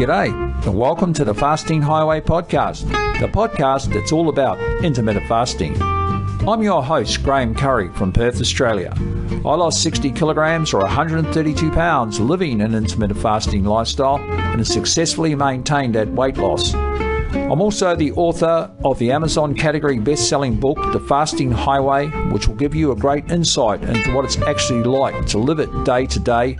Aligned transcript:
G'day, 0.00 0.32
and 0.66 0.78
welcome 0.78 1.12
to 1.12 1.26
the 1.26 1.34
Fasting 1.34 1.82
Highway 1.82 2.22
podcast, 2.22 2.88
the 3.20 3.28
podcast 3.28 3.92
that's 3.92 4.12
all 4.12 4.30
about 4.30 4.58
intermittent 4.82 5.28
fasting. 5.28 5.76
I'm 5.82 6.62
your 6.62 6.82
host, 6.82 7.22
Graham 7.22 7.54
Curry 7.54 7.90
from 7.90 8.10
Perth, 8.10 8.40
Australia. 8.40 8.94
I 8.96 9.54
lost 9.54 9.82
60 9.82 10.10
kilograms 10.12 10.72
or 10.72 10.80
132 10.80 11.70
pounds 11.72 12.18
living 12.18 12.62
an 12.62 12.74
intermittent 12.74 13.20
fasting 13.20 13.64
lifestyle 13.64 14.16
and 14.16 14.60
have 14.60 14.66
successfully 14.66 15.34
maintained 15.34 15.96
that 15.96 16.08
weight 16.08 16.38
loss. 16.38 16.72
I'm 16.72 17.60
also 17.60 17.94
the 17.94 18.12
author 18.12 18.74
of 18.82 18.98
the 18.98 19.12
Amazon 19.12 19.54
category 19.54 19.98
best 19.98 20.30
selling 20.30 20.58
book, 20.58 20.78
The 20.94 21.00
Fasting 21.00 21.52
Highway, 21.52 22.06
which 22.32 22.48
will 22.48 22.56
give 22.56 22.74
you 22.74 22.92
a 22.92 22.96
great 22.96 23.30
insight 23.30 23.82
into 23.82 24.14
what 24.14 24.24
it's 24.24 24.38
actually 24.38 24.82
like 24.82 25.26
to 25.26 25.36
live 25.36 25.60
it 25.60 25.68
day 25.84 26.06
to 26.06 26.18
day, 26.18 26.56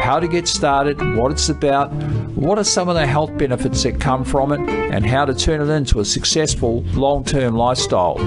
how 0.00 0.20
to 0.20 0.28
get 0.28 0.46
started, 0.46 1.00
what 1.16 1.32
it's 1.32 1.48
about, 1.48 1.92
what 2.34 2.58
are 2.58 2.64
some 2.64 2.88
of 2.88 2.94
the 2.94 3.06
health 3.06 3.36
benefits 3.38 3.82
that 3.84 4.00
come 4.00 4.24
from 4.24 4.52
it, 4.52 4.60
and 4.60 5.06
how 5.06 5.24
to 5.24 5.34
turn 5.34 5.60
it 5.60 5.72
into 5.72 6.00
a 6.00 6.04
successful 6.04 6.82
long 6.92 7.24
term 7.24 7.56
lifestyle. 7.56 8.18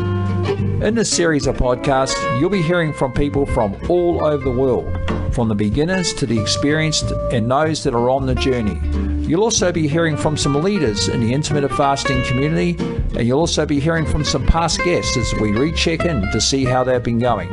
In 0.84 0.96
this 0.96 1.10
series 1.10 1.48
of 1.48 1.58
podcasts, 1.58 2.40
you'll 2.40 2.50
be 2.50 2.62
hearing 2.62 2.94
from 2.94 3.12
people 3.12 3.46
from 3.46 3.76
all 3.90 4.24
over 4.24 4.44
the 4.44 4.52
world, 4.52 4.86
from 5.34 5.50
the 5.50 5.56
beginners 5.56 6.14
to 6.14 6.26
the 6.26 6.40
experienced 6.40 7.12
and 7.32 7.50
those 7.50 7.84
that 7.84 7.94
are 7.94 8.10
on 8.10 8.26
the 8.26 8.36
journey. 8.36 8.80
You'll 9.28 9.44
also 9.44 9.72
be 9.72 9.88
hearing 9.88 10.16
from 10.16 10.38
some 10.38 10.54
leaders 10.62 11.10
in 11.10 11.20
the 11.20 11.34
intermittent 11.34 11.74
fasting 11.74 12.24
community, 12.24 12.78
and 13.18 13.28
you'll 13.28 13.40
also 13.40 13.66
be 13.66 13.80
hearing 13.80 14.06
from 14.06 14.24
some 14.24 14.46
past 14.46 14.84
guests 14.84 15.18
as 15.18 15.34
we 15.42 15.52
recheck 15.52 16.06
in 16.06 16.22
to 16.32 16.40
see 16.40 16.64
how 16.64 16.84
they've 16.84 17.02
been 17.02 17.18
going. 17.18 17.52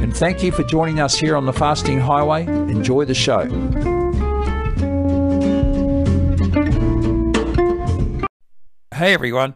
And 0.00 0.14
thank 0.14 0.42
you 0.42 0.50
for 0.50 0.64
joining 0.64 0.98
us 0.98 1.16
here 1.16 1.36
on 1.36 1.46
the 1.46 1.52
Fasting 1.52 2.00
Highway. 2.00 2.44
Enjoy 2.44 3.04
the 3.04 3.14
show. 3.14 3.44
Hey 8.92 9.14
everyone. 9.14 9.54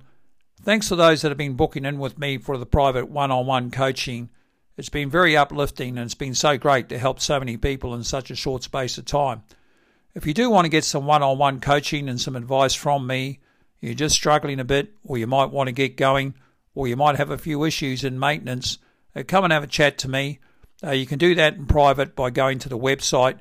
Thanks 0.63 0.89
to 0.89 0.97
those 0.97 1.23
that 1.23 1.31
have 1.31 1.37
been 1.37 1.57
booking 1.57 1.85
in 1.85 1.99
with 1.99 2.17
me 2.17 2.39
for 2.39 2.57
the 2.57 2.65
private 2.65 3.11
one 3.11 3.33
on 3.33 3.45
one 3.45 3.73
coaching. 3.73 4.31
It's 4.77 4.89
been 4.89 5.11
very 5.11 5.37
uplifting 5.37 5.99
and 5.99 6.07
it's 6.07 6.15
been 6.15 6.37
so 6.37 6.57
great 6.57 6.89
to 6.91 6.99
help 6.99 7.19
so 7.19 7.41
many 7.41 7.57
people 7.57 7.93
in 7.95 8.05
such 8.05 8.31
a 8.31 8.37
short 8.37 8.63
space 8.63 8.99
of 8.99 9.05
time. 9.05 9.43
If 10.15 10.29
you 10.29 10.33
do 10.33 10.49
want 10.49 10.67
to 10.67 10.71
get 10.71 10.85
some 10.85 11.07
one 11.07 11.25
on 11.25 11.39
one 11.39 11.59
coaching 11.59 12.09
and 12.09 12.21
some 12.21 12.37
advice 12.37 12.75
from 12.75 13.09
me, 13.09 13.41
you're 13.87 13.95
just 13.95 14.15
struggling 14.15 14.61
a 14.61 14.65
bit, 14.65 14.93
or 15.05 15.19
you 15.19 15.27
might 15.27 15.51
want 15.51 15.67
to 15.69 15.73
get 15.73 15.97
going, 15.97 16.35
or 16.75 16.87
you 16.89 16.97
might 16.97 17.17
have 17.17 17.31
a 17.31 17.39
few 17.39 17.65
issues 17.65 18.05
in 18.05 18.19
maintenance, 18.19 18.79
uh, 19.15 19.23
come 19.27 19.45
and 19.45 19.53
have 19.53 19.65
a 19.65 19.69
chat 19.69 19.99
to 19.99 20.09
me. 20.09 20.39
Uh, 20.83 20.91
you 20.91 21.07
can 21.07 21.19
do 21.19 21.35
that 21.35 21.55
in 21.55 21.67
private 21.67 22.17
by 22.17 22.31
going 22.31 22.59
to 22.59 22.69
the 22.69 22.79
website 22.79 23.39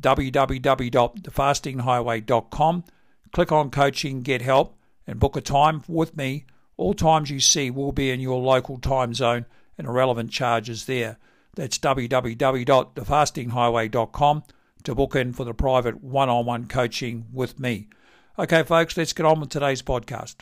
www.thefastinghighway.com, 0.00 2.84
click 3.30 3.52
on 3.52 3.70
coaching, 3.70 4.22
get 4.22 4.42
help, 4.42 4.76
and 5.06 5.20
book 5.20 5.36
a 5.36 5.40
time 5.40 5.84
with 5.86 6.16
me 6.16 6.44
all 6.82 6.94
times 6.94 7.30
you 7.30 7.38
see 7.38 7.70
will 7.70 7.92
be 7.92 8.10
in 8.10 8.18
your 8.20 8.40
local 8.40 8.78
time 8.78 9.14
zone 9.14 9.46
and 9.78 9.86
irrelevant 9.86 10.32
charges 10.32 10.86
there. 10.86 11.16
That's 11.54 11.78
www.thefastinghighway.com 11.78 14.42
to 14.84 14.94
book 14.94 15.14
in 15.14 15.32
for 15.32 15.44
the 15.44 15.54
private 15.54 16.02
one 16.02 16.28
on 16.28 16.44
one 16.46 16.66
coaching 16.66 17.26
with 17.32 17.60
me. 17.60 17.88
Okay, 18.38 18.62
folks, 18.62 18.96
let's 18.96 19.12
get 19.12 19.26
on 19.26 19.40
with 19.40 19.50
today's 19.50 19.82
podcast. 19.82 20.36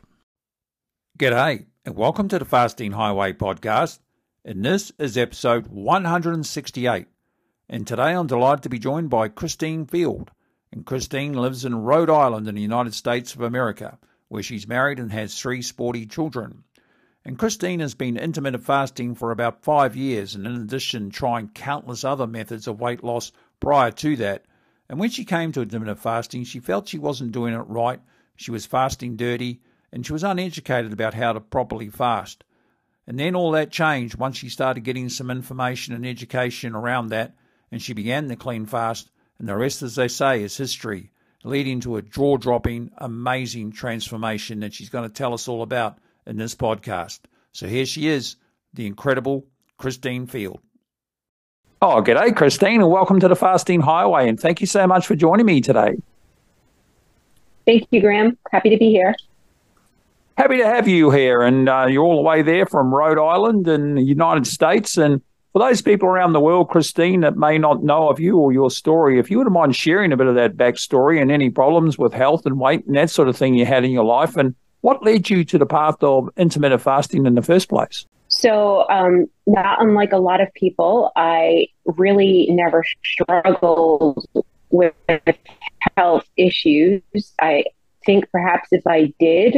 G'day, 1.18 1.66
and 1.84 1.96
welcome 1.96 2.28
to 2.28 2.38
the 2.38 2.44
Fasting 2.44 2.92
Highway 2.92 3.32
podcast. 3.32 3.98
And 4.44 4.64
this 4.64 4.92
is 4.98 5.18
episode 5.18 5.66
168. 5.66 7.06
And 7.68 7.86
today 7.86 8.12
I'm 8.14 8.28
delighted 8.28 8.62
to 8.62 8.68
be 8.68 8.78
joined 8.78 9.10
by 9.10 9.26
Christine 9.26 9.86
Field. 9.86 10.30
And 10.70 10.86
Christine 10.86 11.32
lives 11.32 11.64
in 11.64 11.82
Rhode 11.82 12.10
Island 12.10 12.46
in 12.46 12.54
the 12.54 12.62
United 12.62 12.94
States 12.94 13.34
of 13.34 13.40
America 13.40 13.98
where 14.28 14.44
she's 14.44 14.68
married 14.68 15.00
and 15.00 15.10
has 15.10 15.36
three 15.36 15.60
sporty 15.60 16.06
children. 16.06 16.62
And 17.24 17.36
Christine 17.36 17.80
has 17.80 17.96
been 17.96 18.16
intermittent 18.16 18.64
fasting 18.64 19.16
for 19.16 19.32
about 19.32 19.64
five 19.64 19.96
years, 19.96 20.36
and 20.36 20.46
in 20.46 20.54
addition, 20.54 21.10
trying 21.10 21.48
countless 21.48 22.04
other 22.04 22.28
methods 22.28 22.68
of 22.68 22.80
weight 22.80 23.02
loss 23.02 23.32
prior 23.58 23.90
to 23.90 24.14
that. 24.18 24.44
And 24.90 24.98
when 24.98 25.10
she 25.10 25.24
came 25.24 25.52
to 25.52 25.60
a 25.60 25.62
limit 25.62 25.88
of 25.88 26.00
fasting, 26.00 26.42
she 26.42 26.58
felt 26.58 26.88
she 26.88 26.98
wasn't 26.98 27.30
doing 27.30 27.54
it 27.54 27.58
right. 27.58 28.00
She 28.34 28.50
was 28.50 28.66
fasting 28.66 29.14
dirty, 29.14 29.60
and 29.92 30.04
she 30.04 30.12
was 30.12 30.24
uneducated 30.24 30.92
about 30.92 31.14
how 31.14 31.32
to 31.32 31.40
properly 31.40 31.88
fast. 31.88 32.42
And 33.06 33.16
then 33.16 33.36
all 33.36 33.52
that 33.52 33.70
changed 33.70 34.16
once 34.16 34.36
she 34.36 34.48
started 34.48 34.82
getting 34.82 35.08
some 35.08 35.30
information 35.30 35.94
and 35.94 36.04
education 36.04 36.74
around 36.74 37.10
that, 37.10 37.36
and 37.70 37.80
she 37.80 37.92
began 37.92 38.26
the 38.26 38.34
clean 38.34 38.66
fast. 38.66 39.12
And 39.38 39.48
the 39.48 39.56
rest, 39.56 39.80
as 39.82 39.94
they 39.94 40.08
say, 40.08 40.42
is 40.42 40.56
history 40.56 41.12
leading 41.44 41.78
to 41.82 41.96
a 41.96 42.02
jaw 42.02 42.36
dropping, 42.36 42.90
amazing 42.98 43.70
transformation 43.70 44.58
that 44.58 44.74
she's 44.74 44.90
going 44.90 45.08
to 45.08 45.14
tell 45.14 45.32
us 45.32 45.46
all 45.46 45.62
about 45.62 45.98
in 46.26 46.36
this 46.36 46.56
podcast. 46.56 47.20
So 47.52 47.68
here 47.68 47.86
she 47.86 48.08
is, 48.08 48.34
the 48.74 48.88
incredible 48.88 49.46
Christine 49.78 50.26
Field. 50.26 50.58
Oh, 51.82 52.02
g'day, 52.02 52.36
Christine, 52.36 52.82
and 52.82 52.90
welcome 52.90 53.20
to 53.20 53.28
the 53.28 53.34
Fasting 53.34 53.80
Highway. 53.80 54.28
And 54.28 54.38
thank 54.38 54.60
you 54.60 54.66
so 54.66 54.86
much 54.86 55.06
for 55.06 55.16
joining 55.16 55.46
me 55.46 55.62
today. 55.62 55.96
Thank 57.64 57.86
you, 57.90 58.02
Graham. 58.02 58.36
Happy 58.52 58.68
to 58.68 58.76
be 58.76 58.90
here. 58.90 59.14
Happy 60.36 60.58
to 60.58 60.66
have 60.66 60.86
you 60.86 61.10
here. 61.10 61.40
And 61.40 61.70
uh, 61.70 61.86
you're 61.88 62.04
all 62.04 62.16
the 62.16 62.22
way 62.22 62.42
there 62.42 62.66
from 62.66 62.94
Rhode 62.94 63.18
Island 63.18 63.66
in 63.66 63.94
the 63.94 64.02
United 64.02 64.46
States. 64.46 64.98
And 64.98 65.22
for 65.54 65.60
those 65.60 65.80
people 65.80 66.06
around 66.06 66.34
the 66.34 66.40
world, 66.40 66.68
Christine, 66.68 67.20
that 67.20 67.38
may 67.38 67.56
not 67.56 67.82
know 67.82 68.10
of 68.10 68.20
you 68.20 68.36
or 68.36 68.52
your 68.52 68.70
story, 68.70 69.18
if 69.18 69.30
you 69.30 69.38
wouldn't 69.38 69.54
mind 69.54 69.74
sharing 69.74 70.12
a 70.12 70.18
bit 70.18 70.26
of 70.26 70.34
that 70.34 70.58
backstory 70.58 71.18
and 71.18 71.32
any 71.32 71.48
problems 71.48 71.96
with 71.96 72.12
health 72.12 72.44
and 72.44 72.60
weight 72.60 72.84
and 72.84 72.96
that 72.96 73.08
sort 73.08 73.26
of 73.28 73.38
thing 73.38 73.54
you 73.54 73.64
had 73.64 73.86
in 73.86 73.90
your 73.90 74.04
life, 74.04 74.36
and 74.36 74.54
what 74.82 75.02
led 75.02 75.30
you 75.30 75.44
to 75.46 75.56
the 75.56 75.64
path 75.64 76.02
of 76.02 76.28
intermittent 76.36 76.82
fasting 76.82 77.24
in 77.24 77.36
the 77.36 77.42
first 77.42 77.70
place? 77.70 78.04
So, 78.30 78.88
um, 78.88 79.26
not 79.46 79.82
unlike 79.82 80.12
a 80.12 80.18
lot 80.18 80.40
of 80.40 80.52
people, 80.54 81.10
I 81.16 81.66
really 81.84 82.46
never 82.50 82.84
struggled 83.04 84.24
with 84.70 84.94
health 85.96 86.24
issues. 86.36 87.02
I 87.40 87.64
think 88.06 88.30
perhaps 88.30 88.68
if 88.70 88.86
I 88.86 89.12
did, 89.18 89.56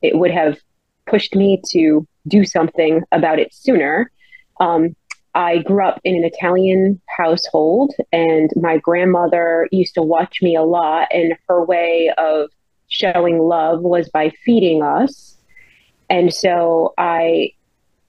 it 0.00 0.16
would 0.16 0.30
have 0.30 0.58
pushed 1.06 1.34
me 1.34 1.60
to 1.70 2.06
do 2.28 2.44
something 2.44 3.02
about 3.10 3.40
it 3.40 3.52
sooner. 3.52 4.12
Um, 4.60 4.94
I 5.34 5.58
grew 5.58 5.84
up 5.84 6.00
in 6.04 6.14
an 6.14 6.24
Italian 6.24 7.00
household, 7.18 7.92
and 8.12 8.48
my 8.54 8.78
grandmother 8.78 9.68
used 9.72 9.94
to 9.94 10.02
watch 10.02 10.40
me 10.40 10.54
a 10.54 10.62
lot, 10.62 11.08
and 11.10 11.36
her 11.48 11.64
way 11.64 12.12
of 12.16 12.50
showing 12.86 13.40
love 13.40 13.80
was 13.80 14.08
by 14.08 14.30
feeding 14.44 14.84
us. 14.84 15.36
And 16.08 16.32
so 16.32 16.94
I 16.96 17.53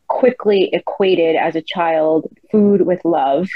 quickly 0.07 0.69
equated 0.73 1.35
as 1.35 1.55
a 1.55 1.61
child 1.61 2.31
food 2.51 2.81
with 2.81 3.03
love. 3.05 3.47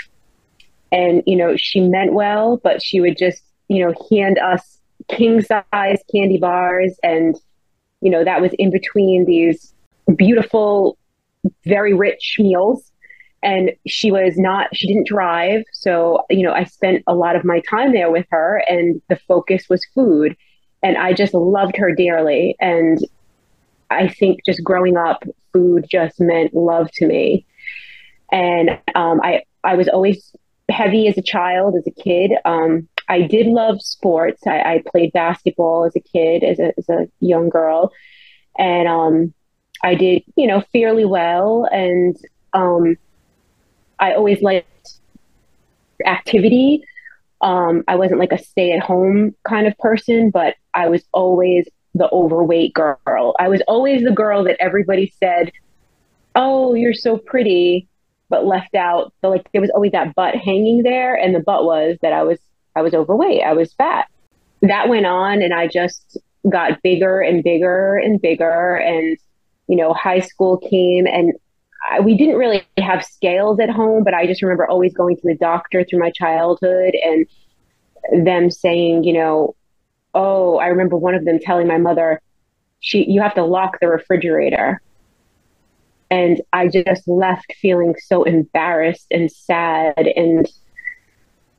And, 0.91 1.23
you 1.25 1.35
know, 1.35 1.55
she 1.55 1.81
meant 1.81 2.13
well, 2.13 2.57
but 2.63 2.81
she 2.81 2.99
would 2.99 3.17
just, 3.17 3.43
you 3.67 3.85
know, 3.85 3.93
hand 4.09 4.39
us 4.39 4.79
king 5.07 5.41
size 5.41 5.99
candy 6.11 6.37
bars. 6.37 6.97
And, 7.03 7.35
you 8.01 8.09
know, 8.09 8.23
that 8.23 8.41
was 8.41 8.51
in 8.57 8.71
between 8.71 9.25
these 9.25 9.73
beautiful, 10.15 10.97
very 11.65 11.93
rich 11.93 12.37
meals 12.39 12.91
and 13.41 13.71
she 13.87 14.11
was 14.11 14.37
not 14.37 14.67
she 14.75 14.87
didn't 14.87 15.07
drive 15.07 15.63
so 15.73 16.25
you 16.29 16.43
know 16.43 16.51
i 16.51 16.63
spent 16.63 17.03
a 17.07 17.15
lot 17.15 17.35
of 17.35 17.45
my 17.45 17.61
time 17.61 17.93
there 17.93 18.11
with 18.11 18.25
her 18.29 18.63
and 18.67 19.01
the 19.09 19.15
focus 19.27 19.69
was 19.69 19.85
food 19.95 20.35
and 20.83 20.97
i 20.97 21.13
just 21.13 21.33
loved 21.33 21.77
her 21.77 21.93
dearly 21.93 22.55
and 22.59 22.99
i 23.89 24.07
think 24.07 24.41
just 24.45 24.63
growing 24.63 24.97
up 24.97 25.23
food 25.53 25.85
just 25.89 26.19
meant 26.19 26.53
love 26.53 26.89
to 26.93 27.07
me. 27.07 27.45
And 28.31 28.69
um, 28.95 29.19
i 29.23 29.43
i 29.63 29.75
was 29.75 29.87
always 29.87 30.35
heavy 30.69 31.07
as 31.07 31.17
a 31.17 31.21
child 31.21 31.75
as 31.75 31.87
a 31.87 32.01
kid. 32.03 32.31
Um, 32.45 32.87
i 33.07 33.21
did 33.21 33.47
love 33.47 33.81
sports. 33.81 34.45
I, 34.45 34.59
I, 34.59 34.83
played 34.85 35.11
basketball 35.13 35.85
as 35.85 35.95
a 35.95 35.99
kid 35.99 36.43
as 36.43 36.59
a, 36.59 36.73
as 36.77 36.89
a 36.89 37.07
young 37.19 37.49
girl. 37.49 37.91
And 38.57 38.87
um, 38.87 39.33
i 39.83 39.95
did 39.95 40.23
you 40.35 40.47
know 40.47 40.63
fairly 40.71 41.05
well. 41.05 41.67
And 41.71 42.15
um, 42.53 42.97
I 43.99 44.13
always 44.13 44.41
liked 44.41 44.99
activity. 46.05 46.83
Um, 47.41 47.83
I 47.87 47.95
wasn't 47.95 48.19
like 48.19 48.31
a 48.31 48.37
stay 48.37 48.73
at 48.73 48.81
home 48.81 49.35
kind 49.47 49.65
of 49.65 49.77
person, 49.77 50.29
but 50.29 50.55
I 50.73 50.89
was 50.89 51.03
always 51.13 51.67
the 51.99 52.09
overweight 52.11 52.73
girl. 52.73 53.35
I 53.39 53.47
was 53.49 53.61
always 53.67 54.03
the 54.03 54.11
girl 54.11 54.43
that 54.45 54.57
everybody 54.59 55.13
said, 55.19 55.51
Oh, 56.33 56.73
you're 56.73 56.93
so 56.93 57.17
pretty, 57.17 57.87
but 58.29 58.45
left 58.45 58.73
out. 58.73 59.13
Like 59.21 59.51
there 59.51 59.61
was 59.61 59.71
always 59.71 59.91
that 59.91 60.15
butt 60.15 60.35
hanging 60.35 60.83
there. 60.83 61.15
And 61.15 61.35
the 61.35 61.39
butt 61.39 61.65
was 61.65 61.97
that 62.01 62.13
I 62.13 62.23
was, 62.23 62.39
I 62.75 62.81
was 62.81 62.93
overweight. 62.93 63.43
I 63.43 63.53
was 63.53 63.73
fat. 63.73 64.07
That 64.61 64.89
went 64.89 65.05
on 65.05 65.41
and 65.41 65.53
I 65.53 65.67
just 65.67 66.17
got 66.49 66.81
bigger 66.81 67.21
and 67.21 67.43
bigger 67.43 67.97
and 67.97 68.21
bigger. 68.21 68.75
And, 68.75 69.17
you 69.67 69.75
know, 69.75 69.93
high 69.93 70.19
school 70.19 70.57
came 70.57 71.05
and 71.05 71.33
I, 71.91 71.99
we 71.99 72.17
didn't 72.17 72.37
really 72.37 72.63
have 72.77 73.03
scales 73.03 73.59
at 73.59 73.69
home, 73.69 74.03
but 74.03 74.13
I 74.13 74.25
just 74.25 74.41
remember 74.41 74.67
always 74.67 74.93
going 74.93 75.17
to 75.17 75.21
the 75.25 75.35
doctor 75.35 75.83
through 75.83 75.99
my 75.99 76.11
childhood 76.11 76.93
and 77.03 77.25
them 78.25 78.49
saying, 78.49 79.03
you 79.03 79.13
know, 79.13 79.55
oh, 80.13 80.57
I 80.57 80.67
remember 80.67 80.97
one 80.97 81.15
of 81.15 81.25
them 81.25 81.39
telling 81.39 81.67
my 81.67 81.77
mother, 81.77 82.21
she 82.79 83.09
you 83.09 83.21
have 83.21 83.35
to 83.35 83.43
lock 83.43 83.79
the 83.79 83.87
refrigerator. 83.87 84.81
And 86.11 86.41
I 86.51 86.67
just 86.67 87.07
left 87.07 87.53
feeling 87.61 87.95
so 88.03 88.23
embarrassed 88.23 89.07
and 89.11 89.31
sad 89.31 90.07
and 90.15 90.47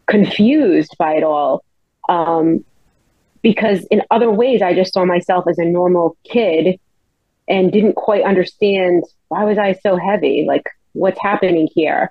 confused 0.06 0.96
by 0.98 1.14
it 1.14 1.22
all. 1.22 1.64
Um, 2.08 2.64
because 3.42 3.84
in 3.90 4.02
other 4.10 4.30
ways, 4.30 4.60
I 4.60 4.74
just 4.74 4.92
saw 4.92 5.04
myself 5.04 5.46
as 5.48 5.58
a 5.58 5.64
normal 5.64 6.16
kid 6.24 6.78
and 7.48 7.72
didn't 7.72 7.94
quite 7.94 8.24
understand 8.24 9.04
why 9.28 9.44
was 9.44 9.58
I 9.58 9.74
so 9.74 9.96
heavy? 9.96 10.44
Like, 10.46 10.64
what's 10.92 11.20
happening 11.20 11.68
here? 11.72 12.10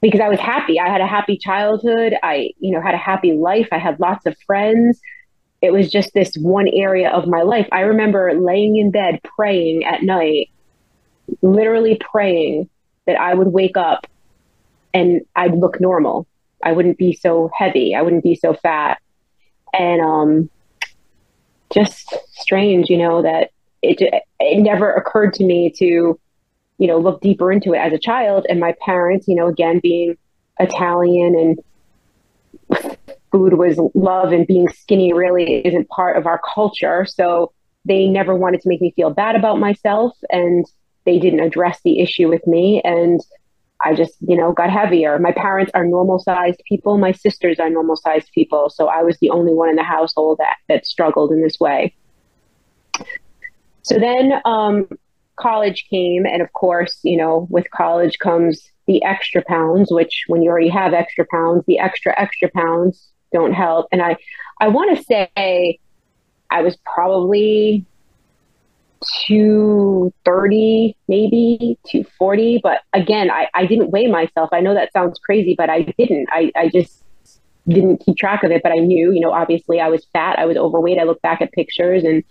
Because 0.00 0.20
I 0.20 0.28
was 0.28 0.38
happy. 0.38 0.78
I 0.78 0.88
had 0.88 1.00
a 1.00 1.06
happy 1.06 1.36
childhood. 1.38 2.14
I, 2.22 2.50
you 2.58 2.70
know, 2.70 2.80
had 2.80 2.94
a 2.94 2.98
happy 2.98 3.32
life. 3.32 3.68
I 3.72 3.78
had 3.78 3.98
lots 3.98 4.26
of 4.26 4.36
friends. 4.46 5.00
It 5.60 5.72
was 5.72 5.90
just 5.90 6.14
this 6.14 6.32
one 6.36 6.68
area 6.68 7.10
of 7.10 7.26
my 7.26 7.42
life. 7.42 7.68
I 7.72 7.80
remember 7.80 8.32
laying 8.34 8.76
in 8.76 8.90
bed 8.90 9.20
praying 9.36 9.84
at 9.84 10.02
night 10.02 10.50
literally 11.42 11.98
praying 12.00 12.68
that 13.06 13.16
I 13.16 13.34
would 13.34 13.48
wake 13.48 13.76
up 13.76 14.06
and 14.94 15.22
I'd 15.36 15.54
look 15.54 15.80
normal. 15.80 16.26
I 16.62 16.72
wouldn't 16.72 16.98
be 16.98 17.12
so 17.12 17.50
heavy. 17.56 17.94
I 17.94 18.02
wouldn't 18.02 18.24
be 18.24 18.34
so 18.34 18.54
fat. 18.54 19.00
And 19.72 20.00
um, 20.00 20.50
just 21.72 22.14
strange, 22.32 22.88
you 22.88 22.96
know, 22.96 23.22
that 23.22 23.50
it 23.82 24.00
it 24.40 24.58
never 24.62 24.92
occurred 24.92 25.34
to 25.34 25.44
me 25.44 25.70
to, 25.76 26.18
you 26.78 26.86
know, 26.86 26.98
look 26.98 27.20
deeper 27.20 27.52
into 27.52 27.74
it 27.74 27.78
as 27.78 27.92
a 27.92 27.98
child. 27.98 28.46
And 28.48 28.58
my 28.58 28.74
parents, 28.84 29.28
you 29.28 29.34
know, 29.34 29.46
again 29.46 29.78
being 29.80 30.16
Italian 30.58 31.58
and 32.68 32.96
food 33.30 33.54
was 33.54 33.78
love 33.94 34.32
and 34.32 34.46
being 34.46 34.68
skinny 34.68 35.12
really 35.12 35.66
isn't 35.66 35.88
part 35.88 36.16
of 36.16 36.26
our 36.26 36.40
culture. 36.54 37.06
So 37.06 37.52
they 37.84 38.06
never 38.06 38.34
wanted 38.34 38.60
to 38.62 38.68
make 38.68 38.80
me 38.80 38.92
feel 38.96 39.10
bad 39.10 39.36
about 39.36 39.58
myself. 39.58 40.16
And 40.30 40.66
they 41.04 41.18
didn't 41.18 41.40
address 41.40 41.80
the 41.84 42.00
issue 42.00 42.28
with 42.28 42.46
me 42.46 42.82
and 42.84 43.20
I 43.84 43.94
just, 43.94 44.14
you 44.20 44.36
know, 44.36 44.52
got 44.52 44.70
heavier. 44.70 45.18
My 45.18 45.32
parents 45.32 45.70
are 45.74 45.86
normal 45.86 46.18
sized 46.18 46.60
people. 46.68 46.98
My 46.98 47.12
sisters 47.12 47.60
are 47.60 47.70
normal 47.70 47.96
sized 47.96 48.30
people. 48.32 48.70
So 48.70 48.88
I 48.88 49.02
was 49.02 49.16
the 49.20 49.30
only 49.30 49.54
one 49.54 49.68
in 49.68 49.76
the 49.76 49.84
household 49.84 50.38
that, 50.38 50.56
that 50.68 50.84
struggled 50.84 51.30
in 51.30 51.42
this 51.42 51.60
way. 51.60 51.94
So 53.82 53.98
then 53.98 54.40
um, 54.44 54.88
college 55.36 55.86
came. 55.88 56.26
And 56.26 56.42
of 56.42 56.52
course, 56.54 56.98
you 57.04 57.16
know, 57.16 57.46
with 57.50 57.70
college 57.70 58.18
comes 58.18 58.68
the 58.88 59.02
extra 59.04 59.44
pounds, 59.46 59.92
which 59.92 60.24
when 60.26 60.42
you 60.42 60.50
already 60.50 60.70
have 60.70 60.92
extra 60.92 61.24
pounds, 61.30 61.64
the 61.66 61.78
extra, 61.78 62.20
extra 62.20 62.50
pounds 62.50 63.08
don't 63.32 63.52
help. 63.52 63.86
And 63.92 64.02
I, 64.02 64.16
I 64.60 64.68
want 64.68 64.96
to 64.96 65.04
say 65.04 65.78
I 66.50 66.62
was 66.62 66.76
probably 66.84 67.84
230, 69.28 70.96
maybe 71.06 71.78
240. 71.88 72.60
But 72.62 72.80
again, 72.92 73.30
I, 73.30 73.48
I 73.54 73.66
didn't 73.66 73.90
weigh 73.90 74.06
myself. 74.06 74.50
I 74.52 74.60
know 74.60 74.74
that 74.74 74.92
sounds 74.92 75.18
crazy, 75.18 75.54
but 75.56 75.70
I 75.70 75.82
didn't. 75.82 76.28
I, 76.30 76.50
I 76.56 76.68
just 76.68 77.04
didn't 77.68 77.98
keep 78.04 78.16
track 78.16 78.42
of 78.42 78.50
it. 78.50 78.62
But 78.62 78.72
I 78.72 78.76
knew, 78.76 79.12
you 79.12 79.20
know, 79.20 79.32
obviously 79.32 79.80
I 79.80 79.88
was 79.88 80.06
fat, 80.12 80.38
I 80.38 80.46
was 80.46 80.56
overweight. 80.56 80.98
I 80.98 81.04
look 81.04 81.22
back 81.22 81.40
at 81.42 81.52
pictures 81.52 82.04
and 82.04 82.24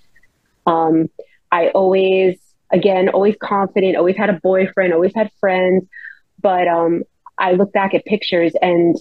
um, 0.66 1.10
I 1.52 1.70
always, 1.70 2.38
again, 2.72 3.10
always 3.10 3.36
confident, 3.42 3.96
always 3.96 4.18
had 4.18 4.30
a 4.30 4.40
boyfriend, 4.42 4.94
always 4.94 5.14
had 5.16 5.32
friends. 5.40 5.86
But 6.42 6.68
um, 6.68 7.04
I 7.38 7.54
look 7.54 7.72
back 7.72 7.94
at 7.94 8.06
pictures 8.06 8.54
and 8.62 8.96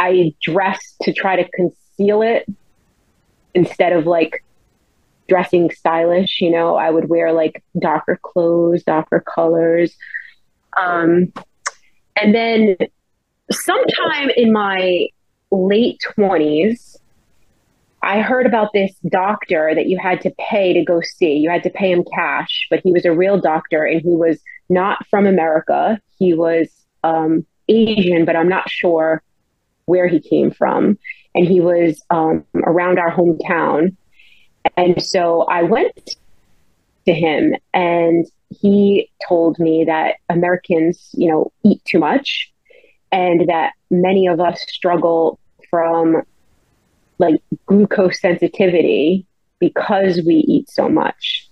I 0.00 0.34
dressed 0.40 0.96
to 1.02 1.12
try 1.12 1.36
to 1.36 1.46
conceal 1.50 2.22
it 2.22 2.46
instead 3.54 3.92
of 3.92 4.06
like 4.06 4.42
dressing 5.28 5.70
stylish. 5.70 6.40
You 6.40 6.50
know, 6.50 6.76
I 6.76 6.90
would 6.90 7.10
wear 7.10 7.34
like 7.34 7.62
darker 7.78 8.18
clothes, 8.22 8.82
darker 8.82 9.20
colors. 9.20 9.94
Um, 10.74 11.34
and 12.16 12.34
then 12.34 12.76
sometime 13.52 14.30
in 14.34 14.54
my 14.54 15.08
late 15.50 16.00
20s, 16.16 16.96
I 18.02 18.22
heard 18.22 18.46
about 18.46 18.72
this 18.72 18.92
doctor 19.06 19.74
that 19.74 19.86
you 19.86 19.98
had 19.98 20.22
to 20.22 20.32
pay 20.38 20.72
to 20.72 20.82
go 20.82 21.02
see. 21.02 21.34
You 21.34 21.50
had 21.50 21.62
to 21.64 21.70
pay 21.70 21.92
him 21.92 22.04
cash, 22.14 22.68
but 22.70 22.80
he 22.82 22.90
was 22.90 23.04
a 23.04 23.12
real 23.12 23.38
doctor 23.38 23.84
and 23.84 24.00
he 24.00 24.16
was 24.16 24.40
not 24.70 25.06
from 25.10 25.26
America. 25.26 26.00
He 26.18 26.32
was 26.32 26.68
um, 27.04 27.44
Asian, 27.68 28.24
but 28.24 28.34
I'm 28.34 28.48
not 28.48 28.70
sure 28.70 29.22
where 29.90 30.08
he 30.08 30.20
came 30.20 30.50
from. 30.50 30.98
And 31.34 31.46
he 31.46 31.60
was 31.60 32.02
um, 32.10 32.44
around 32.54 32.98
our 32.98 33.12
hometown. 33.12 33.96
And 34.76 35.02
so 35.02 35.42
I 35.42 35.62
went 35.62 36.16
to 37.06 37.14
him 37.14 37.54
and 37.72 38.26
he 38.48 39.10
told 39.28 39.58
me 39.58 39.84
that 39.86 40.16
Americans, 40.28 41.10
you 41.12 41.30
know, 41.30 41.52
eat 41.64 41.84
too 41.84 41.98
much 41.98 42.52
and 43.12 43.48
that 43.48 43.72
many 43.90 44.26
of 44.26 44.40
us 44.40 44.64
struggle 44.68 45.38
from 45.70 46.22
like 47.18 47.40
glucose 47.66 48.20
sensitivity 48.20 49.26
because 49.58 50.22
we 50.26 50.36
eat 50.36 50.68
so 50.68 50.88
much. 50.88 51.48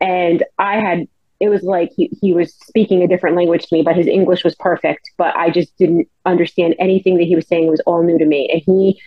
And 0.00 0.44
I 0.58 0.76
had, 0.76 1.08
it 1.44 1.50
was 1.50 1.62
like 1.62 1.92
he, 1.94 2.10
he 2.22 2.32
was 2.32 2.54
speaking 2.54 3.02
a 3.02 3.06
different 3.06 3.36
language 3.36 3.66
to 3.66 3.74
me, 3.76 3.82
but 3.82 3.94
his 3.94 4.06
English 4.06 4.44
was 4.44 4.54
perfect. 4.54 5.10
But 5.18 5.36
I 5.36 5.50
just 5.50 5.76
didn't 5.76 6.08
understand 6.24 6.74
anything 6.78 7.18
that 7.18 7.24
he 7.24 7.36
was 7.36 7.46
saying. 7.46 7.66
It 7.66 7.70
was 7.70 7.82
all 7.84 8.02
new 8.02 8.16
to 8.16 8.24
me. 8.24 8.48
And 8.50 8.62
he 8.64 8.98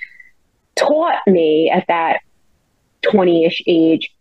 taught 0.76 1.20
me 1.26 1.72
at 1.72 1.86
that 1.88 2.20
20 3.02 3.46
ish 3.46 3.64
age 3.66 4.14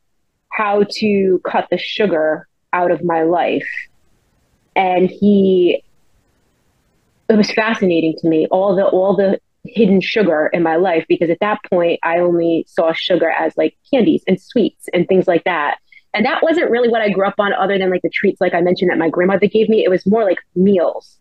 how 0.50 0.84
to 0.92 1.42
cut 1.44 1.68
the 1.70 1.76
sugar 1.76 2.48
out 2.72 2.90
of 2.90 3.04
my 3.04 3.22
life. 3.22 3.68
And 4.74 5.10
he, 5.10 5.84
it 7.28 7.36
was 7.36 7.50
fascinating 7.52 8.14
to 8.20 8.28
me, 8.28 8.46
all 8.50 8.74
the, 8.74 8.86
all 8.86 9.14
the 9.14 9.38
hidden 9.66 10.00
sugar 10.00 10.48
in 10.54 10.62
my 10.62 10.76
life, 10.76 11.04
because 11.06 11.28
at 11.28 11.40
that 11.40 11.58
point 11.70 12.00
I 12.02 12.20
only 12.20 12.64
saw 12.66 12.94
sugar 12.94 13.28
as 13.28 13.54
like 13.58 13.76
candies 13.92 14.22
and 14.26 14.40
sweets 14.40 14.88
and 14.94 15.06
things 15.06 15.28
like 15.28 15.44
that. 15.44 15.76
And 16.16 16.24
that 16.24 16.42
wasn't 16.42 16.70
really 16.70 16.88
what 16.88 17.02
I 17.02 17.10
grew 17.10 17.26
up 17.26 17.34
on, 17.38 17.52
other 17.52 17.78
than 17.78 17.90
like 17.90 18.00
the 18.00 18.08
treats, 18.08 18.40
like 18.40 18.54
I 18.54 18.62
mentioned, 18.62 18.90
that 18.90 18.96
my 18.96 19.10
grandmother 19.10 19.46
gave 19.46 19.68
me. 19.68 19.84
It 19.84 19.90
was 19.90 20.06
more 20.06 20.24
like 20.24 20.38
meals. 20.54 21.18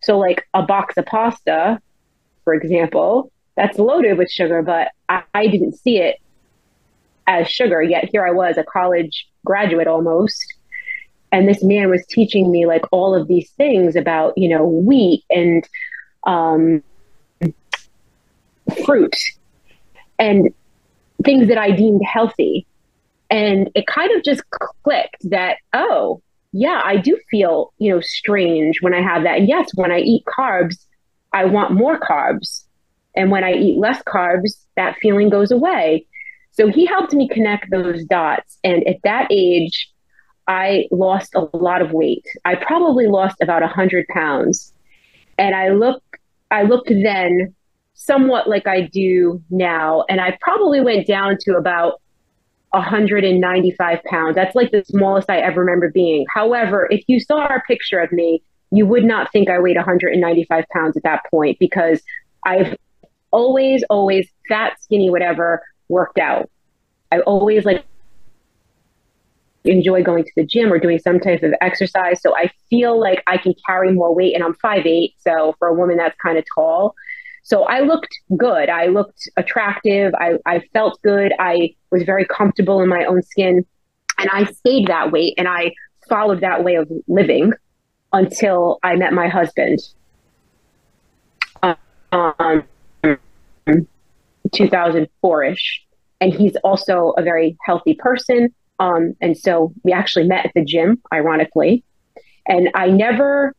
So, 0.00 0.18
like 0.18 0.48
a 0.54 0.62
box 0.62 0.96
of 0.96 1.04
pasta, 1.04 1.78
for 2.44 2.54
example, 2.54 3.30
that's 3.56 3.78
loaded 3.78 4.16
with 4.16 4.30
sugar, 4.30 4.62
but 4.62 4.92
I, 5.10 5.22
I 5.34 5.48
didn't 5.48 5.76
see 5.76 5.98
it 5.98 6.16
as 7.26 7.46
sugar. 7.46 7.82
Yet 7.82 8.08
here 8.10 8.26
I 8.26 8.30
was, 8.30 8.56
a 8.56 8.64
college 8.64 9.28
graduate 9.44 9.86
almost. 9.86 10.54
And 11.30 11.46
this 11.46 11.62
man 11.62 11.90
was 11.90 12.06
teaching 12.06 12.50
me 12.50 12.64
like 12.64 12.84
all 12.90 13.14
of 13.14 13.28
these 13.28 13.50
things 13.50 13.96
about, 13.96 14.32
you 14.38 14.48
know, 14.48 14.64
wheat 14.64 15.24
and 15.28 15.68
um, 16.26 16.82
fruit 18.86 19.14
and 20.18 20.54
things 21.22 21.48
that 21.48 21.58
I 21.58 21.72
deemed 21.72 22.00
healthy. 22.02 22.66
And 23.30 23.70
it 23.74 23.86
kind 23.86 24.10
of 24.16 24.22
just 24.24 24.42
clicked 24.82 25.30
that, 25.30 25.58
oh, 25.72 26.22
yeah, 26.52 26.80
I 26.84 26.96
do 26.96 27.18
feel, 27.30 27.72
you 27.78 27.92
know, 27.92 28.00
strange 28.00 28.80
when 28.80 28.94
I 28.94 29.02
have 29.02 29.22
that. 29.24 29.38
And 29.38 29.48
yes, 29.48 29.70
when 29.74 29.92
I 29.92 29.98
eat 29.98 30.24
carbs, 30.24 30.76
I 31.32 31.44
want 31.44 31.72
more 31.72 32.00
carbs. 32.00 32.64
And 33.14 33.30
when 33.30 33.44
I 33.44 33.52
eat 33.52 33.78
less 33.78 34.02
carbs, 34.02 34.64
that 34.76 34.96
feeling 35.02 35.28
goes 35.28 35.50
away. 35.50 36.06
So 36.52 36.68
he 36.68 36.86
helped 36.86 37.12
me 37.12 37.28
connect 37.28 37.70
those 37.70 38.04
dots. 38.04 38.58
And 38.64 38.86
at 38.88 38.96
that 39.04 39.28
age, 39.30 39.92
I 40.46 40.86
lost 40.90 41.34
a 41.34 41.54
lot 41.56 41.82
of 41.82 41.92
weight. 41.92 42.24
I 42.44 42.54
probably 42.54 43.06
lost 43.06 43.36
about 43.42 43.60
100 43.60 44.06
pounds. 44.08 44.72
And 45.36 45.54
I 45.54 45.68
look, 45.68 46.02
I 46.50 46.62
looked 46.62 46.88
then 46.88 47.54
somewhat 47.92 48.48
like 48.48 48.66
I 48.66 48.82
do 48.82 49.42
now. 49.50 50.04
And 50.08 50.20
I 50.20 50.38
probably 50.40 50.80
went 50.80 51.06
down 51.06 51.36
to 51.42 51.56
about 51.56 52.00
195 52.70 54.04
pounds. 54.04 54.34
That's 54.34 54.54
like 54.54 54.70
the 54.70 54.84
smallest 54.84 55.30
I 55.30 55.38
ever 55.38 55.60
remember 55.60 55.90
being. 55.90 56.26
However, 56.32 56.88
if 56.90 57.04
you 57.06 57.20
saw 57.20 57.46
a 57.46 57.62
picture 57.66 57.98
of 57.98 58.12
me, 58.12 58.42
you 58.70 58.86
would 58.86 59.04
not 59.04 59.32
think 59.32 59.48
I 59.48 59.58
weighed 59.58 59.76
195 59.76 60.64
pounds 60.72 60.96
at 60.96 61.02
that 61.04 61.22
point 61.30 61.58
because 61.58 62.02
I've 62.44 62.76
always, 63.30 63.82
always 63.88 64.28
fat, 64.48 64.80
skinny, 64.80 65.10
whatever, 65.10 65.62
worked 65.88 66.18
out. 66.18 66.50
I 67.10 67.20
always 67.20 67.64
like 67.64 67.84
enjoy 69.64 70.02
going 70.02 70.24
to 70.24 70.30
the 70.36 70.44
gym 70.44 70.72
or 70.72 70.78
doing 70.78 70.98
some 70.98 71.20
type 71.20 71.42
of 71.42 71.52
exercise. 71.60 72.20
So 72.20 72.36
I 72.36 72.50
feel 72.70 73.00
like 73.00 73.22
I 73.26 73.38
can 73.38 73.54
carry 73.66 73.92
more 73.92 74.14
weight 74.14 74.34
and 74.34 74.44
I'm 74.44 74.54
5'8. 74.54 75.14
So 75.18 75.54
for 75.58 75.68
a 75.68 75.74
woman, 75.74 75.96
that's 75.96 76.16
kind 76.22 76.38
of 76.38 76.44
tall. 76.54 76.94
So 77.48 77.64
I 77.64 77.80
looked 77.80 78.14
good. 78.36 78.68
I 78.68 78.88
looked 78.88 79.26
attractive. 79.38 80.12
I, 80.16 80.34
I 80.44 80.60
felt 80.74 81.00
good. 81.00 81.32
I 81.38 81.74
was 81.90 82.02
very 82.02 82.26
comfortable 82.26 82.82
in 82.82 82.90
my 82.90 83.06
own 83.06 83.22
skin. 83.22 83.64
And 84.18 84.28
I 84.30 84.44
stayed 84.44 84.88
that 84.88 85.12
weight 85.12 85.32
and 85.38 85.48
I 85.48 85.72
followed 86.10 86.42
that 86.42 86.62
way 86.62 86.74
of 86.74 86.92
living 87.06 87.54
until 88.12 88.78
I 88.82 88.96
met 88.96 89.14
my 89.14 89.28
husband. 89.28 89.78
Um, 92.12 92.64
2004 94.52 95.44
ish. 95.44 95.86
And 96.20 96.34
he's 96.34 96.56
also 96.56 97.14
a 97.16 97.22
very 97.22 97.56
healthy 97.64 97.94
person. 97.94 98.54
Um, 98.78 99.16
and 99.22 99.38
so 99.38 99.72
we 99.84 99.92
actually 99.92 100.28
met 100.28 100.44
at 100.44 100.52
the 100.54 100.66
gym, 100.66 101.00
ironically. 101.14 101.82
And 102.46 102.68
I 102.74 102.88
never 102.88 103.54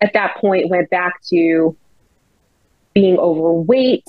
at 0.00 0.14
that 0.14 0.38
point 0.38 0.70
went 0.70 0.88
back 0.88 1.20
to 1.28 1.76
being 2.94 3.18
overweight, 3.18 4.06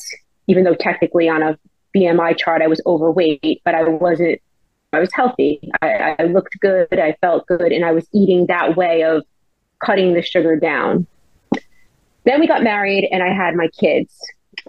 even 0.47 0.63
though 0.63 0.75
technically 0.75 1.27
on 1.27 1.41
a 1.41 1.57
BMI 1.95 2.37
chart 2.37 2.61
I 2.61 2.67
was 2.67 2.81
overweight, 2.85 3.61
but 3.63 3.75
I 3.75 3.83
wasn't, 3.83 4.41
I 4.93 4.99
was 4.99 5.09
healthy. 5.13 5.59
I, 5.81 6.15
I 6.19 6.23
looked 6.25 6.59
good, 6.59 6.99
I 6.99 7.15
felt 7.21 7.47
good, 7.47 7.71
and 7.71 7.83
I 7.83 7.91
was 7.91 8.07
eating 8.13 8.45
that 8.47 8.77
way 8.77 9.03
of 9.03 9.23
cutting 9.83 10.13
the 10.13 10.21
sugar 10.21 10.55
down. 10.55 11.07
Then 12.25 12.39
we 12.39 12.47
got 12.47 12.63
married 12.63 13.07
and 13.11 13.21
I 13.23 13.33
had 13.33 13.55
my 13.55 13.67
kids. 13.79 14.13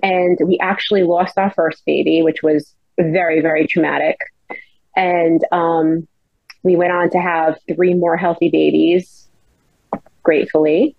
And 0.03 0.39
we 0.45 0.59
actually 0.61 1.05
lost 1.05 1.39
our 1.39 1.51
first 1.53 1.85
baby, 1.87 2.23
which 2.23 2.43
was 2.43 2.75
very, 2.99 3.41
very 3.41 3.67
traumatic. 3.67 4.19
And 4.95 5.43
um, 5.53 6.07
we 6.63 6.77
went 6.77 6.93
on 6.93 7.11
to 7.11 7.19
have 7.19 7.59
three 7.75 7.95
more 7.95 8.17
healthy 8.17 8.51
babies, 8.51 9.29
gratefully. 10.23 10.97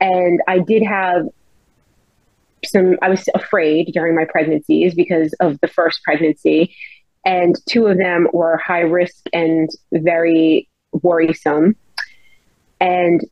And 0.00 0.40
I 0.46 0.58
did 0.58 0.82
have 0.82 1.26
some, 2.64 2.96
I 3.02 3.08
was 3.08 3.28
afraid 3.34 3.90
during 3.92 4.14
my 4.14 4.24
pregnancies 4.24 4.94
because 4.94 5.32
of 5.40 5.60
the 5.60 5.68
first 5.68 6.02
pregnancy. 6.04 6.74
And 7.24 7.56
two 7.68 7.86
of 7.86 7.98
them 7.98 8.28
were 8.32 8.56
high 8.56 8.80
risk 8.80 9.26
and 9.32 9.68
very 9.92 10.68
worrisome. 10.92 11.76
And 12.80 13.22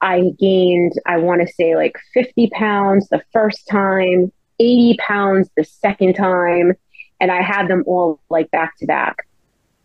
I 0.00 0.30
gained, 0.38 0.92
I 1.06 1.18
want 1.18 1.46
to 1.46 1.52
say 1.52 1.76
like 1.76 1.96
50 2.14 2.50
pounds 2.50 3.08
the 3.08 3.22
first 3.32 3.66
time, 3.68 4.32
80 4.58 4.96
pounds 4.98 5.48
the 5.56 5.64
second 5.64 6.14
time, 6.14 6.74
and 7.20 7.30
I 7.30 7.42
had 7.42 7.68
them 7.68 7.84
all 7.86 8.20
like 8.30 8.50
back 8.50 8.76
to 8.78 8.86
back. 8.86 9.16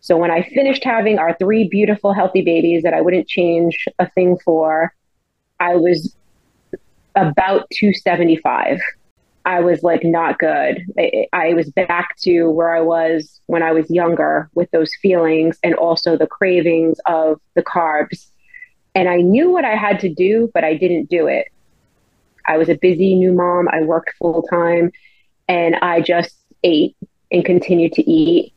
So 0.00 0.16
when 0.16 0.30
I 0.30 0.42
finished 0.42 0.84
having 0.84 1.18
our 1.18 1.36
three 1.38 1.68
beautiful, 1.68 2.12
healthy 2.12 2.42
babies 2.42 2.82
that 2.82 2.94
I 2.94 3.00
wouldn't 3.00 3.28
change 3.28 3.86
a 3.98 4.08
thing 4.10 4.38
for, 4.44 4.92
I 5.60 5.76
was 5.76 6.16
about 7.14 7.68
275. 7.70 8.80
I 9.44 9.60
was 9.60 9.82
like 9.82 10.04
not 10.04 10.38
good. 10.38 10.82
I, 10.98 11.26
I, 11.32 11.54
was 11.54 11.70
back 11.70 12.16
to 12.18 12.50
where 12.50 12.74
I 12.74 12.82
was 12.82 13.40
when 13.46 13.62
I 13.62 13.72
was 13.72 13.90
younger 13.90 14.50
with 14.54 14.70
those 14.72 14.92
feelings 15.00 15.58
and 15.62 15.74
also 15.74 16.18
the 16.18 16.26
cravings 16.26 16.98
of 17.06 17.40
the 17.54 17.62
carbs. 17.62 18.26
And 18.94 19.08
I 19.08 19.22
knew 19.22 19.50
what 19.50 19.64
I 19.64 19.74
had 19.74 20.00
to 20.00 20.12
do, 20.12 20.50
but 20.52 20.64
I 20.64 20.74
didn't 20.74 21.08
do 21.08 21.28
it. 21.28 21.46
I 22.46 22.58
was 22.58 22.68
a 22.68 22.74
busy 22.74 23.14
new 23.14 23.32
mom. 23.32 23.68
I 23.68 23.82
worked 23.82 24.12
full 24.18 24.42
time 24.42 24.92
and 25.48 25.76
I 25.76 26.02
just 26.02 26.36
ate 26.62 26.96
and 27.32 27.44
continued 27.44 27.92
to 27.94 28.10
eat 28.10 28.52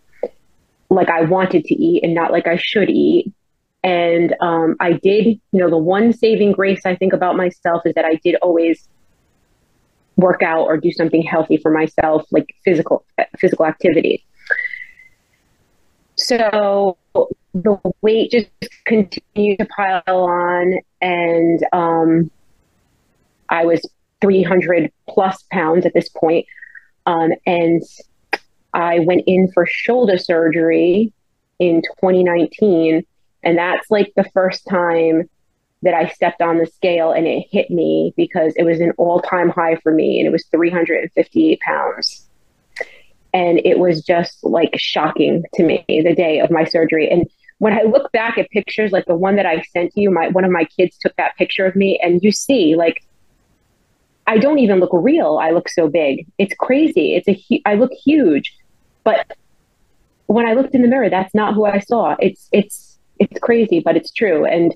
like 0.90 1.10
I 1.10 1.22
wanted 1.22 1.64
to 1.66 1.74
eat 1.74 2.04
and 2.04 2.14
not 2.14 2.32
like 2.32 2.48
I 2.48 2.58
should 2.58 2.90
eat. 2.90 3.32
And 3.84 4.36
um, 4.42 4.76
I 4.80 4.94
did, 4.94 5.26
you 5.26 5.40
know, 5.60 5.70
the 5.70 5.78
one 5.78 6.14
saving 6.14 6.52
grace 6.52 6.86
I 6.86 6.96
think 6.96 7.14
about 7.14 7.36
myself 7.36 7.82
is 7.86 7.94
that 7.96 8.06
I 8.06 8.16
did 8.24 8.36
always 8.42 8.88
work 10.18 10.44
out 10.44 10.66
or 10.66 10.78
do 10.78 10.92
something 10.92 11.24
healthy 11.24 11.58
for 11.58 11.72
myself, 11.72 12.26
like 12.32 12.56
physical 12.64 13.04
physical 13.40 13.66
activity. 13.66 14.24
So 16.16 16.98
the 17.54 17.78
weight 18.02 18.32
just 18.32 18.48
continued 18.86 19.60
to 19.60 19.66
pile 19.66 20.04
on, 20.08 20.80
and 21.02 21.66
um, 21.74 22.32
I 23.50 23.66
was 23.66 23.82
300 24.22 24.92
plus 25.10 25.44
pounds 25.52 25.86
at 25.86 25.94
this 25.94 26.10
point. 26.10 26.46
Um, 27.06 27.32
and 27.46 27.82
I 28.74 29.00
went 29.00 29.24
in 29.26 29.52
for 29.52 29.66
shoulder 29.66 30.18
surgery 30.18 31.12
in 31.60 31.82
2019. 31.82 33.06
And 33.44 33.58
that's 33.58 33.90
like 33.90 34.14
the 34.16 34.30
first 34.34 34.66
time 34.70 35.30
that 35.84 35.94
I 35.94 36.08
stepped 36.10 36.42
on 36.42 36.58
the 36.58 36.68
scale 36.68 37.12
and 37.12 37.26
it 37.26 37.48
hit 37.50 37.72
me 37.72 38.14
because 38.16 38.54
it 38.56 38.64
was 38.64 38.80
an 38.80 38.92
all 38.98 39.20
time 39.20 39.50
high 39.50 39.76
for 39.78 39.92
me 39.92 40.20
and 40.20 40.28
it 40.28 40.32
was 40.32 40.46
358 40.52 41.60
pounds. 41.60 42.28
And 43.34 43.60
it 43.64 43.80
was 43.80 44.04
just 44.04 44.44
like 44.44 44.74
shocking 44.78 45.44
to 45.56 45.64
me 45.64 45.84
the 45.88 46.14
day 46.14 46.40
of 46.40 46.52
my 46.52 46.66
surgery. 46.66 47.10
And 47.10 47.28
when 47.62 47.74
I 47.74 47.84
look 47.84 48.12
back 48.12 48.40
at 48.40 48.50
pictures 48.50 48.92
like 48.92 49.06
the 49.06 49.16
one 49.16 49.36
that 49.36 49.46
I 49.46 49.62
sent 49.72 49.92
you, 49.96 50.10
my 50.10 50.30
one 50.30 50.44
of 50.44 50.50
my 50.50 50.66
kids 50.66 50.98
took 50.98 51.16
that 51.18 51.38
picture 51.38 51.64
of 51.64 51.76
me, 51.76 52.00
and 52.02 52.20
you 52.24 52.32
see 52.32 52.76
like 52.76 53.04
I 54.26 54.40
don't 54.40 54.58
even 54.58 54.80
look 54.80 54.90
real. 54.92 55.38
I 55.40 55.52
look 55.52 55.70
so 55.70 55.88
big. 55.88 56.26
It's 56.40 56.56
crazy. 56.56 57.16
It's 57.16 57.28
a 57.28 57.62
I 57.66 57.76
look 57.76 57.92
huge, 57.92 58.58
but 59.04 59.38
when 60.26 60.48
I 60.48 60.54
looked 60.54 60.74
in 60.74 60.82
the 60.82 60.88
mirror, 60.88 61.12
that's 61.12 61.36
not 61.36 61.54
who 61.54 61.66
I 61.66 61.78
saw. 61.78 62.16
It's 62.20 62.50
it's 62.52 62.91
it's 63.22 63.40
crazy, 63.40 63.80
but 63.80 63.96
it's 63.96 64.12
true. 64.12 64.46
And 64.46 64.76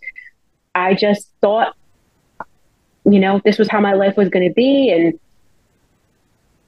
I 0.75 0.93
just 0.93 1.29
thought, 1.41 1.75
you 3.05 3.19
know, 3.19 3.41
this 3.43 3.57
was 3.57 3.69
how 3.69 3.79
my 3.79 3.93
life 3.93 4.17
was 4.17 4.29
going 4.29 4.47
to 4.47 4.53
be, 4.53 4.91
and 4.91 5.19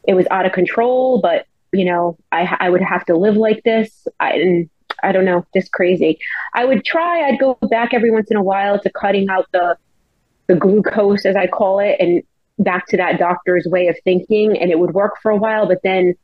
it 0.07 0.13
was 0.13 0.25
out 0.31 0.45
of 0.45 0.51
control. 0.51 1.19
But 1.21 1.45
you 1.71 1.85
know, 1.85 2.17
I 2.31 2.57
I 2.59 2.69
would 2.69 2.81
have 2.81 3.05
to 3.05 3.15
live 3.15 3.37
like 3.37 3.63
this. 3.63 4.07
I, 4.19 4.33
and 4.33 4.69
I 5.03 5.11
don't 5.11 5.25
know, 5.25 5.45
just 5.53 5.71
crazy. 5.71 6.19
I 6.53 6.65
would 6.65 6.83
try. 6.83 7.27
I'd 7.27 7.39
go 7.39 7.57
back 7.69 7.93
every 7.93 8.11
once 8.11 8.31
in 8.31 8.37
a 8.37 8.43
while 8.43 8.79
to 8.79 8.89
cutting 8.89 9.29
out 9.29 9.45
the 9.51 9.77
the 10.47 10.55
glucose, 10.55 11.25
as 11.25 11.35
I 11.35 11.47
call 11.47 11.79
it, 11.79 11.97
and 11.99 12.23
back 12.59 12.87
to 12.87 12.97
that 12.97 13.19
doctor's 13.19 13.67
way 13.67 13.87
of 13.87 13.95
thinking, 14.03 14.57
and 14.57 14.71
it 14.71 14.79
would 14.79 14.93
work 14.93 15.15
for 15.21 15.29
a 15.29 15.37
while. 15.37 15.67
But 15.67 15.81
then, 15.83 16.15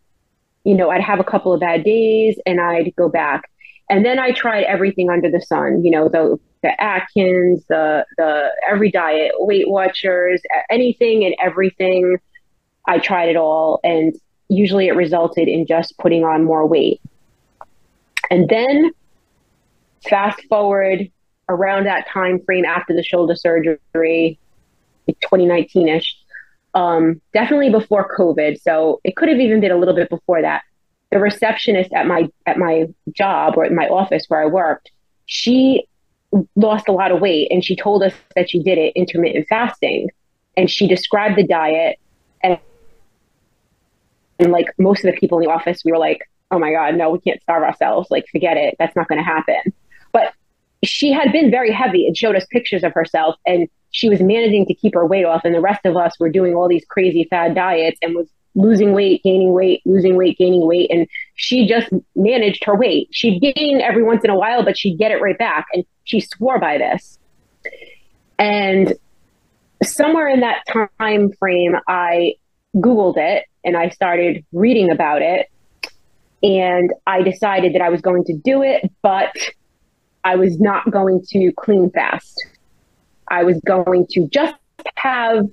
you 0.63 0.75
know, 0.75 0.89
I'd 0.89 1.01
have 1.01 1.19
a 1.19 1.23
couple 1.23 1.53
of 1.53 1.59
bad 1.59 1.83
days, 1.83 2.39
and 2.45 2.59
I'd 2.59 2.95
go 2.95 3.09
back. 3.09 3.49
And 3.89 4.05
then 4.05 4.19
I 4.19 4.31
tried 4.31 4.63
everything 4.63 5.09
under 5.09 5.29
the 5.29 5.41
sun. 5.41 5.83
You 5.83 5.91
know, 5.91 6.09
the 6.09 6.39
the 6.61 6.81
Atkins, 6.81 7.63
the 7.67 8.05
the 8.17 8.49
every 8.67 8.89
diet, 8.89 9.33
Weight 9.39 9.69
Watchers, 9.69 10.41
anything 10.69 11.25
and 11.25 11.35
everything. 11.41 12.17
I 12.87 12.99
tried 12.99 13.29
it 13.29 13.35
all, 13.35 13.79
and 13.83 14.13
usually 14.49 14.87
it 14.87 14.95
resulted 14.95 15.47
in 15.47 15.65
just 15.65 15.97
putting 15.97 16.23
on 16.23 16.43
more 16.43 16.65
weight. 16.65 17.01
And 18.29 18.49
then 18.49 18.91
fast 20.09 20.41
forward 20.49 21.09
around 21.49 21.85
that 21.85 22.07
time 22.07 22.39
frame 22.45 22.65
after 22.65 22.93
the 22.93 23.03
shoulder 23.03 23.35
surgery, 23.35 24.39
2019ish, 25.09 26.07
um, 26.73 27.21
definitely 27.33 27.69
before 27.69 28.15
COVID. 28.17 28.61
So 28.61 29.01
it 29.03 29.15
could 29.15 29.29
have 29.29 29.39
even 29.39 29.59
been 29.59 29.71
a 29.71 29.77
little 29.77 29.95
bit 29.95 30.09
before 30.09 30.41
that. 30.41 30.63
The 31.13 31.19
receptionist 31.19 31.93
at 31.93 32.07
my 32.07 32.27
at 32.47 32.57
my 32.57 32.87
job 33.15 33.53
or 33.55 33.65
at 33.65 33.71
my 33.71 33.87
office 33.87 34.25
where 34.29 34.41
I 34.41 34.47
worked, 34.47 34.89
she 35.27 35.87
lost 36.55 36.87
a 36.87 36.91
lot 36.91 37.11
of 37.11 37.21
weight 37.21 37.49
and 37.51 37.63
she 37.63 37.75
told 37.75 38.01
us 38.01 38.13
that 38.35 38.49
she 38.49 38.63
did 38.63 38.79
it 38.79 38.93
intermittent 38.95 39.45
fasting. 39.47 40.09
And 40.57 40.69
she 40.69 40.87
described 40.87 41.37
the 41.37 41.45
diet 41.45 41.99
and 42.41 42.57
and 44.39 44.51
like 44.51 44.73
most 44.79 45.05
of 45.05 45.13
the 45.13 45.19
people 45.19 45.37
in 45.37 45.45
the 45.45 45.51
office, 45.51 45.83
we 45.85 45.91
were 45.91 45.99
like, 45.99 46.27
oh 46.49 46.57
my 46.57 46.71
God, 46.71 46.95
no, 46.95 47.11
we 47.11 47.19
can't 47.19 47.41
starve 47.43 47.61
ourselves. 47.61 48.09
Like, 48.09 48.25
forget 48.31 48.57
it. 48.57 48.75
That's 48.79 48.95
not 48.95 49.07
going 49.07 49.19
to 49.19 49.23
happen. 49.23 49.73
But 50.11 50.33
she 50.83 51.11
had 51.11 51.31
been 51.31 51.51
very 51.51 51.71
heavy 51.71 52.07
and 52.07 52.17
showed 52.17 52.35
us 52.35 52.45
pictures 52.51 52.83
of 52.83 52.93
herself 52.93 53.35
and 53.45 53.69
she 53.91 54.09
was 54.09 54.19
managing 54.19 54.65
to 54.65 54.73
keep 54.73 54.95
her 54.95 55.05
weight 55.05 55.25
off. 55.25 55.41
And 55.45 55.53
the 55.53 55.61
rest 55.61 55.85
of 55.85 55.95
us 55.95 56.19
were 56.19 56.29
doing 56.29 56.55
all 56.55 56.67
these 56.67 56.85
crazy 56.89 57.27
fad 57.29 57.53
diets 57.53 57.99
and 58.01 58.15
was 58.15 58.27
losing 58.55 58.93
weight, 58.93 59.23
gaining 59.23 59.53
weight, 59.53 59.81
losing 59.85 60.15
weight, 60.15 60.37
gaining 60.37 60.65
weight. 60.67 60.89
And 60.91 61.07
she 61.35 61.67
just 61.67 61.89
managed 62.15 62.63
her 62.65 62.75
weight. 62.75 63.09
She'd 63.11 63.39
gain 63.39 63.81
every 63.81 64.03
once 64.03 64.23
in 64.23 64.29
a 64.29 64.37
while, 64.37 64.63
but 64.63 64.77
she'd 64.77 64.97
get 64.97 65.11
it 65.11 65.21
right 65.21 65.37
back. 65.37 65.67
And 65.73 65.83
she 66.03 66.19
swore 66.19 66.59
by 66.59 66.77
this. 66.77 67.17
And 68.37 68.93
somewhere 69.83 70.27
in 70.27 70.41
that 70.41 70.63
time 70.99 71.31
frame, 71.33 71.75
I 71.87 72.35
Googled 72.75 73.17
it 73.17 73.45
and 73.63 73.77
I 73.77 73.89
started 73.89 74.43
reading 74.51 74.91
about 74.91 75.21
it. 75.21 75.49
And 76.41 76.91
I 77.07 77.21
decided 77.21 77.73
that 77.73 77.81
I 77.81 77.89
was 77.89 78.01
going 78.01 78.25
to 78.25 78.33
do 78.33 78.63
it, 78.63 78.91
but 79.01 79.31
I 80.25 80.35
was 80.35 80.59
not 80.59 80.91
going 80.91 81.23
to 81.29 81.51
clean 81.57 81.89
fast. 81.91 82.45
I 83.29 83.43
was 83.43 83.59
going 83.65 84.07
to 84.11 84.27
just 84.27 84.55
have 84.95 85.47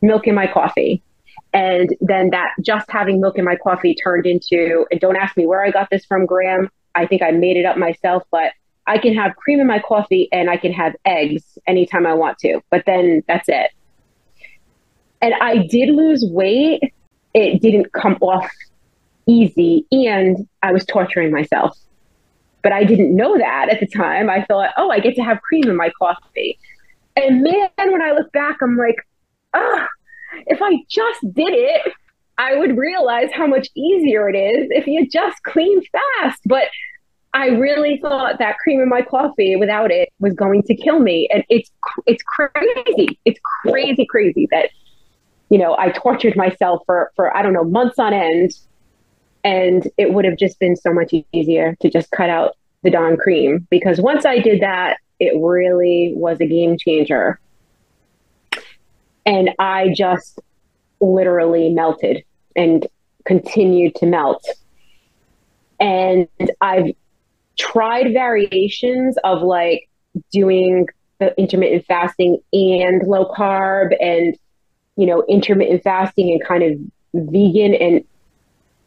milk 0.00 0.26
in 0.26 0.34
my 0.34 0.46
coffee. 0.46 1.02
And 1.52 1.96
then 2.00 2.30
that 2.30 2.52
just 2.62 2.90
having 2.90 3.20
milk 3.20 3.38
in 3.38 3.44
my 3.44 3.56
coffee 3.56 3.94
turned 3.94 4.26
into, 4.26 4.86
and 4.90 5.00
don't 5.00 5.16
ask 5.16 5.36
me 5.36 5.46
where 5.46 5.64
I 5.64 5.70
got 5.70 5.88
this 5.90 6.04
from, 6.04 6.26
Graham. 6.26 6.68
I 6.94 7.06
think 7.06 7.22
I 7.22 7.30
made 7.30 7.56
it 7.56 7.64
up 7.64 7.76
myself, 7.76 8.24
but 8.30 8.52
I 8.86 8.98
can 8.98 9.14
have 9.14 9.36
cream 9.36 9.60
in 9.60 9.66
my 9.66 9.78
coffee 9.78 10.28
and 10.32 10.50
I 10.50 10.56
can 10.56 10.72
have 10.72 10.94
eggs 11.04 11.58
anytime 11.66 12.06
I 12.06 12.14
want 12.14 12.38
to. 12.38 12.60
But 12.70 12.84
then 12.86 13.22
that's 13.28 13.48
it. 13.48 13.70
And 15.20 15.34
I 15.40 15.66
did 15.66 15.90
lose 15.90 16.24
weight. 16.26 16.82
It 17.34 17.60
didn't 17.60 17.92
come 17.92 18.14
off 18.20 18.50
easy 19.26 19.86
and 19.92 20.48
I 20.62 20.72
was 20.72 20.84
torturing 20.86 21.30
myself. 21.30 21.78
But 22.62 22.72
I 22.72 22.84
didn't 22.84 23.14
know 23.14 23.36
that 23.38 23.68
at 23.68 23.78
the 23.78 23.86
time. 23.86 24.30
I 24.30 24.44
thought, 24.44 24.70
oh, 24.76 24.90
I 24.90 25.00
get 25.00 25.14
to 25.16 25.22
have 25.22 25.40
cream 25.42 25.64
in 25.68 25.76
my 25.76 25.90
coffee. 25.98 26.58
And 27.14 27.42
man, 27.42 27.68
when 27.76 28.02
I 28.02 28.12
look 28.12 28.32
back, 28.32 28.56
I'm 28.62 28.76
like, 28.76 28.96
oh, 29.54 29.86
if 30.46 30.60
I 30.62 30.76
just 30.88 31.20
did 31.34 31.52
it, 31.52 31.92
I 32.38 32.56
would 32.56 32.76
realize 32.76 33.30
how 33.32 33.46
much 33.46 33.68
easier 33.74 34.28
it 34.28 34.36
is 34.36 34.68
if 34.70 34.86
you 34.86 35.08
just 35.08 35.42
clean 35.42 35.80
fast. 35.92 36.40
But 36.46 36.68
I 37.34 37.48
really 37.48 37.98
thought 37.98 38.38
that 38.38 38.58
cream 38.58 38.80
in 38.80 38.88
my 38.88 39.02
coffee 39.02 39.56
without 39.56 39.90
it 39.90 40.10
was 40.18 40.34
going 40.34 40.62
to 40.64 40.74
kill 40.74 41.00
me. 41.00 41.28
And 41.32 41.44
it's 41.48 41.70
it's 42.06 42.22
crazy. 42.22 43.18
It's 43.24 43.40
crazy, 43.62 44.06
crazy 44.06 44.48
that 44.50 44.70
you 45.50 45.58
know 45.58 45.76
I 45.76 45.90
tortured 45.90 46.36
myself 46.36 46.82
for 46.86 47.12
for 47.16 47.36
I 47.36 47.42
don't 47.42 47.52
know 47.52 47.64
months 47.64 47.98
on 47.98 48.14
end, 48.14 48.52
and 49.44 49.88
it 49.98 50.14
would 50.14 50.24
have 50.24 50.38
just 50.38 50.58
been 50.58 50.76
so 50.76 50.92
much 50.92 51.12
easier 51.32 51.76
to 51.80 51.90
just 51.90 52.10
cut 52.12 52.30
out 52.30 52.56
the 52.82 52.90
Dawn 52.90 53.16
cream 53.16 53.66
because 53.70 54.00
once 54.00 54.24
I 54.24 54.38
did 54.38 54.62
that, 54.62 54.98
it 55.18 55.32
really 55.40 56.12
was 56.14 56.40
a 56.40 56.46
game 56.46 56.76
changer. 56.78 57.40
And 59.28 59.50
I 59.58 59.92
just 59.94 60.40
literally 61.00 61.68
melted 61.68 62.24
and 62.56 62.86
continued 63.24 63.94
to 63.96 64.06
melt. 64.06 64.44
And 65.78 66.28
I've 66.60 66.92
tried 67.58 68.12
variations 68.12 69.18
of 69.24 69.42
like 69.42 69.88
doing 70.32 70.86
the 71.18 71.38
intermittent 71.38 71.84
fasting 71.86 72.38
and 72.52 73.06
low 73.06 73.30
carb 73.30 73.94
and 74.00 74.36
you 74.96 75.06
know 75.06 75.24
intermittent 75.28 75.82
fasting 75.82 76.30
and 76.30 76.44
kind 76.44 76.62
of 76.62 77.26
vegan 77.30 77.74
and 77.74 78.04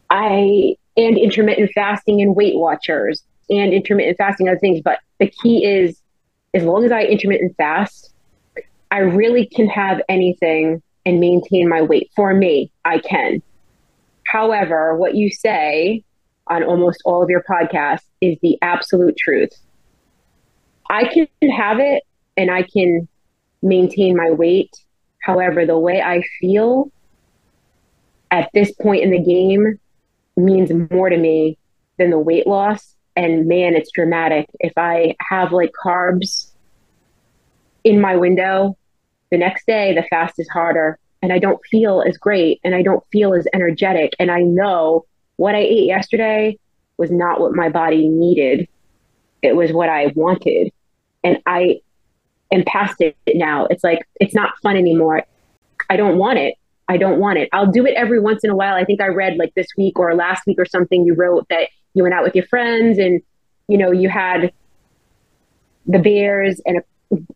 I 0.09 0.75
and 0.97 1.17
intermittent 1.17 1.71
fasting 1.75 2.21
and 2.21 2.35
Weight 2.35 2.55
Watchers 2.55 3.23
and 3.49 3.73
intermittent 3.73 4.17
fasting 4.17 4.47
other 4.47 4.59
things 4.59 4.81
but 4.81 4.99
the 5.19 5.27
key 5.27 5.65
is 5.65 6.01
as 6.53 6.63
long 6.63 6.85
as 6.85 6.91
I 6.91 7.03
intermittent 7.03 7.55
fast 7.57 8.10
I 8.91 8.99
really 8.99 9.47
can 9.47 9.67
have 9.67 10.01
anything 10.09 10.83
and 11.05 11.19
maintain 11.19 11.67
my 11.67 11.81
weight 11.81 12.11
for 12.15 12.33
me 12.33 12.71
I 12.85 12.99
can 12.99 13.41
however 14.25 14.95
what 14.95 15.15
you 15.15 15.31
say 15.31 16.03
on 16.51 16.63
almost 16.63 17.01
all 17.05 17.23
of 17.23 17.29
your 17.29 17.43
podcasts 17.49 18.05
is 18.19 18.37
the 18.41 18.57
absolute 18.61 19.15
truth. 19.17 19.51
I 20.89 21.05
can 21.05 21.49
have 21.49 21.79
it 21.79 22.03
and 22.35 22.51
I 22.51 22.63
can 22.63 23.07
maintain 23.61 24.17
my 24.17 24.31
weight. 24.31 24.71
However, 25.21 25.65
the 25.65 25.79
way 25.79 26.01
I 26.01 26.23
feel 26.39 26.91
at 28.31 28.49
this 28.53 28.71
point 28.73 29.03
in 29.03 29.11
the 29.11 29.23
game 29.23 29.79
means 30.35 30.71
more 30.91 31.09
to 31.09 31.17
me 31.17 31.57
than 31.97 32.09
the 32.09 32.19
weight 32.19 32.47
loss. 32.47 32.95
And 33.15 33.47
man, 33.47 33.75
it's 33.75 33.91
dramatic. 33.91 34.49
If 34.59 34.73
I 34.77 35.15
have 35.21 35.53
like 35.53 35.71
carbs 35.83 36.51
in 37.83 38.01
my 38.01 38.17
window, 38.17 38.77
the 39.31 39.37
next 39.37 39.65
day 39.65 39.95
the 39.95 40.03
fast 40.03 40.39
is 40.39 40.47
harder 40.49 40.99
and 41.21 41.31
I 41.31 41.39
don't 41.39 41.59
feel 41.69 42.03
as 42.05 42.17
great 42.17 42.59
and 42.63 42.75
I 42.75 42.81
don't 42.81 43.03
feel 43.11 43.33
as 43.33 43.47
energetic. 43.53 44.13
And 44.19 44.29
I 44.31 44.41
know 44.41 45.05
what 45.37 45.55
I 45.55 45.59
ate 45.59 45.85
yesterday 45.85 46.57
was 46.97 47.11
not 47.11 47.39
what 47.39 47.53
my 47.53 47.69
body 47.69 48.07
needed. 48.07 48.67
It 49.41 49.55
was 49.55 49.71
what 49.71 49.89
I 49.89 50.07
wanted. 50.15 50.71
And 51.23 51.39
I 51.45 51.81
am 52.51 52.63
past 52.65 52.95
it 52.99 53.15
now. 53.27 53.65
It's 53.69 53.83
like, 53.83 53.99
it's 54.19 54.35
not 54.35 54.53
fun 54.61 54.75
anymore. 54.75 55.23
I 55.89 55.95
don't 55.95 56.17
want 56.17 56.39
it. 56.39 56.55
I 56.87 56.97
don't 56.97 57.19
want 57.19 57.39
it. 57.39 57.49
I'll 57.53 57.71
do 57.71 57.85
it 57.85 57.93
every 57.95 58.19
once 58.19 58.43
in 58.43 58.49
a 58.49 58.55
while. 58.55 58.75
I 58.75 58.83
think 58.83 59.01
I 59.01 59.07
read 59.07 59.37
like 59.37 59.53
this 59.55 59.67
week 59.77 59.97
or 59.97 60.13
last 60.15 60.45
week 60.45 60.59
or 60.59 60.65
something, 60.65 61.05
you 61.05 61.13
wrote 61.13 61.47
that 61.49 61.69
you 61.93 62.03
went 62.03 62.13
out 62.13 62.23
with 62.23 62.35
your 62.35 62.45
friends 62.47 62.97
and, 62.97 63.21
you 63.67 63.77
know, 63.77 63.91
you 63.91 64.09
had 64.09 64.51
the 65.85 65.99
beers 65.99 66.61
and 66.65 66.81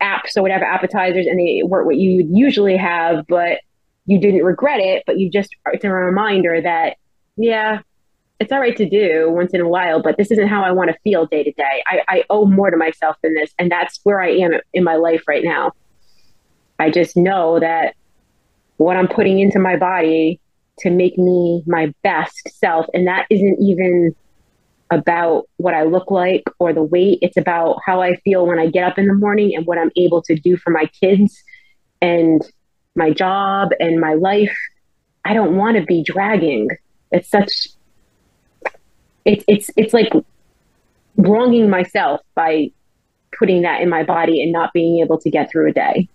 apps 0.01 0.37
or 0.37 0.41
whatever 0.41 0.65
appetizers 0.65 1.27
and 1.27 1.39
they 1.39 1.61
weren't 1.63 1.85
what 1.85 1.97
you 1.97 2.17
would 2.17 2.29
usually 2.29 2.77
have, 2.77 3.25
but 3.27 3.59
you 4.05 4.19
didn't 4.19 4.43
regret 4.43 4.79
it. 4.79 5.03
But 5.05 5.19
you 5.19 5.29
just, 5.29 5.55
it's 5.73 5.83
a 5.83 5.91
reminder 5.91 6.61
that, 6.61 6.97
yeah, 7.37 7.79
it's 8.39 8.51
all 8.51 8.59
right 8.59 8.75
to 8.77 8.89
do 8.89 9.31
once 9.31 9.53
in 9.53 9.61
a 9.61 9.67
while, 9.67 10.01
but 10.01 10.17
this 10.17 10.31
isn't 10.31 10.47
how 10.47 10.63
I 10.63 10.71
want 10.71 10.91
to 10.91 10.97
feel 11.03 11.25
day 11.25 11.43
to 11.43 11.51
day. 11.51 11.83
I, 11.87 12.01
I 12.07 12.23
owe 12.29 12.45
more 12.45 12.69
to 12.69 12.77
myself 12.77 13.15
than 13.21 13.33
this. 13.33 13.53
And 13.57 13.71
that's 13.71 13.99
where 14.03 14.21
I 14.21 14.29
am 14.29 14.51
in 14.73 14.83
my 14.83 14.95
life 14.95 15.23
right 15.27 15.43
now. 15.43 15.71
I 16.79 16.89
just 16.89 17.15
know 17.15 17.59
that 17.59 17.95
what 18.77 18.97
I'm 18.97 19.07
putting 19.07 19.39
into 19.39 19.59
my 19.59 19.77
body 19.77 20.39
to 20.79 20.89
make 20.89 21.17
me 21.17 21.63
my 21.65 21.93
best 22.03 22.49
self, 22.59 22.85
and 22.93 23.07
that 23.07 23.25
isn't 23.29 23.57
even 23.61 24.13
about 24.91 25.45
what 25.57 25.73
I 25.73 25.83
look 25.83 26.11
like 26.11 26.43
or 26.59 26.73
the 26.73 26.83
weight. 26.83 27.19
It's 27.21 27.37
about 27.37 27.77
how 27.85 28.01
I 28.01 28.17
feel 28.17 28.45
when 28.45 28.59
I 28.59 28.67
get 28.67 28.83
up 28.83 28.97
in 28.97 29.07
the 29.07 29.13
morning 29.13 29.55
and 29.55 29.65
what 29.65 29.77
I'm 29.77 29.91
able 29.95 30.21
to 30.23 30.35
do 30.35 30.57
for 30.57 30.69
my 30.69 30.85
kids 31.01 31.43
and 32.01 32.41
my 32.95 33.11
job 33.11 33.69
and 33.79 33.99
my 33.99 34.13
life. 34.13 34.55
I 35.23 35.33
don't 35.33 35.57
want 35.57 35.77
to 35.77 35.83
be 35.83 36.03
dragging. 36.03 36.69
It's 37.11 37.29
such 37.29 37.67
it's 39.25 39.43
it's 39.47 39.71
it's 39.75 39.93
like 39.93 40.11
wronging 41.17 41.69
myself 41.69 42.21
by 42.35 42.71
putting 43.37 43.63
that 43.63 43.81
in 43.81 43.89
my 43.89 44.03
body 44.03 44.41
and 44.41 44.51
not 44.51 44.71
being 44.73 44.99
able 44.99 45.19
to 45.19 45.29
get 45.29 45.51
through 45.51 45.69
a 45.69 45.73
day. 45.73 46.07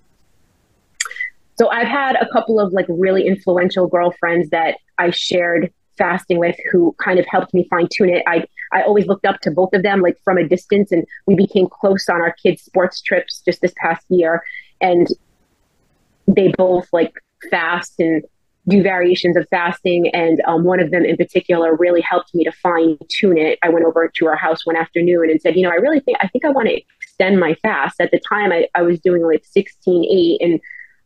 So 1.58 1.68
I've 1.68 1.88
had 1.88 2.16
a 2.16 2.28
couple 2.32 2.58
of 2.58 2.72
like 2.72 2.86
really 2.88 3.26
influential 3.26 3.86
girlfriends 3.86 4.48
that 4.50 4.78
I 4.96 5.10
shared 5.10 5.72
fasting 5.98 6.38
with 6.38 6.56
who 6.72 6.94
kind 7.02 7.18
of 7.18 7.26
helped 7.26 7.52
me 7.52 7.66
fine 7.68 7.88
tune 7.92 8.08
it. 8.08 8.22
I 8.26 8.46
I 8.72 8.82
always 8.82 9.06
looked 9.06 9.26
up 9.26 9.40
to 9.40 9.50
both 9.50 9.72
of 9.72 9.82
them 9.82 10.00
like 10.00 10.18
from 10.24 10.38
a 10.38 10.46
distance 10.46 10.92
and 10.92 11.04
we 11.26 11.34
became 11.34 11.68
close 11.68 12.08
on 12.08 12.20
our 12.20 12.32
kids 12.32 12.62
sports 12.62 13.00
trips 13.00 13.42
just 13.44 13.60
this 13.60 13.72
past 13.76 14.04
year 14.08 14.42
and 14.80 15.08
they 16.26 16.52
both 16.56 16.88
like 16.92 17.14
fast 17.50 17.98
and 17.98 18.24
do 18.68 18.82
variations 18.82 19.36
of 19.36 19.46
fasting. 19.48 20.08
And 20.14 20.40
um, 20.46 20.64
one 20.64 20.80
of 20.80 20.90
them 20.90 21.04
in 21.04 21.16
particular 21.16 21.74
really 21.74 22.00
helped 22.00 22.34
me 22.34 22.44
to 22.44 22.52
fine 22.52 22.98
tune 23.08 23.38
it. 23.38 23.58
I 23.62 23.68
went 23.68 23.84
over 23.84 24.10
to 24.14 24.26
our 24.26 24.36
house 24.36 24.64
one 24.64 24.76
afternoon 24.76 25.30
and 25.30 25.40
said, 25.40 25.56
you 25.56 25.62
know, 25.62 25.70
I 25.70 25.76
really 25.76 26.00
think, 26.00 26.18
I 26.20 26.28
think 26.28 26.44
I 26.44 26.50
want 26.50 26.68
to 26.68 26.80
extend 27.00 27.40
my 27.40 27.54
fast. 27.54 28.00
At 28.00 28.10
the 28.10 28.20
time, 28.20 28.52
I, 28.52 28.68
I 28.74 28.82
was 28.82 29.00
doing 29.00 29.22
like 29.22 29.44
16, 29.44 30.04
8, 30.04 30.46
and 30.46 30.60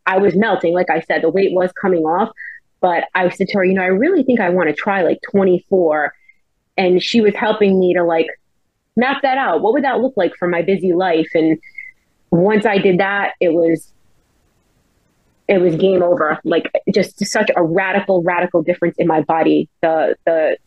I 0.05 0.17
was 0.17 0.35
melting. 0.35 0.73
Like 0.73 0.89
I 0.89 1.01
said, 1.01 1.23
the 1.23 1.29
weight 1.29 1.53
was 1.53 1.71
coming 1.71 2.03
off. 2.03 2.31
But 2.81 3.05
I 3.15 3.29
said 3.29 3.47
to 3.47 3.57
her, 3.57 3.65
you 3.65 3.73
know, 3.73 3.81
I 3.81 3.87
really 3.87 4.23
think 4.23 4.39
I 4.39 4.49
want 4.49 4.69
to 4.69 4.75
try 4.75 5.03
like 5.03 5.19
24. 5.31 6.13
And 6.77 7.01
she 7.01 7.21
was 7.21 7.33
helping 7.35 7.79
me 7.79 7.93
to 7.93 8.03
like 8.03 8.27
map 8.95 9.21
that 9.21 9.37
out. 9.37 9.61
What 9.61 9.73
would 9.73 9.83
that 9.83 9.99
look 9.99 10.13
like 10.15 10.35
for 10.35 10.47
my 10.47 10.61
busy 10.61 10.93
life? 10.93 11.29
And 11.33 11.59
once 12.31 12.65
I 12.65 12.77
did 12.77 12.99
that, 12.99 13.33
it 13.39 13.53
was 13.53 13.91
it 15.47 15.59
was 15.59 15.75
game 15.75 16.01
over. 16.01 16.39
Like 16.43 16.71
just 16.93 17.23
such 17.25 17.51
a 17.55 17.63
radical, 17.63 18.23
radical 18.23 18.63
difference 18.63 18.95
in 18.97 19.07
my 19.07 19.21
body. 19.21 19.69
The 19.81 20.15
the 20.25 20.57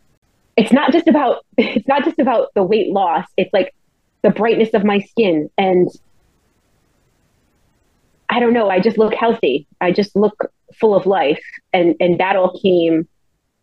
it's 0.55 0.71
not 0.71 0.91
just 0.91 1.07
about 1.07 1.45
it's 1.57 1.87
not 1.87 2.03
just 2.03 2.19
about 2.19 2.53
the 2.55 2.63
weight 2.63 2.91
loss. 2.91 3.27
It's 3.37 3.53
like 3.53 3.73
the 4.21 4.29
brightness 4.29 4.73
of 4.73 4.83
my 4.83 4.99
skin 4.99 5.49
and 5.57 5.89
I 8.31 8.39
don't 8.39 8.53
know, 8.53 8.69
I 8.69 8.79
just 8.79 8.97
look 8.97 9.13
healthy. 9.15 9.65
I 9.81 9.91
just 9.91 10.15
look 10.15 10.51
full 10.79 10.95
of 10.95 11.05
life. 11.05 11.41
And 11.73 11.95
and 11.99 12.19
that 12.19 12.35
all 12.35 12.59
came 12.59 13.07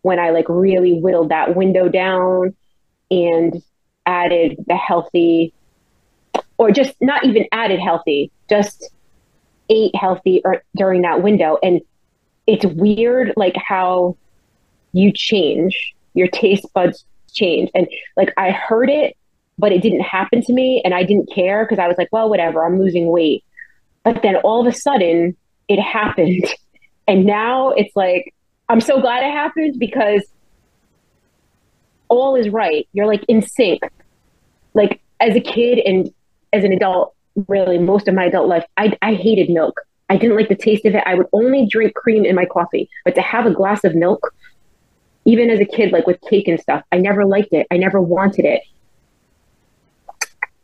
when 0.07 0.19
I 0.19 0.29
like 0.29 0.45
really 0.47 1.01
whittled 1.01 1.29
that 1.29 1.53
window 1.53 1.89
down 1.89 2.55
and 3.11 3.61
added 4.05 4.55
the 4.65 4.75
healthy 4.77 5.53
or 6.57 6.71
just 6.71 6.95
not 7.01 7.25
even 7.25 7.45
added 7.51 7.81
healthy, 7.81 8.31
just 8.49 8.89
ate 9.69 9.93
healthy 9.93 10.41
or, 10.45 10.63
during 10.77 11.01
that 11.01 11.21
window. 11.21 11.57
And 11.61 11.81
it's 12.47 12.65
weird, 12.65 13.33
like 13.35 13.57
how 13.57 14.15
you 14.93 15.11
change, 15.13 15.93
your 16.13 16.29
taste 16.29 16.65
buds 16.73 17.03
change. 17.33 17.69
And 17.75 17.89
like 18.15 18.33
I 18.37 18.51
heard 18.51 18.89
it, 18.89 19.17
but 19.59 19.73
it 19.73 19.81
didn't 19.81 20.03
happen 20.03 20.41
to 20.43 20.53
me. 20.53 20.81
And 20.85 20.93
I 20.93 21.03
didn't 21.03 21.29
care 21.35 21.65
because 21.65 21.79
I 21.79 21.87
was 21.89 21.97
like, 21.97 22.09
well, 22.13 22.29
whatever, 22.29 22.65
I'm 22.65 22.79
losing 22.79 23.07
weight. 23.07 23.43
But 24.05 24.21
then 24.21 24.37
all 24.37 24.65
of 24.65 24.73
a 24.73 24.75
sudden 24.75 25.35
it 25.67 25.81
happened. 25.81 26.45
And 27.09 27.25
now 27.25 27.69
it's 27.69 27.95
like, 27.95 28.33
I'm 28.69 28.81
so 28.81 28.99
glad 28.99 29.23
it 29.23 29.31
happened 29.31 29.79
because 29.79 30.23
all 32.09 32.35
is 32.35 32.49
right. 32.49 32.87
You're 32.93 33.07
like 33.07 33.23
in 33.27 33.41
sync. 33.41 33.81
Like 34.73 35.01
as 35.19 35.35
a 35.35 35.39
kid 35.39 35.79
and 35.79 36.13
as 36.53 36.63
an 36.63 36.71
adult, 36.71 37.15
really 37.47 37.77
most 37.77 38.07
of 38.07 38.15
my 38.15 38.25
adult 38.25 38.47
life, 38.47 38.65
I, 38.77 38.97
I 39.01 39.13
hated 39.13 39.49
milk. 39.49 39.81
I 40.09 40.17
didn't 40.17 40.37
like 40.37 40.49
the 40.49 40.55
taste 40.55 40.85
of 40.85 40.95
it. 40.95 41.03
I 41.05 41.15
would 41.15 41.27
only 41.33 41.67
drink 41.67 41.93
cream 41.93 42.25
in 42.25 42.35
my 42.35 42.45
coffee, 42.45 42.89
but 43.03 43.15
to 43.15 43.21
have 43.21 43.45
a 43.45 43.51
glass 43.51 43.83
of 43.83 43.93
milk, 43.93 44.33
even 45.25 45.49
as 45.49 45.59
a 45.59 45.65
kid, 45.65 45.91
like 45.91 46.07
with 46.07 46.19
cake 46.21 46.47
and 46.47 46.59
stuff, 46.59 46.83
I 46.91 46.97
never 46.97 47.25
liked 47.25 47.51
it. 47.51 47.67
I 47.69 47.77
never 47.77 48.01
wanted 48.01 48.45
it. 48.45 48.61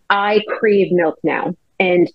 I 0.10 0.42
crave 0.60 0.92
milk 0.92 1.20
now, 1.24 1.56
and 1.80 2.10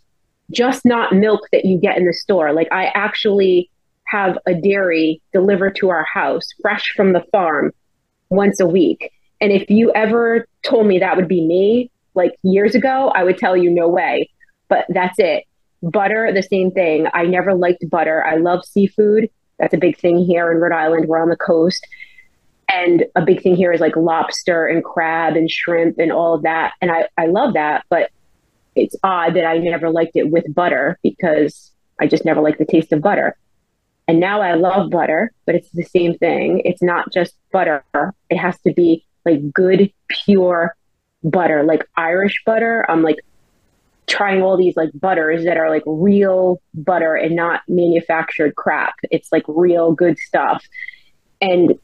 just 0.50 0.86
not 0.86 1.14
milk 1.14 1.42
that 1.52 1.66
you 1.66 1.78
get 1.78 1.98
in 1.98 2.06
the 2.06 2.14
store. 2.14 2.52
Like 2.52 2.68
I 2.72 2.86
actually 2.86 3.70
have 4.08 4.38
a 4.46 4.54
dairy 4.54 5.20
delivered 5.32 5.76
to 5.76 5.90
our 5.90 6.04
house, 6.04 6.44
fresh 6.60 6.92
from 6.96 7.12
the 7.12 7.24
farm, 7.32 7.72
once 8.30 8.60
a 8.60 8.66
week. 8.66 9.12
And 9.40 9.52
if 9.52 9.70
you 9.70 9.92
ever 9.92 10.46
told 10.62 10.86
me 10.86 10.98
that 10.98 11.16
would 11.16 11.28
be 11.28 11.44
me, 11.44 11.90
like 12.14 12.32
years 12.42 12.74
ago, 12.74 13.12
I 13.14 13.22
would 13.22 13.38
tell 13.38 13.56
you 13.56 13.70
no 13.70 13.88
way 13.88 14.28
but 14.68 14.86
that's 14.88 15.18
it. 15.18 15.44
Butter, 15.82 16.30
the 16.32 16.42
same 16.42 16.70
thing. 16.70 17.06
I 17.14 17.24
never 17.24 17.54
liked 17.54 17.88
butter. 17.88 18.24
I 18.24 18.36
love 18.36 18.64
seafood, 18.64 19.30
That's 19.58 19.74
a 19.74 19.78
big 19.78 19.98
thing 19.98 20.18
here 20.24 20.50
in 20.50 20.58
Rhode 20.58 20.74
Island. 20.74 21.06
We're 21.08 21.22
on 21.22 21.28
the 21.28 21.36
coast. 21.36 21.86
And 22.70 23.06
a 23.16 23.22
big 23.22 23.42
thing 23.42 23.56
here 23.56 23.72
is 23.72 23.80
like 23.80 23.96
lobster 23.96 24.66
and 24.66 24.84
crab 24.84 25.36
and 25.36 25.50
shrimp 25.50 25.98
and 25.98 26.12
all 26.12 26.34
of 26.34 26.42
that. 26.42 26.74
And 26.82 26.90
I, 26.90 27.08
I 27.16 27.26
love 27.26 27.54
that. 27.54 27.84
But 27.88 28.10
it's 28.76 28.96
odd 29.02 29.34
that 29.34 29.46
I 29.46 29.58
never 29.58 29.90
liked 29.90 30.16
it 30.16 30.30
with 30.30 30.52
butter 30.54 30.98
because 31.02 31.72
I 31.98 32.06
just 32.06 32.24
never 32.24 32.40
liked 32.40 32.58
the 32.58 32.66
taste 32.66 32.92
of 32.92 33.00
butter. 33.00 33.36
And 34.08 34.20
now 34.20 34.40
I 34.40 34.54
love 34.54 34.90
butter, 34.90 35.32
but 35.44 35.54
it's 35.54 35.70
the 35.70 35.84
same 35.84 36.16
thing. 36.16 36.62
It's 36.64 36.82
not 36.82 37.12
just 37.12 37.34
butter, 37.52 37.84
it 38.30 38.38
has 38.38 38.58
to 38.62 38.72
be 38.72 39.04
like 39.24 39.52
good, 39.52 39.92
pure 40.08 40.74
butter, 41.22 41.62
like 41.62 41.86
Irish 41.96 42.42
butter. 42.46 42.86
I'm 42.88 43.02
like 43.02 43.18
trying 44.06 44.42
all 44.42 44.56
these 44.56 44.76
like 44.76 44.90
butters 44.94 45.44
that 45.44 45.58
are 45.58 45.68
like 45.68 45.82
real 45.86 46.62
butter 46.74 47.14
and 47.14 47.36
not 47.36 47.60
manufactured 47.68 48.56
crap. 48.56 48.94
It's 49.10 49.30
like 49.30 49.44
real 49.46 49.92
good 49.92 50.18
stuff. 50.18 50.64
And 51.42 51.78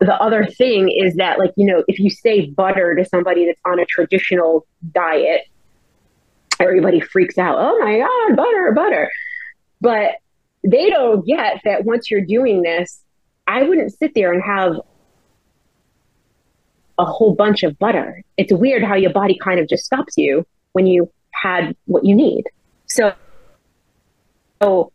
the 0.00 0.14
other 0.20 0.46
thing 0.46 0.88
is 0.88 1.14
that 1.16 1.38
like 1.38 1.52
you 1.56 1.66
know 1.66 1.84
if 1.86 1.98
you 1.98 2.10
say 2.10 2.46
butter 2.46 2.94
to 2.94 3.04
somebody 3.04 3.46
that's 3.46 3.60
on 3.66 3.78
a 3.78 3.84
traditional 3.84 4.66
diet 4.92 5.42
everybody 6.58 7.00
freaks 7.00 7.36
out 7.36 7.56
oh 7.58 7.78
my 7.80 7.98
god 7.98 8.36
butter 8.36 8.72
butter 8.74 9.10
but 9.82 10.12
they 10.64 10.90
don't 10.90 11.26
get 11.26 11.60
that 11.64 11.84
once 11.84 12.10
you're 12.10 12.24
doing 12.24 12.62
this 12.62 13.02
i 13.46 13.62
wouldn't 13.62 13.96
sit 13.98 14.12
there 14.14 14.32
and 14.32 14.42
have 14.42 14.76
a 17.00 17.04
whole 17.04 17.34
bunch 17.34 17.62
of 17.62 17.78
butter. 17.78 18.22
It's 18.36 18.52
weird 18.52 18.84
how 18.84 18.94
your 18.94 19.12
body 19.12 19.38
kind 19.42 19.58
of 19.58 19.68
just 19.68 19.84
stops 19.84 20.14
you 20.16 20.46
when 20.72 20.86
you 20.86 21.10
had 21.32 21.74
what 21.86 22.04
you 22.04 22.14
need. 22.14 22.44
So 22.86 23.12
so 24.62 24.92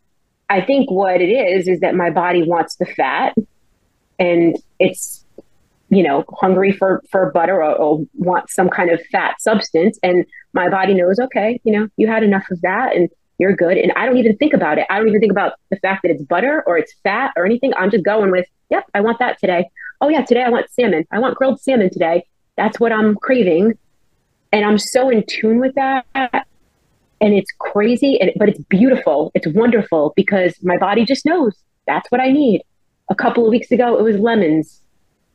i 0.48 0.60
think 0.60 0.88
what 0.92 1.20
it 1.20 1.28
is 1.28 1.66
is 1.66 1.80
that 1.80 1.96
my 1.96 2.08
body 2.08 2.44
wants 2.44 2.76
the 2.76 2.86
fat 2.86 3.34
and 4.20 4.56
it's 4.78 5.24
you 5.88 6.04
know 6.04 6.24
hungry 6.40 6.70
for 6.70 7.02
for 7.10 7.32
butter 7.32 7.64
or, 7.64 7.74
or 7.74 8.44
some 8.48 8.68
kind 8.68 8.90
of 8.90 9.00
fat 9.10 9.40
substance. 9.40 9.98
And 10.04 10.24
my 10.52 10.68
body 10.68 10.94
knows 10.94 11.18
okay 11.18 11.60
you 11.64 11.72
know 11.72 11.88
you 11.96 12.06
had 12.06 12.22
enough 12.22 12.48
of 12.52 12.60
that 12.60 12.94
and 12.94 13.08
you're 13.38 13.54
good. 13.54 13.76
And 13.76 13.92
i 13.96 14.06
don't 14.06 14.16
even 14.16 14.36
think 14.36 14.52
about 14.52 14.78
it. 14.78 14.86
I 14.90 14.98
don't 14.98 15.08
even 15.08 15.20
think 15.20 15.32
about 15.32 15.54
the 15.70 15.76
fact 15.76 16.02
that 16.02 16.10
it's 16.10 16.22
butter 16.22 16.62
or 16.66 16.78
it's 16.78 16.94
fat 17.02 17.32
or 17.36 17.44
anything. 17.44 17.72
I'm 17.74 17.90
just 17.90 18.04
going 18.04 18.30
with 18.30 18.46
yep 18.70 18.84
i 18.94 19.00
want 19.00 19.18
that 19.18 19.38
today. 19.38 19.68
Oh 20.00 20.08
yeah 20.08 20.24
today 20.24 20.42
i 20.42 20.50
want 20.50 20.70
salmon. 20.70 21.06
I 21.10 21.18
want 21.18 21.36
grilled 21.36 21.60
salmon 21.60 21.90
today. 21.90 22.26
That's 22.56 22.80
what 22.80 22.92
i'm 22.92 23.16
craving. 23.16 23.78
And 24.52 24.64
i'm 24.64 24.78
so 24.78 25.10
in 25.10 25.24
tune 25.28 25.60
with 25.60 25.74
that. 25.74 26.06
And 27.18 27.32
it's 27.32 27.50
crazy 27.58 28.20
and, 28.20 28.30
but 28.36 28.48
it's 28.48 28.60
beautiful. 28.68 29.32
It's 29.34 29.46
wonderful 29.46 30.12
because 30.16 30.54
my 30.62 30.76
body 30.76 31.04
just 31.04 31.24
knows 31.24 31.54
that's 31.86 32.10
what 32.10 32.20
i 32.20 32.30
need. 32.30 32.62
A 33.08 33.14
couple 33.14 33.44
of 33.44 33.50
weeks 33.50 33.70
ago, 33.70 33.96
it 33.98 34.02
was 34.02 34.16
lemons. 34.18 34.82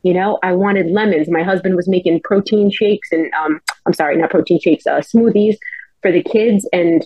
You 0.03 0.13
know, 0.13 0.39
I 0.43 0.53
wanted 0.53 0.87
lemons. 0.87 1.29
My 1.29 1.43
husband 1.43 1.75
was 1.75 1.87
making 1.87 2.21
protein 2.23 2.71
shakes 2.71 3.11
and 3.11 3.31
um, 3.33 3.61
I'm 3.85 3.93
sorry, 3.93 4.17
not 4.17 4.31
protein 4.31 4.59
shakes, 4.59 4.87
uh, 4.87 4.99
smoothies 4.99 5.57
for 6.01 6.11
the 6.11 6.23
kids. 6.23 6.67
And 6.73 7.05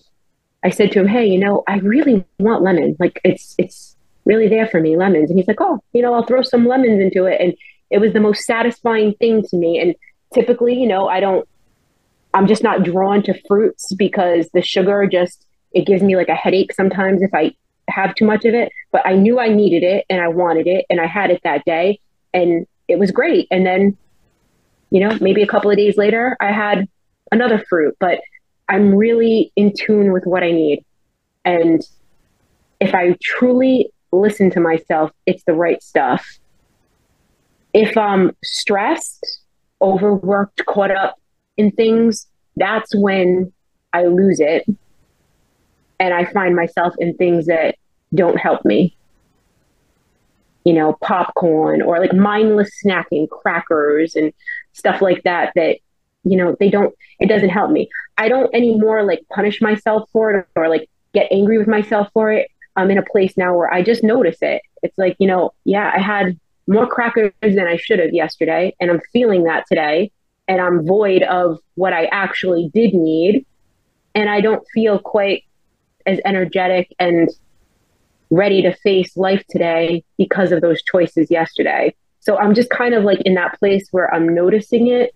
I 0.66 0.72
said 0.72 0.92
to 0.92 1.00
him, 1.00 1.08
Hey, 1.08 1.28
you 1.28 1.38
know, 1.38 1.64
I 1.68 1.78
really 1.78 2.26
want 2.40 2.64
lemon. 2.64 2.98
Like 3.00 3.22
it's 3.24 3.54
it's 3.60 3.96
really 4.26 4.48
there 4.48 4.68
for 4.68 4.82
me, 4.82 4.98
lemons. 4.98 5.30
And 5.30 5.38
he's 5.38 5.48
like, 5.48 5.62
Oh, 5.62 5.80
you 5.94 6.02
know, 6.02 6.14
I'll 6.16 6.26
throw 6.26 6.42
some 6.42 6.68
lemons 6.68 7.00
into 7.00 7.26
it. 7.26 7.40
And 7.40 7.54
it 7.92 8.00
was 8.00 8.14
the 8.14 8.20
most 8.20 8.46
satisfying 8.46 9.14
thing 9.14 9.44
to 9.44 9.56
me. 9.56 9.80
And 9.80 9.96
typically, 10.34 10.74
you 10.74 10.88
know, 10.88 11.08
I 11.08 11.20
don't 11.20 11.48
I'm 12.34 12.48
just 12.48 12.64
not 12.64 12.84
drawn 12.84 13.22
to 13.24 13.40
fruits 13.48 13.94
because 13.94 14.50
the 14.54 14.62
sugar 14.64 15.08
just 15.10 15.46
it 15.72 15.86
gives 15.86 16.02
me 16.02 16.16
like 16.16 16.30
a 16.30 16.36
headache 16.36 16.74
sometimes 16.74 17.22
if 17.22 17.34
I 17.34 17.56
have 17.88 18.16
too 18.16 18.26
much 18.26 18.44
of 18.46 18.56
it, 18.56 18.72
but 18.92 19.06
I 19.06 19.14
knew 19.14 19.40
I 19.40 19.50
needed 19.50 19.84
it 19.84 20.06
and 20.10 20.20
I 20.20 20.30
wanted 20.30 20.66
it 20.66 20.86
and 20.90 21.00
I 21.00 21.06
had 21.06 21.30
it 21.30 21.42
that 21.44 21.64
day 21.64 22.00
and 22.34 22.66
it 22.88 22.98
was 22.98 23.12
great. 23.12 23.48
And 23.52 23.66
then, 23.66 23.96
you 24.90 25.00
know, 25.00 25.16
maybe 25.22 25.44
a 25.44 25.48
couple 25.48 25.70
of 25.70 25.78
days 25.78 25.96
later, 25.96 26.36
I 26.40 26.52
had 26.52 26.88
another 27.32 27.64
fruit, 27.70 27.96
but 28.00 28.20
I'm 28.68 28.96
really 28.96 29.52
in 29.56 29.74
tune 29.74 30.12
with 30.12 30.26
what 30.26 30.44
I 30.44 30.52
need. 30.52 30.84
And 31.44 31.82
if 32.80 32.96
I 32.96 33.16
truly 33.22 33.92
listen 34.12 34.50
to 34.52 34.60
myself, 34.60 35.12
it's 35.26 35.44
the 35.44 35.54
right 35.54 35.82
stuff. 35.84 36.40
If 37.74 37.98
I'm 37.98 38.36
stressed, 38.44 39.42
overworked, 39.82 40.66
caught 40.66 40.92
up 40.92 41.20
in 41.58 41.72
things, 41.72 42.28
that's 42.56 42.96
when 42.96 43.52
I 43.94 44.06
lose 44.06 44.40
it 44.40 44.66
and 46.00 46.14
I 46.14 46.26
find 46.26 46.56
myself 46.56 46.94
in 47.00 47.16
things 47.16 47.46
that 47.46 47.76
don't 48.14 48.38
help 48.38 48.66
me. 48.66 48.96
You 50.64 50.74
know, 50.74 50.98
popcorn 51.02 51.82
or 51.82 52.00
like 52.00 52.14
mindless 52.14 52.72
snacking, 52.84 53.30
crackers 53.30 54.16
and 54.16 54.34
stuff 54.74 55.02
like 55.02 55.24
that, 55.24 55.52
that, 55.56 55.78
you 56.26 56.36
know, 56.38 56.56
they 56.60 56.70
don't, 56.70 56.94
it 57.20 57.28
doesn't 57.28 57.50
help 57.50 57.72
me. 57.72 57.90
I 58.18 58.28
don't 58.28 58.54
anymore 58.54 59.04
like 59.04 59.22
punish 59.34 59.62
myself 59.62 60.10
for 60.12 60.32
it 60.32 60.48
or 60.56 60.68
like 60.68 60.90
get 61.14 61.32
angry 61.32 61.58
with 61.58 61.68
myself 61.68 62.10
for 62.14 62.32
it. 62.32 62.50
I'm 62.76 62.92
in 62.92 62.98
a 62.98 63.04
place 63.04 63.38
now 63.38 63.56
where 63.56 63.74
I 63.74 63.82
just 63.82 64.04
notice 64.04 64.38
it. 64.42 64.62
It's 64.84 64.98
like, 64.98 65.16
you 65.20 65.28
know, 65.28 65.54
yeah, 65.64 65.92
I 65.96 66.00
had 66.00 66.38
more 66.68 66.88
crackers 66.88 67.32
than 67.42 67.68
I 67.68 67.78
should 67.78 68.00
have 68.00 68.14
yesterday, 68.14 68.76
and 68.80 68.92
I'm 68.92 69.02
feeling 69.14 69.44
that 69.44 69.66
today, 69.68 70.12
and 70.48 70.60
I'm 70.60 70.86
void 70.86 71.24
of 71.24 71.60
what 71.76 71.94
I 71.94 72.06
actually 72.06 72.70
did 72.74 72.94
need, 72.94 73.46
and 74.14 74.30
I 74.30 74.42
don't 74.42 74.66
feel 74.74 75.00
quite 75.00 75.44
as 76.06 76.20
energetic 76.26 76.94
and 77.00 77.30
ready 78.30 78.62
to 78.64 78.76
face 78.76 79.16
life 79.16 79.44
today 79.50 80.04
because 80.18 80.52
of 80.52 80.62
those 80.62 80.82
choices 80.82 81.32
yesterday. 81.32 81.96
So 82.20 82.38
I'm 82.38 82.54
just 82.54 82.70
kind 82.70 82.94
of 82.94 83.04
like 83.04 83.22
in 83.22 83.36
that 83.36 83.58
place 83.60 83.88
where 83.92 84.14
I'm 84.14 84.34
noticing 84.34 84.88
it. 84.88 85.15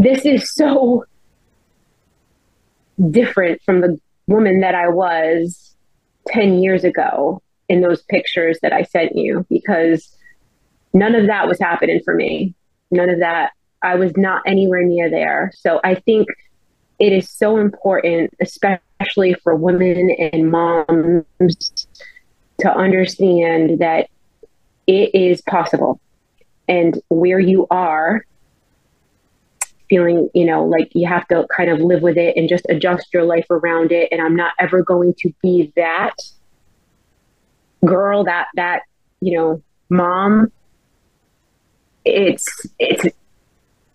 This 0.00 0.24
is 0.24 0.54
so 0.54 1.04
different 3.10 3.60
from 3.64 3.82
the 3.82 4.00
woman 4.26 4.60
that 4.60 4.74
I 4.74 4.88
was 4.88 5.76
10 6.28 6.62
years 6.62 6.84
ago 6.84 7.42
in 7.68 7.82
those 7.82 8.00
pictures 8.04 8.58
that 8.62 8.72
I 8.72 8.84
sent 8.84 9.14
you 9.14 9.44
because 9.50 10.16
none 10.94 11.14
of 11.14 11.26
that 11.26 11.46
was 11.46 11.60
happening 11.60 12.00
for 12.02 12.14
me. 12.14 12.54
None 12.90 13.10
of 13.10 13.18
that. 13.18 13.52
I 13.82 13.96
was 13.96 14.16
not 14.16 14.40
anywhere 14.46 14.82
near 14.82 15.10
there. 15.10 15.52
So 15.54 15.82
I 15.84 15.96
think 15.96 16.28
it 16.98 17.12
is 17.12 17.28
so 17.28 17.58
important, 17.58 18.32
especially 18.40 19.34
for 19.44 19.54
women 19.54 20.12
and 20.12 20.50
moms, 20.50 21.86
to 22.60 22.74
understand 22.74 23.80
that 23.80 24.08
it 24.86 25.14
is 25.14 25.42
possible. 25.42 26.00
And 26.68 26.98
where 27.10 27.38
you 27.38 27.66
are, 27.70 28.24
feeling, 29.90 30.30
you 30.32 30.46
know, 30.46 30.64
like 30.64 30.90
you 30.94 31.06
have 31.06 31.28
to 31.28 31.46
kind 31.54 31.68
of 31.68 31.80
live 31.80 32.00
with 32.00 32.16
it 32.16 32.34
and 32.36 32.48
just 32.48 32.64
adjust 32.70 33.08
your 33.12 33.24
life 33.24 33.46
around 33.50 33.92
it. 33.92 34.08
And 34.10 34.22
I'm 34.22 34.36
not 34.36 34.52
ever 34.58 34.82
going 34.82 35.12
to 35.18 35.34
be 35.42 35.70
that 35.76 36.14
girl, 37.84 38.24
that, 38.24 38.46
that, 38.54 38.82
you 39.20 39.36
know, 39.36 39.62
mom. 39.90 40.50
It's, 42.06 42.66
it's, 42.78 43.04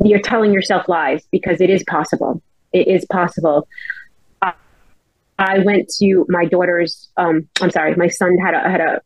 you're 0.03 0.19
telling 0.19 0.53
yourself 0.53 0.87
lies 0.87 1.25
because 1.31 1.59
it 1.59 1.71
is 1.71 1.83
possible 1.89 2.43
it 2.75 2.87
is 2.89 3.05
possible. 3.05 3.67
I 5.37 5.59
went 5.59 5.89
to 5.99 6.25
my 6.29 6.45
daughter's. 6.45 7.09
Um, 7.17 7.47
I'm 7.61 7.69
sorry, 7.69 7.95
my 7.95 8.07
son 8.07 8.37
had 8.37 8.53
a 8.53 8.69
had 8.69 8.81
a 8.81 9.01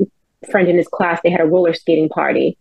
friend 0.51 0.67
in 0.67 0.77
his 0.77 0.87
class. 0.87 1.19
They 1.23 1.31
had 1.31 1.41
a 1.41 1.45
roller 1.45 1.73
skating 1.73 2.09
party, 2.09 2.57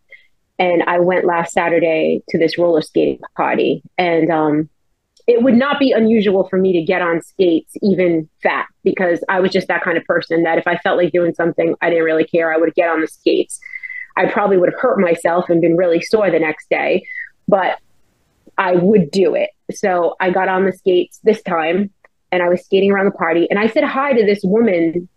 and 0.59 0.83
I 0.85 0.99
went 0.99 1.25
last 1.25 1.53
Saturday 1.53 2.23
to 2.31 2.39
this 2.39 2.59
roller 2.59 2.83
skating 2.83 3.21
party. 3.37 3.83
And 3.97 4.31
um, 4.31 4.69
it 5.27 5.43
would 5.43 5.55
not 5.55 5.79
be 5.79 5.93
unusual 5.93 6.49
for 6.49 6.59
me 6.59 6.73
to 6.73 6.83
get 6.83 7.01
on 7.01 7.23
skates, 7.23 7.75
even 7.81 8.29
fat, 8.43 8.67
because 8.83 9.23
I 9.29 9.41
was 9.41 9.53
just 9.53 9.69
that 9.69 9.85
kind 9.85 9.97
of 9.97 10.05
person 10.05 10.43
that 10.43 10.59
if 10.59 10.67
I 10.67 10.77
felt 10.79 10.99
like 10.99 11.13
doing 11.13 11.35
something, 11.35 11.77
I 11.81 11.91
didn't 11.91 12.05
really 12.05 12.25
care. 12.25 12.53
I 12.53 12.57
would 12.57 12.75
get 12.75 12.89
on 12.89 13.01
the 13.01 13.07
skates. 13.07 13.61
I 14.17 14.27
probably 14.27 14.57
would 14.57 14.73
have 14.73 14.81
hurt 14.81 14.99
myself 14.99 15.49
and 15.49 15.61
been 15.61 15.77
really 15.77 16.01
sore 16.01 16.31
the 16.31 16.41
next 16.41 16.69
day, 16.69 17.05
but 17.47 17.79
I 18.57 18.75
would 18.75 19.13
do 19.13 19.37
it. 19.37 19.51
So 19.73 20.17
I 20.19 20.31
got 20.31 20.49
on 20.49 20.65
the 20.65 20.73
skates 20.73 21.21
this 21.23 21.41
time 21.43 21.91
and 22.33 22.43
I 22.43 22.49
was 22.49 22.65
skating 22.65 22.91
around 22.91 23.05
the 23.05 23.13
party 23.13 23.47
and 23.49 23.61
I 23.61 23.69
said 23.69 23.85
hi 23.85 24.13
to 24.13 24.27
this 24.27 24.41
woman, 24.43 25.09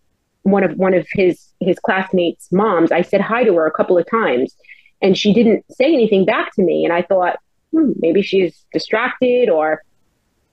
one 0.44 0.64
of 0.64 0.78
one 0.78 0.94
of 0.94 1.08
his 1.14 1.48
his 1.60 1.80
classmates' 1.80 2.52
moms. 2.52 2.92
I 2.92 3.02
said 3.02 3.22
hi 3.22 3.44
to 3.44 3.56
her 3.56 3.66
a 3.66 3.72
couple 3.72 3.98
of 3.98 4.08
times 4.08 4.56
and 5.02 5.18
she 5.18 5.34
didn't 5.34 5.66
say 5.72 5.86
anything 5.86 6.26
back 6.26 6.54
to 6.56 6.64
me. 6.64 6.86
And 6.86 6.94
I 6.94 7.02
thought, 7.02 7.40
hmm, 7.72 7.92
maybe 7.98 8.22
she's 8.22 8.64
distracted 8.72 9.50
or 9.50 9.82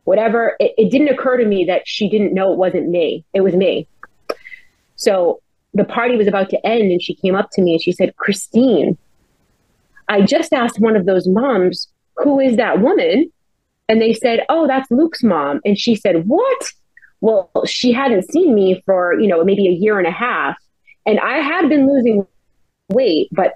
whatever. 0.05 0.57
It, 0.59 0.73
it 0.79 0.91
didn't 0.91 1.09
occur 1.09 1.37
to 1.37 1.45
me 1.45 1.65
that 1.67 1.83
she 1.87 2.09
didn't 2.09 2.35
know 2.35 2.53
it 2.53 2.59
wasn't 2.59 2.89
me. 2.89 3.25
It 3.35 3.43
was 3.43 3.55
me. 3.55 3.87
So 4.97 5.41
the 5.75 5.85
party 5.85 6.17
was 6.17 6.27
about 6.27 6.51
to 6.51 6.67
end 6.67 6.91
and 6.91 7.03
she 7.03 7.15
came 7.15 7.35
up 7.35 7.51
to 7.53 7.63
me 7.63 7.73
and 7.73 7.83
she 7.83 7.93
said, 7.93 8.17
Christine, 8.17 8.97
I 10.09 10.23
just 10.23 10.53
asked 10.53 10.81
one 10.81 10.97
of 10.97 11.07
those 11.07 11.29
moms 11.29 11.89
who 12.17 12.41
is 12.41 12.57
that 12.57 12.81
woman? 12.81 13.31
And 13.89 14.03
they 14.03 14.13
said, 14.13 14.41
oh, 14.49 14.67
that's 14.67 14.91
Luke's 14.91 15.23
mom. 15.23 15.61
And 15.65 15.79
she 15.79 15.95
said, 15.95 16.27
what? 16.27 16.73
Well, 17.21 17.51
she 17.67 17.93
hadn't 17.93 18.31
seen 18.31 18.55
me 18.55 18.83
for, 18.85 19.19
you 19.19 19.29
know, 19.29 19.45
maybe 19.45 19.67
a 19.69 19.73
year 19.73 19.99
and 19.99 20.07
a 20.07 20.13
half. 20.13 20.57
And 21.07 21.19
I 21.21 21.39
had 21.39 21.69
been 21.69 21.89
losing 21.89 22.27
weight, 22.89 23.29
but 23.33 23.55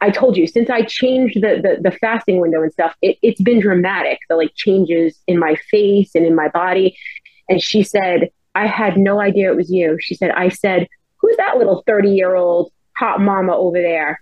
I 0.00 0.10
told 0.10 0.36
you 0.36 0.46
since 0.46 0.70
I 0.70 0.82
changed 0.82 1.36
the 1.36 1.60
the, 1.62 1.90
the 1.90 1.96
fasting 1.96 2.40
window 2.40 2.62
and 2.62 2.72
stuff, 2.72 2.94
it, 3.02 3.18
it's 3.22 3.40
been 3.40 3.60
dramatic. 3.60 4.18
The 4.28 4.36
like 4.36 4.54
changes 4.54 5.18
in 5.26 5.38
my 5.38 5.56
face 5.70 6.14
and 6.14 6.24
in 6.24 6.34
my 6.34 6.48
body. 6.48 6.96
And 7.48 7.62
she 7.62 7.82
said, 7.82 8.30
I 8.54 8.66
had 8.66 8.96
no 8.96 9.20
idea 9.20 9.50
it 9.50 9.56
was 9.56 9.70
you. 9.70 9.96
She 10.00 10.14
said, 10.14 10.30
I 10.30 10.48
said, 10.48 10.86
who's 11.16 11.36
that 11.36 11.58
little 11.58 11.82
30 11.86 12.10
year 12.10 12.34
old 12.34 12.72
hot 12.96 13.20
mama 13.20 13.56
over 13.56 13.80
there? 13.80 14.20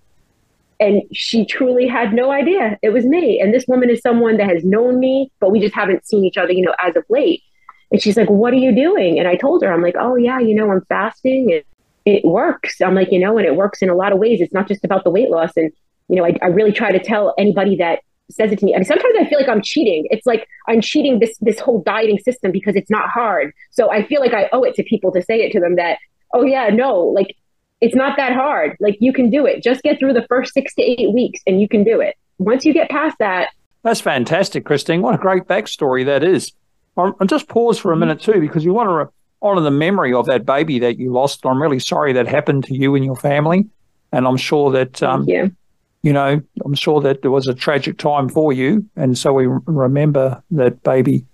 And 0.78 1.02
she 1.12 1.46
truly 1.46 1.86
had 1.86 2.12
no 2.12 2.30
idea 2.30 2.78
it 2.82 2.90
was 2.90 3.06
me. 3.06 3.40
And 3.40 3.54
this 3.54 3.64
woman 3.66 3.88
is 3.88 4.00
someone 4.00 4.36
that 4.36 4.48
has 4.48 4.64
known 4.64 5.00
me, 5.00 5.32
but 5.40 5.50
we 5.50 5.60
just 5.60 5.74
haven't 5.74 6.06
seen 6.06 6.24
each 6.24 6.36
other, 6.36 6.52
you 6.52 6.64
know, 6.64 6.74
as 6.84 6.96
of 6.96 7.04
late. 7.08 7.42
And 7.90 8.02
she's 8.02 8.16
like, 8.16 8.28
What 8.28 8.52
are 8.52 8.58
you 8.58 8.74
doing? 8.74 9.18
And 9.18 9.28
I 9.28 9.36
told 9.36 9.62
her, 9.62 9.72
I'm 9.72 9.82
like, 9.82 9.96
Oh, 9.98 10.16
yeah, 10.16 10.38
you 10.38 10.54
know, 10.54 10.70
I'm 10.70 10.84
fasting. 10.86 11.62
And 12.07 12.16
it 12.16 12.25
works. 12.25 12.81
I'm 12.81 12.95
like, 12.95 13.11
you 13.11 13.19
know, 13.19 13.37
and 13.37 13.47
it 13.47 13.57
works 13.57 13.83
in 13.83 13.90
a 13.90 13.95
lot 13.95 14.12
of 14.12 14.19
ways. 14.19 14.40
It's 14.40 14.55
not 14.55 14.69
just 14.69 14.85
about 14.85 15.05
the 15.05 15.11
weight 15.11 15.29
loss. 15.29 15.51
And, 15.57 15.73
you 16.09 16.16
know, 16.16 16.25
I, 16.25 16.37
I 16.40 16.47
really 16.47 16.73
try 16.73 16.92
to 16.92 17.03
tell 17.03 17.35
anybody 17.37 17.77
that 17.77 18.01
says 18.31 18.51
it 18.53 18.59
to 18.61 18.64
me. 18.64 18.75
I 18.75 18.79
mean, 18.79 18.85
sometimes 18.85 19.14
I 19.21 19.29
feel 19.29 19.38
like 19.38 19.49
I'm 19.49 19.62
cheating. 19.62 20.07
It's 20.11 20.27
like 20.27 20.49
I'm 20.69 20.81
cheating 20.81 21.19
this 21.21 21.37
this 21.40 21.61
whole 21.61 21.83
dieting 21.83 22.19
system 22.19 22.53
because 22.53 22.75
it's 22.75 22.90
not 22.90 23.09
hard. 23.09 23.53
So 23.71 23.90
I 23.90 24.07
feel 24.07 24.21
like 24.21 24.35
I 24.35 24.49
owe 24.53 24.62
it 24.62 24.75
to 24.77 24.83
people 24.83 25.12
to 25.12 25.23
say 25.23 25.42
it 25.42 25.53
to 25.53 25.61
them 25.61 25.77
that, 25.77 25.99
oh 26.35 26.45
yeah, 26.45 26.69
no, 26.69 27.01
like 27.01 27.37
it's 27.81 27.95
not 27.95 28.16
that 28.16 28.33
hard. 28.33 28.77
Like 28.81 28.97
you 29.01 29.12
can 29.12 29.31
do 29.31 29.47
it. 29.47 29.62
Just 29.62 29.83
get 29.83 29.99
through 29.99 30.14
the 30.14 30.27
first 30.29 30.55
six 30.55 30.75
to 30.75 30.83
eight 30.83 31.12
weeks 31.12 31.40
and 31.47 31.61
you 31.61 31.69
can 31.69 31.85
do 31.85 32.01
it. 32.01 32.16
Once 32.38 32.64
you 32.64 32.73
get 32.73 32.90
past 32.90 33.16
that. 33.19 33.51
That's 33.83 34.01
fantastic, 34.01 34.64
Christine. 34.64 35.03
What 35.03 35.14
a 35.14 35.19
great 35.19 35.45
backstory 35.45 36.05
that 36.07 36.25
is. 36.25 36.53
Um, 36.97 37.14
I'll 37.21 37.27
just 37.27 37.49
pause 37.49 37.79
for 37.79 37.92
a 37.92 37.97
minute 37.97 38.21
too, 38.21 38.40
because 38.40 38.64
you 38.64 38.73
want 38.73 38.88
to 38.88 39.12
honor 39.42 39.61
the 39.61 39.70
memory 39.70 40.12
of 40.12 40.27
that 40.27 40.46
baby 40.46 40.79
that 40.81 40.99
you 40.99 41.12
lost. 41.12 41.44
I'm 41.44 41.61
really 41.61 41.79
sorry 41.79 42.12
that 42.14 42.27
happened 42.27 42.64
to 42.64 42.75
you 42.75 42.94
and 42.94 43.05
your 43.05 43.16
family. 43.16 43.66
And 44.12 44.27
I'm 44.27 44.37
sure 44.37 44.70
that, 44.72 45.03
um, 45.03 45.29
you. 45.29 45.55
you 46.03 46.12
know, 46.12 46.40
I'm 46.64 46.75
sure 46.75 47.01
that 47.01 47.22
there 47.22 47.31
was 47.31 47.46
a 47.46 47.55
tragic 47.55 47.99
time 47.99 48.29
for 48.29 48.53
you. 48.53 48.85
And 48.96 49.18
so 49.18 49.33
we 49.33 49.46
remember 49.66 50.42
that 50.53 50.83
baby. 50.83 51.25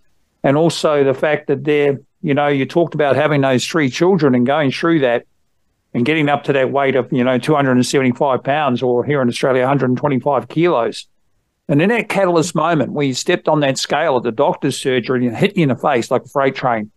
And 0.42 0.56
also 0.56 1.04
the 1.04 1.14
fact 1.14 1.46
that 1.46 1.64
there, 1.64 2.00
you 2.22 2.34
know, 2.34 2.48
you 2.48 2.66
talked 2.66 2.94
about 2.94 3.14
having 3.14 3.42
those 3.42 3.66
three 3.66 3.90
children 3.90 4.34
and 4.34 4.46
going 4.46 4.72
through 4.72 5.00
that 5.00 5.26
and 5.94 6.04
getting 6.04 6.28
up 6.28 6.44
to 6.44 6.52
that 6.54 6.72
weight 6.72 6.96
of, 6.96 7.12
you 7.12 7.22
know, 7.22 7.38
275 7.38 8.42
pounds 8.42 8.82
or 8.82 9.04
here 9.04 9.20
in 9.20 9.28
Australia, 9.28 9.62
125 9.62 10.48
kilos. 10.48 11.06
And 11.68 11.80
in 11.80 11.90
that 11.90 12.08
catalyst 12.08 12.54
moment 12.54 12.92
where 12.92 13.06
you 13.06 13.14
stepped 13.14 13.48
on 13.48 13.60
that 13.60 13.78
scale 13.78 14.16
at 14.16 14.24
the 14.24 14.32
doctor's 14.32 14.78
surgery 14.78 15.26
and 15.26 15.36
hit 15.36 15.56
you 15.56 15.64
in 15.64 15.68
the 15.68 15.76
face 15.76 16.10
like 16.10 16.24
a 16.24 16.28
freight 16.28 16.54
train, 16.54 16.90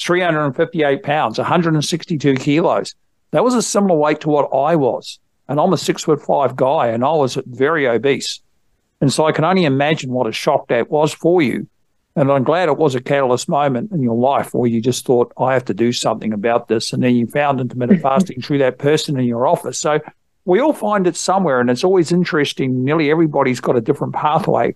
358 0.00 1.02
pounds, 1.02 1.38
162 1.38 2.34
kilos. 2.34 2.94
That 3.32 3.44
was 3.44 3.54
a 3.54 3.62
similar 3.62 3.98
weight 3.98 4.20
to 4.22 4.28
what 4.28 4.52
I 4.54 4.76
was. 4.76 5.18
And 5.48 5.60
I'm 5.60 5.72
a 5.72 5.78
six 5.78 6.04
foot 6.04 6.22
five 6.22 6.56
guy 6.56 6.88
and 6.88 7.04
I 7.04 7.12
was 7.12 7.36
very 7.46 7.86
obese. 7.86 8.40
And 9.00 9.12
so 9.12 9.26
I 9.26 9.32
can 9.32 9.44
only 9.44 9.64
imagine 9.64 10.10
what 10.10 10.26
a 10.26 10.32
shock 10.32 10.68
that 10.68 10.90
was 10.90 11.12
for 11.12 11.42
you. 11.42 11.66
And 12.16 12.30
I'm 12.30 12.44
glad 12.44 12.68
it 12.68 12.76
was 12.76 12.94
a 12.94 13.00
catalyst 13.00 13.48
moment 13.48 13.92
in 13.92 14.02
your 14.02 14.16
life 14.16 14.52
where 14.52 14.68
you 14.68 14.80
just 14.80 15.06
thought, 15.06 15.32
I 15.38 15.54
have 15.54 15.64
to 15.66 15.74
do 15.74 15.92
something 15.92 16.32
about 16.32 16.68
this. 16.68 16.92
And 16.92 17.02
then 17.02 17.14
you 17.14 17.26
found 17.26 17.60
intermittent 17.60 18.02
fasting 18.02 18.42
through 18.42 18.58
that 18.58 18.78
person 18.78 19.18
in 19.18 19.24
your 19.24 19.46
office. 19.46 19.78
So 19.78 20.00
we 20.44 20.60
all 20.60 20.72
find 20.72 21.06
it 21.06 21.16
somewhere. 21.16 21.60
And 21.60 21.70
it's 21.70 21.84
always 21.84 22.12
interesting. 22.12 22.84
Nearly 22.84 23.10
everybody's 23.10 23.60
got 23.60 23.76
a 23.76 23.80
different 23.80 24.14
pathway 24.14 24.74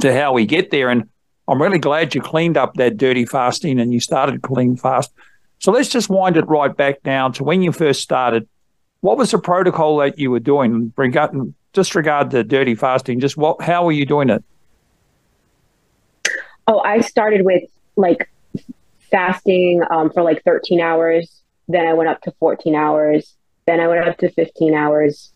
to 0.00 0.14
how 0.14 0.32
we 0.32 0.46
get 0.46 0.70
there. 0.70 0.88
And 0.88 1.08
I'm 1.48 1.62
really 1.62 1.78
glad 1.78 2.14
you 2.14 2.20
cleaned 2.20 2.56
up 2.56 2.74
that 2.74 2.96
dirty 2.96 3.24
fasting 3.24 3.78
and 3.78 3.92
you 3.92 4.00
started 4.00 4.42
clean 4.42 4.76
fast. 4.76 5.12
So 5.58 5.72
let's 5.72 5.88
just 5.88 6.08
wind 6.08 6.36
it 6.36 6.46
right 6.48 6.76
back 6.76 7.02
down 7.02 7.32
to 7.34 7.44
when 7.44 7.62
you 7.62 7.72
first 7.72 8.02
started. 8.02 8.48
What 9.00 9.16
was 9.16 9.30
the 9.30 9.38
protocol 9.38 9.98
that 9.98 10.18
you 10.18 10.30
were 10.30 10.40
doing? 10.40 10.92
Disregard 11.72 12.30
the 12.30 12.42
dirty 12.42 12.74
fasting. 12.74 13.20
Just 13.20 13.36
what? 13.36 13.62
How 13.62 13.84
were 13.84 13.92
you 13.92 14.06
doing 14.06 14.30
it? 14.30 14.42
Oh, 16.66 16.80
I 16.80 17.00
started 17.00 17.44
with 17.44 17.62
like 17.96 18.28
fasting 19.10 19.82
um, 19.90 20.10
for 20.10 20.22
like 20.22 20.42
13 20.42 20.80
hours. 20.80 21.42
Then 21.68 21.86
I 21.86 21.92
went 21.92 22.08
up 22.08 22.22
to 22.22 22.32
14 22.32 22.74
hours. 22.74 23.34
Then 23.66 23.80
I 23.80 23.88
went 23.88 24.08
up 24.08 24.18
to 24.18 24.30
15 24.30 24.74
hours. 24.74 25.32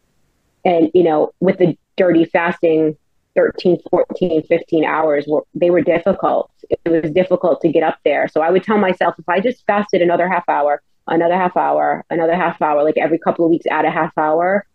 And, 0.64 0.90
you 0.94 1.02
know, 1.02 1.32
with 1.40 1.58
the 1.58 1.76
dirty 1.96 2.24
fasting, 2.24 2.96
13, 3.36 3.78
14, 3.90 4.42
15 4.42 4.84
hours 4.84 5.24
were 5.26 5.44
they 5.54 5.70
were 5.70 5.82
difficult. 5.82 6.50
It 6.68 6.90
was 6.90 7.10
difficult 7.12 7.60
to 7.62 7.68
get 7.68 7.82
up 7.82 7.98
there. 8.04 8.28
So 8.28 8.40
I 8.40 8.50
would 8.50 8.64
tell 8.64 8.78
myself 8.78 9.14
if 9.18 9.28
I 9.28 9.40
just 9.40 9.64
fasted 9.66 10.02
another 10.02 10.28
half 10.28 10.48
hour, 10.48 10.82
another 11.06 11.36
half 11.36 11.56
hour, 11.56 12.04
another 12.10 12.34
half 12.34 12.60
hour, 12.60 12.82
like 12.82 12.98
every 12.98 13.18
couple 13.18 13.44
of 13.44 13.50
weeks 13.50 13.66
add 13.70 13.84
a 13.84 13.90
half 13.90 14.16
hour. 14.16 14.66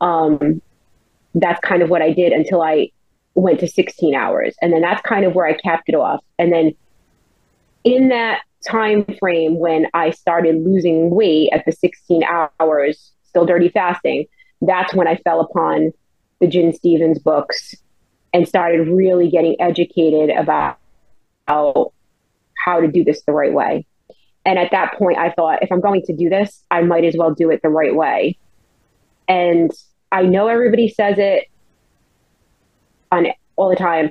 Um, 0.00 0.60
that's 1.34 1.60
kind 1.60 1.82
of 1.82 1.90
what 1.90 2.02
I 2.02 2.12
did 2.12 2.32
until 2.32 2.62
I 2.62 2.90
went 3.34 3.60
to 3.60 3.68
16 3.68 4.14
hours. 4.14 4.54
And 4.60 4.72
then 4.72 4.80
that's 4.80 5.02
kind 5.02 5.24
of 5.24 5.34
where 5.34 5.46
I 5.46 5.54
capped 5.54 5.88
it 5.88 5.94
off. 5.94 6.22
And 6.38 6.52
then 6.52 6.74
in 7.84 8.08
that 8.08 8.42
time 8.66 9.04
frame 9.18 9.58
when 9.58 9.86
I 9.94 10.10
started 10.10 10.64
losing 10.64 11.10
weight 11.10 11.50
at 11.52 11.64
the 11.64 11.72
16 11.72 12.22
hours, 12.60 13.12
still 13.24 13.46
dirty 13.46 13.68
fasting, 13.68 14.26
that's 14.62 14.94
when 14.94 15.06
I 15.06 15.16
fell 15.16 15.40
upon 15.40 15.92
the 16.40 16.46
Gin 16.46 16.72
Stephens 16.72 17.18
books 17.18 17.74
and 18.34 18.48
started 18.48 18.88
really 18.88 19.30
getting 19.30 19.56
educated 19.60 20.28
about 20.28 20.76
how, 21.46 21.92
how 22.64 22.80
to 22.80 22.88
do 22.88 23.04
this 23.04 23.22
the 23.22 23.32
right 23.32 23.52
way. 23.52 23.86
And 24.44 24.58
at 24.58 24.72
that 24.72 24.94
point, 24.98 25.16
I 25.16 25.30
thought, 25.30 25.62
if 25.62 25.70
I'm 25.72 25.80
going 25.80 26.02
to 26.02 26.12
do 26.12 26.28
this, 26.28 26.62
I 26.70 26.82
might 26.82 27.04
as 27.04 27.14
well 27.16 27.32
do 27.32 27.50
it 27.50 27.62
the 27.62 27.68
right 27.68 27.94
way. 27.94 28.36
And 29.28 29.70
I 30.12 30.22
know 30.22 30.48
everybody 30.48 30.88
says 30.88 31.16
it 31.18 31.44
on 33.10 33.28
all 33.56 33.70
the 33.70 33.76
time, 33.76 34.10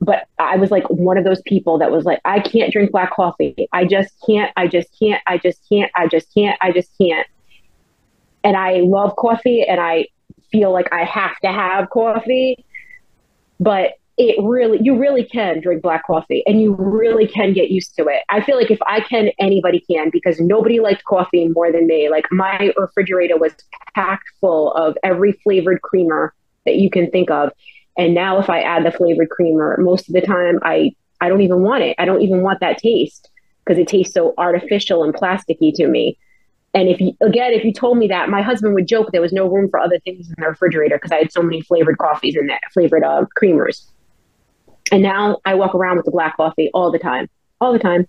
but 0.00 0.28
I 0.38 0.56
was 0.56 0.70
like 0.70 0.88
one 0.90 1.16
of 1.16 1.24
those 1.24 1.40
people 1.42 1.78
that 1.78 1.90
was 1.90 2.04
like, 2.04 2.20
I 2.24 2.40
can't 2.40 2.72
drink 2.72 2.92
black 2.92 3.14
coffee. 3.14 3.68
I 3.72 3.86
just 3.86 4.12
can't. 4.26 4.52
I 4.56 4.68
just 4.68 4.88
can't. 4.98 5.22
I 5.26 5.38
just 5.38 5.60
can't. 5.68 5.90
I 5.96 6.06
just 6.06 6.32
can't. 6.34 6.58
I 6.60 6.72
just 6.72 6.90
can't. 6.98 7.26
And 8.44 8.56
I 8.56 8.80
love 8.80 9.16
coffee, 9.16 9.62
and 9.62 9.80
I 9.80 10.08
feel 10.50 10.72
like 10.72 10.92
I 10.92 11.04
have 11.04 11.38
to 11.40 11.48
have 11.48 11.88
coffee 11.90 12.64
but 13.62 13.92
it 14.18 14.36
really 14.42 14.78
you 14.82 14.98
really 14.98 15.24
can 15.24 15.60
drink 15.60 15.82
black 15.82 16.06
coffee 16.06 16.42
and 16.46 16.60
you 16.60 16.74
really 16.74 17.26
can 17.26 17.52
get 17.54 17.70
used 17.70 17.96
to 17.96 18.06
it. 18.08 18.22
I 18.28 18.42
feel 18.42 18.56
like 18.56 18.70
if 18.70 18.80
I 18.86 19.00
can, 19.00 19.30
anybody 19.38 19.80
can 19.90 20.10
because 20.10 20.38
nobody 20.38 20.80
liked 20.80 21.04
coffee 21.04 21.48
more 21.48 21.72
than 21.72 21.86
me. 21.86 22.10
Like 22.10 22.26
my 22.30 22.72
refrigerator 22.76 23.38
was 23.38 23.52
packed 23.94 24.28
full 24.40 24.72
of 24.74 24.98
every 25.02 25.32
flavored 25.32 25.80
creamer 25.80 26.34
that 26.66 26.76
you 26.76 26.90
can 26.90 27.10
think 27.10 27.30
of. 27.30 27.52
And 27.96 28.14
now 28.14 28.38
if 28.38 28.50
I 28.50 28.60
add 28.60 28.84
the 28.84 28.92
flavored 28.92 29.30
creamer, 29.30 29.76
most 29.78 30.08
of 30.08 30.14
the 30.14 30.20
time 30.20 30.58
I 30.62 30.94
I 31.20 31.28
don't 31.28 31.42
even 31.42 31.62
want 31.62 31.84
it. 31.84 31.96
I 31.98 32.04
don't 32.04 32.20
even 32.20 32.42
want 32.42 32.60
that 32.60 32.78
taste 32.78 33.30
because 33.64 33.78
it 33.78 33.88
tastes 33.88 34.12
so 34.12 34.34
artificial 34.36 35.04
and 35.04 35.14
plasticky 35.14 35.72
to 35.76 35.86
me. 35.86 36.18
And 36.74 36.88
if 36.88 37.00
you, 37.00 37.12
again, 37.20 37.52
if 37.52 37.64
you 37.64 37.72
told 37.72 37.98
me 37.98 38.08
that, 38.08 38.30
my 38.30 38.40
husband 38.40 38.74
would 38.74 38.88
joke 38.88 39.12
there 39.12 39.20
was 39.20 39.32
no 39.32 39.46
room 39.46 39.68
for 39.68 39.78
other 39.78 39.98
things 40.00 40.28
in 40.28 40.34
the 40.38 40.48
refrigerator 40.48 40.96
because 40.96 41.12
I 41.12 41.16
had 41.16 41.32
so 41.32 41.42
many 41.42 41.60
flavored 41.60 41.98
coffees 41.98 42.34
in 42.34 42.46
there, 42.46 42.60
flavored 42.72 43.04
uh, 43.04 43.26
creamers. 43.40 43.84
And 44.90 45.02
now 45.02 45.38
I 45.44 45.54
walk 45.54 45.74
around 45.74 45.96
with 45.96 46.06
the 46.06 46.10
black 46.10 46.36
coffee 46.36 46.70
all 46.72 46.90
the 46.90 46.98
time, 46.98 47.28
all 47.60 47.72
the 47.72 47.78
time. 47.78 48.06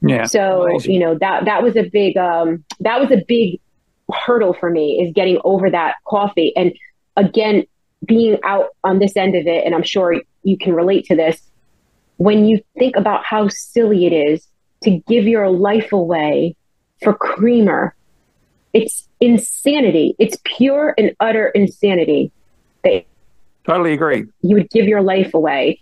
Yeah. 0.00 0.24
So 0.24 0.66
amazing. 0.68 0.94
you 0.94 1.00
know 1.00 1.16
that 1.18 1.44
that 1.44 1.62
was 1.62 1.76
a 1.76 1.84
big 1.84 2.16
um, 2.16 2.64
that 2.80 2.98
was 2.98 3.10
a 3.12 3.22
big 3.28 3.60
hurdle 4.12 4.52
for 4.52 4.68
me 4.70 5.00
is 5.00 5.12
getting 5.12 5.40
over 5.44 5.70
that 5.70 5.96
coffee. 6.06 6.54
And 6.56 6.72
again, 7.16 7.64
being 8.04 8.38
out 8.44 8.70
on 8.82 8.98
this 8.98 9.16
end 9.16 9.36
of 9.36 9.46
it, 9.46 9.64
and 9.64 9.74
I'm 9.74 9.84
sure 9.84 10.20
you 10.42 10.58
can 10.58 10.74
relate 10.74 11.04
to 11.06 11.16
this. 11.16 11.40
When 12.16 12.46
you 12.46 12.60
think 12.78 12.96
about 12.96 13.24
how 13.24 13.48
silly 13.48 14.06
it 14.06 14.12
is 14.12 14.46
to 14.82 14.90
give 15.06 15.24
your 15.24 15.50
life 15.50 15.92
away 15.92 16.56
for 17.02 17.14
creamer. 17.14 17.94
It's 18.72 19.08
insanity. 19.20 20.16
It's 20.18 20.36
pure 20.44 20.94
and 20.96 21.14
utter 21.20 21.48
insanity. 21.48 22.32
That 22.84 23.04
totally 23.66 23.92
agree. 23.92 24.24
You 24.42 24.56
would 24.56 24.70
give 24.70 24.86
your 24.86 25.02
life 25.02 25.34
away. 25.34 25.80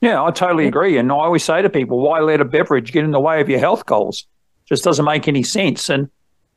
Yeah, 0.00 0.22
I 0.22 0.30
totally 0.30 0.68
agree. 0.68 0.96
And 0.96 1.10
I 1.10 1.16
always 1.16 1.42
say 1.42 1.60
to 1.62 1.70
people, 1.70 1.98
why 1.98 2.20
let 2.20 2.40
a 2.40 2.44
beverage 2.44 2.92
get 2.92 3.04
in 3.04 3.10
the 3.10 3.20
way 3.20 3.40
of 3.40 3.48
your 3.48 3.58
health 3.58 3.84
goals? 3.86 4.26
Just 4.66 4.84
doesn't 4.84 5.04
make 5.04 5.26
any 5.26 5.42
sense. 5.42 5.88
And, 5.88 6.08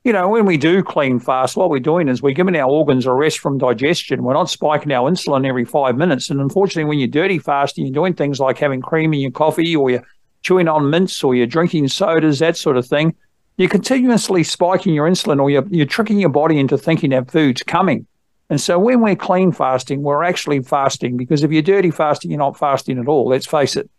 you 0.03 0.13
know, 0.13 0.29
when 0.29 0.45
we 0.45 0.57
do 0.57 0.83
clean 0.83 1.19
fast, 1.19 1.57
what 1.57 1.71
we're 1.71 1.79
doing 1.79 2.07
is 2.07 2.21
we're 2.21 2.35
giving 2.35 2.55
our 2.55 2.69
organs 2.69 3.07
a 3.07 3.13
rest 3.13 3.39
from 3.39 3.57
digestion. 3.57 4.23
We're 4.23 4.33
not 4.33 4.49
spiking 4.49 4.91
our 4.91 5.09
insulin 5.09 5.47
every 5.47 5.65
five 5.65 5.97
minutes. 5.97 6.29
And 6.29 6.39
unfortunately, 6.39 6.87
when 6.87 6.99
you're 6.99 7.07
dirty 7.07 7.39
fast 7.39 7.77
and 7.77 7.87
you're 7.87 7.93
doing 7.93 8.13
things 8.13 8.39
like 8.39 8.59
having 8.59 8.81
cream 8.81 9.13
in 9.13 9.21
your 9.21 9.31
coffee 9.31 9.75
or 9.75 9.89
you're 9.89 10.05
chewing 10.43 10.67
on 10.67 10.91
mints 10.91 11.23
or 11.23 11.33
you're 11.33 11.47
drinking 11.47 11.87
sodas, 11.87 12.39
that 12.39 12.57
sort 12.57 12.77
of 12.77 12.85
thing, 12.85 13.15
you're 13.57 13.69
continuously 13.69 14.43
spiking 14.43 14.93
your 14.93 15.09
insulin 15.09 15.41
or 15.41 15.49
you're, 15.49 15.67
you're 15.69 15.85
tricking 15.85 16.19
your 16.19 16.29
body 16.29 16.59
into 16.59 16.77
thinking 16.77 17.11
that 17.11 17.29
food's 17.29 17.63
coming. 17.63 18.07
And 18.49 18.59
so 18.59 18.77
when 18.77 19.01
we're 19.01 19.15
clean 19.15 19.51
fasting, 19.51 20.01
we're 20.01 20.23
actually 20.23 20.61
fasting 20.61 21.15
because 21.15 21.43
if 21.43 21.51
you're 21.51 21.61
dirty 21.61 21.91
fasting, 21.91 22.31
you're 22.31 22.37
not 22.37 22.57
fasting 22.57 22.99
at 22.99 23.07
all. 23.07 23.27
Let's 23.27 23.45
face 23.45 23.75
it. 23.75 23.89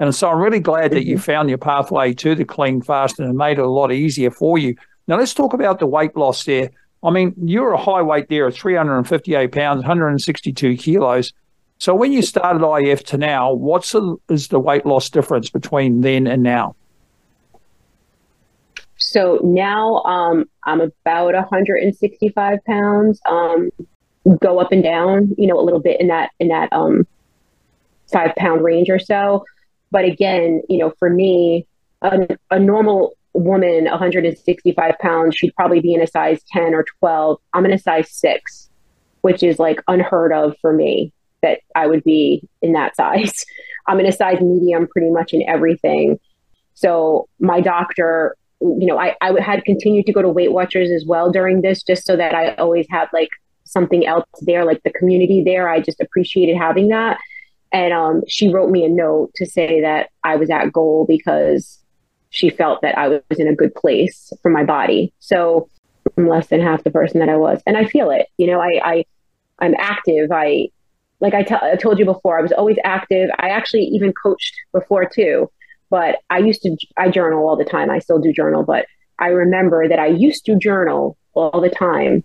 And 0.00 0.14
so 0.14 0.30
I'm 0.30 0.38
really 0.38 0.60
glad 0.60 0.90
that 0.92 1.06
you 1.06 1.14
mm-hmm. 1.14 1.22
found 1.22 1.48
your 1.48 1.58
pathway 1.58 2.12
to 2.14 2.34
the 2.34 2.44
clean 2.44 2.82
fast 2.82 3.18
and 3.18 3.30
it 3.30 3.34
made 3.34 3.58
it 3.58 3.64
a 3.64 3.70
lot 3.70 3.92
easier 3.92 4.30
for 4.30 4.58
you. 4.58 4.74
Now 5.06 5.16
let's 5.18 5.34
talk 5.34 5.54
about 5.54 5.78
the 5.78 5.86
weight 5.86 6.16
loss 6.16 6.44
there. 6.44 6.70
I 7.02 7.10
mean, 7.10 7.34
you're 7.42 7.72
a 7.72 7.78
high 7.78 8.02
weight 8.02 8.28
there 8.28 8.46
of 8.46 8.54
358 8.54 9.50
pounds, 9.50 9.78
162 9.78 10.76
kilos. 10.76 11.32
So 11.78 11.94
when 11.94 12.12
you 12.12 12.22
started 12.22 12.64
IF 12.64 13.04
to 13.04 13.18
now, 13.18 13.52
what's 13.52 13.92
the, 13.92 14.16
is 14.28 14.48
the 14.48 14.60
weight 14.60 14.86
loss 14.86 15.10
difference 15.10 15.50
between 15.50 16.02
then 16.02 16.26
and 16.26 16.42
now? 16.42 16.76
So 19.12 19.40
now 19.44 19.96
um, 20.04 20.46
I'm 20.64 20.80
about 20.80 21.34
165 21.34 22.58
pounds. 22.64 23.20
Um, 23.28 23.70
go 24.40 24.58
up 24.58 24.72
and 24.72 24.82
down, 24.82 25.34
you 25.36 25.46
know, 25.46 25.60
a 25.60 25.62
little 25.62 25.80
bit 25.80 26.00
in 26.00 26.08
that 26.08 26.30
in 26.40 26.48
that 26.48 26.72
um, 26.72 27.06
five 28.10 28.34
pound 28.36 28.64
range 28.64 28.88
or 28.88 28.98
so. 28.98 29.44
But 29.90 30.06
again, 30.06 30.62
you 30.70 30.78
know, 30.78 30.94
for 30.98 31.10
me, 31.10 31.66
a, 32.00 32.26
a 32.50 32.58
normal 32.58 33.12
woman, 33.34 33.84
165 33.84 34.94
pounds, 34.98 35.36
she'd 35.36 35.54
probably 35.56 35.80
be 35.80 35.92
in 35.92 36.00
a 36.00 36.06
size 36.06 36.40
10 36.50 36.72
or 36.72 36.86
12. 37.00 37.38
I'm 37.52 37.66
in 37.66 37.72
a 37.72 37.78
size 37.78 38.10
six, 38.10 38.70
which 39.20 39.42
is 39.42 39.58
like 39.58 39.82
unheard 39.88 40.32
of 40.32 40.54
for 40.62 40.72
me 40.72 41.12
that 41.42 41.60
I 41.74 41.86
would 41.86 42.02
be 42.02 42.48
in 42.62 42.72
that 42.72 42.96
size. 42.96 43.44
I'm 43.86 44.00
in 44.00 44.06
a 44.06 44.12
size 44.12 44.40
medium 44.40 44.88
pretty 44.88 45.10
much 45.10 45.34
in 45.34 45.46
everything. 45.46 46.18
So 46.72 47.28
my 47.38 47.60
doctor, 47.60 48.36
you 48.62 48.86
know, 48.86 48.98
I, 48.98 49.16
I 49.20 49.40
had 49.40 49.64
continued 49.64 50.06
to 50.06 50.12
go 50.12 50.22
to 50.22 50.28
Weight 50.28 50.52
Watchers 50.52 50.90
as 50.90 51.04
well 51.04 51.30
during 51.30 51.62
this, 51.62 51.82
just 51.82 52.04
so 52.04 52.16
that 52.16 52.34
I 52.34 52.54
always 52.54 52.86
had 52.90 53.08
like 53.12 53.30
something 53.64 54.06
else 54.06 54.26
there, 54.42 54.64
like 54.64 54.82
the 54.82 54.92
community 54.92 55.42
there. 55.44 55.68
I 55.68 55.80
just 55.80 56.00
appreciated 56.00 56.56
having 56.56 56.88
that. 56.88 57.18
And 57.72 57.92
um, 57.92 58.22
she 58.28 58.52
wrote 58.52 58.70
me 58.70 58.84
a 58.84 58.88
note 58.88 59.32
to 59.36 59.46
say 59.46 59.80
that 59.80 60.10
I 60.24 60.36
was 60.36 60.50
at 60.50 60.72
goal 60.72 61.06
because 61.08 61.78
she 62.30 62.50
felt 62.50 62.82
that 62.82 62.96
I 62.96 63.08
was 63.08 63.20
in 63.38 63.48
a 63.48 63.54
good 63.54 63.74
place 63.74 64.32
for 64.42 64.50
my 64.50 64.64
body. 64.64 65.12
So 65.20 65.68
I'm 66.16 66.28
less 66.28 66.48
than 66.48 66.60
half 66.60 66.84
the 66.84 66.90
person 66.90 67.20
that 67.20 67.28
I 67.28 67.36
was, 67.36 67.62
and 67.66 67.76
I 67.76 67.86
feel 67.86 68.10
it. 68.10 68.26
You 68.36 68.46
know, 68.48 68.60
I, 68.60 68.80
I 68.84 69.04
I'm 69.58 69.74
active. 69.78 70.30
I 70.32 70.68
like 71.20 71.34
I, 71.34 71.42
t- 71.42 71.54
I 71.54 71.76
told 71.76 71.98
you 71.98 72.04
before, 72.04 72.38
I 72.38 72.42
was 72.42 72.52
always 72.52 72.76
active. 72.84 73.30
I 73.38 73.48
actually 73.48 73.84
even 73.84 74.12
coached 74.12 74.54
before 74.72 75.06
too, 75.06 75.50
but 75.92 76.20
I 76.30 76.38
used 76.38 76.62
to 76.62 76.74
I 76.96 77.10
journal 77.10 77.46
all 77.46 77.56
the 77.56 77.66
time. 77.66 77.90
I 77.90 77.98
still 77.98 78.18
do 78.18 78.32
journal, 78.32 78.62
but 78.64 78.86
I 79.18 79.26
remember 79.26 79.86
that 79.86 79.98
I 79.98 80.06
used 80.06 80.46
to 80.46 80.56
journal 80.56 81.18
all 81.34 81.60
the 81.60 81.68
time. 81.68 82.24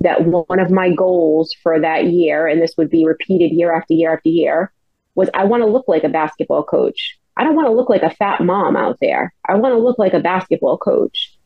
That 0.00 0.24
one 0.24 0.60
of 0.60 0.70
my 0.70 0.94
goals 0.94 1.52
for 1.64 1.80
that 1.80 2.04
year, 2.04 2.46
and 2.46 2.62
this 2.62 2.76
would 2.78 2.88
be 2.88 3.04
repeated 3.04 3.50
year 3.50 3.74
after 3.74 3.94
year 3.94 4.14
after 4.14 4.28
year, 4.28 4.70
was 5.16 5.28
I 5.34 5.44
want 5.44 5.64
to 5.64 5.68
look 5.68 5.88
like 5.88 6.04
a 6.04 6.08
basketball 6.08 6.62
coach. 6.62 7.18
I 7.36 7.42
don't 7.42 7.56
want 7.56 7.66
to 7.66 7.74
look 7.74 7.90
like 7.90 8.04
a 8.04 8.14
fat 8.14 8.40
mom 8.40 8.76
out 8.76 8.98
there. 9.00 9.34
I 9.48 9.56
want 9.56 9.74
to 9.74 9.78
look 9.78 9.98
like 9.98 10.14
a 10.14 10.20
basketball 10.20 10.78
coach. 10.78 11.36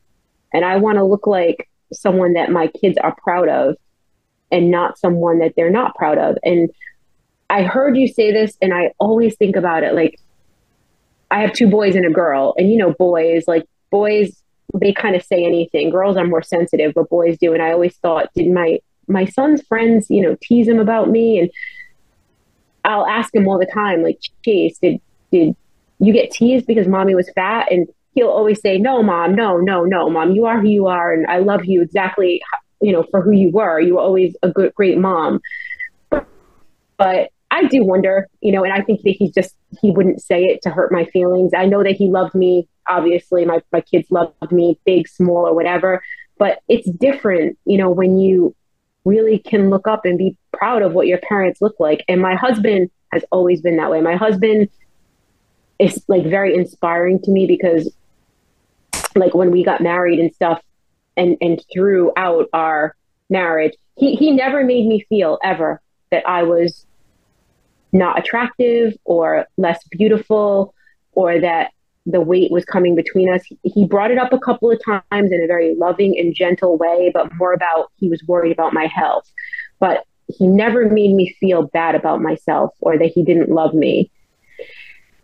And 0.53 0.63
I 0.63 0.77
want 0.77 0.97
to 0.99 1.03
look 1.03 1.25
like 1.25 1.67
someone 1.91 2.33
that 2.33 2.51
my 2.51 2.67
kids 2.67 2.99
are 2.99 3.15
proud 3.15 3.49
of 3.49 3.77
and 4.51 4.69
not 4.69 4.99
someone 4.99 5.39
that 5.39 5.53
they're 5.55 5.71
not 5.71 5.95
proud 5.95 6.19
of. 6.19 6.37
And 6.43 6.69
I 7.49 7.63
heard 7.63 7.97
you 7.97 8.07
say 8.07 8.31
this, 8.31 8.55
and 8.61 8.73
I 8.75 8.91
always 8.99 9.35
think 9.37 9.55
about 9.55 9.83
it 9.83 9.95
like 9.95 10.19
I 11.31 11.39
have 11.39 11.53
two 11.53 11.67
boys 11.67 11.95
and 11.95 12.05
a 12.05 12.11
girl. 12.11 12.53
And 12.57 12.69
you 12.69 12.77
know, 12.77 12.93
boys, 12.93 13.45
like 13.47 13.65
boys, 13.89 14.43
they 14.73 14.93
kind 14.93 15.15
of 15.15 15.23
say 15.23 15.43
anything. 15.43 15.89
Girls 15.89 16.17
are 16.17 16.27
more 16.27 16.43
sensitive, 16.43 16.93
but 16.93 17.09
boys 17.09 17.37
do. 17.39 17.53
And 17.53 17.61
I 17.61 17.71
always 17.71 17.95
thought, 17.97 18.33
did 18.35 18.51
my 18.51 18.79
my 19.07 19.25
son's 19.25 19.61
friends, 19.63 20.07
you 20.09 20.21
know, 20.21 20.37
tease 20.41 20.67
him 20.67 20.79
about 20.79 21.09
me? 21.09 21.39
And 21.39 21.49
I'll 22.85 23.07
ask 23.07 23.33
him 23.33 23.47
all 23.47 23.59
the 23.59 23.65
time, 23.65 24.03
like, 24.03 24.19
Chase, 24.43 24.77
did 24.79 24.99
did 25.31 25.55
you 25.99 26.13
get 26.13 26.31
teased 26.31 26.67
because 26.67 26.87
mommy 26.87 27.15
was 27.15 27.29
fat 27.33 27.71
and 27.71 27.87
he'll 28.13 28.27
always 28.27 28.59
say 28.59 28.77
no 28.77 29.01
mom 29.01 29.35
no 29.35 29.57
no 29.57 29.85
no 29.85 30.09
mom 30.09 30.31
you 30.31 30.45
are 30.45 30.59
who 30.59 30.67
you 30.67 30.87
are 30.87 31.13
and 31.13 31.27
i 31.27 31.37
love 31.37 31.63
you 31.63 31.81
exactly 31.81 32.41
you 32.81 32.91
know 32.91 33.03
for 33.11 33.21
who 33.21 33.31
you 33.31 33.51
were 33.51 33.79
you 33.79 33.95
were 33.95 34.01
always 34.01 34.35
a 34.43 34.49
good 34.49 34.73
great 34.75 34.97
mom 34.97 35.39
but 36.97 37.29
i 37.51 37.65
do 37.67 37.83
wonder 37.85 38.27
you 38.41 38.51
know 38.51 38.63
and 38.63 38.73
i 38.73 38.81
think 38.81 39.01
that 39.03 39.11
he's 39.11 39.31
just 39.31 39.55
he 39.81 39.91
wouldn't 39.91 40.21
say 40.21 40.45
it 40.45 40.61
to 40.61 40.69
hurt 40.69 40.91
my 40.91 41.05
feelings. 41.05 41.53
I 41.55 41.65
know 41.65 41.83
that 41.83 41.95
he 41.95 42.09
loved 42.09 42.35
me 42.35 42.67
obviously 42.89 43.45
my, 43.45 43.61
my 43.71 43.81
kids 43.81 44.09
loved 44.09 44.51
me 44.51 44.79
big 44.85 45.07
small 45.07 45.47
or 45.47 45.53
whatever 45.53 46.03
but 46.37 46.59
it's 46.67 46.89
different 46.89 47.57
you 47.65 47.77
know 47.77 47.89
when 47.89 48.17
you 48.17 48.55
really 49.05 49.39
can 49.39 49.69
look 49.69 49.87
up 49.87 50.05
and 50.05 50.17
be 50.17 50.35
proud 50.51 50.81
of 50.81 50.93
what 50.93 51.07
your 51.07 51.17
parents 51.19 51.61
look 51.61 51.75
like. 51.79 52.03
And 52.07 52.21
my 52.21 52.35
husband 52.35 52.89
has 53.11 53.25
always 53.31 53.61
been 53.61 53.77
that 53.77 53.89
way. 53.89 54.01
My 54.01 54.15
husband 54.15 54.69
is 55.79 56.03
like 56.07 56.25
very 56.25 56.55
inspiring 56.55 57.19
to 57.23 57.31
me 57.31 57.47
because 57.47 57.91
like 59.15 59.33
when 59.33 59.51
we 59.51 59.63
got 59.63 59.81
married 59.81 60.19
and 60.19 60.33
stuff 60.33 60.61
and 61.17 61.37
and 61.41 61.61
throughout 61.73 62.47
our 62.53 62.95
marriage 63.29 63.73
he 63.95 64.15
he 64.15 64.31
never 64.31 64.63
made 64.63 64.85
me 64.87 65.05
feel 65.09 65.37
ever 65.43 65.81
that 66.11 66.25
I 66.27 66.43
was 66.43 66.85
not 67.91 68.19
attractive 68.19 68.93
or 69.05 69.45
less 69.57 69.83
beautiful 69.89 70.73
or 71.13 71.39
that 71.39 71.71
the 72.05 72.21
weight 72.21 72.51
was 72.51 72.65
coming 72.65 72.95
between 72.95 73.31
us. 73.31 73.43
He 73.63 73.85
brought 73.85 74.11
it 74.11 74.17
up 74.17 74.33
a 74.33 74.39
couple 74.39 74.71
of 74.71 74.83
times 74.83 75.31
in 75.31 75.41
a 75.43 75.47
very 75.47 75.75
loving 75.75 76.17
and 76.17 76.33
gentle 76.33 76.77
way, 76.77 77.11
but 77.13 77.33
more 77.35 77.53
about 77.53 77.91
he 77.97 78.09
was 78.09 78.23
worried 78.23 78.51
about 78.51 78.73
my 78.73 78.87
health. 78.87 79.29
But 79.79 80.05
he 80.27 80.47
never 80.47 80.89
made 80.89 81.13
me 81.13 81.35
feel 81.39 81.63
bad 81.63 81.95
about 81.95 82.21
myself 82.21 82.71
or 82.79 82.97
that 82.97 83.11
he 83.13 83.23
didn't 83.23 83.49
love 83.49 83.73
me. 83.73 84.09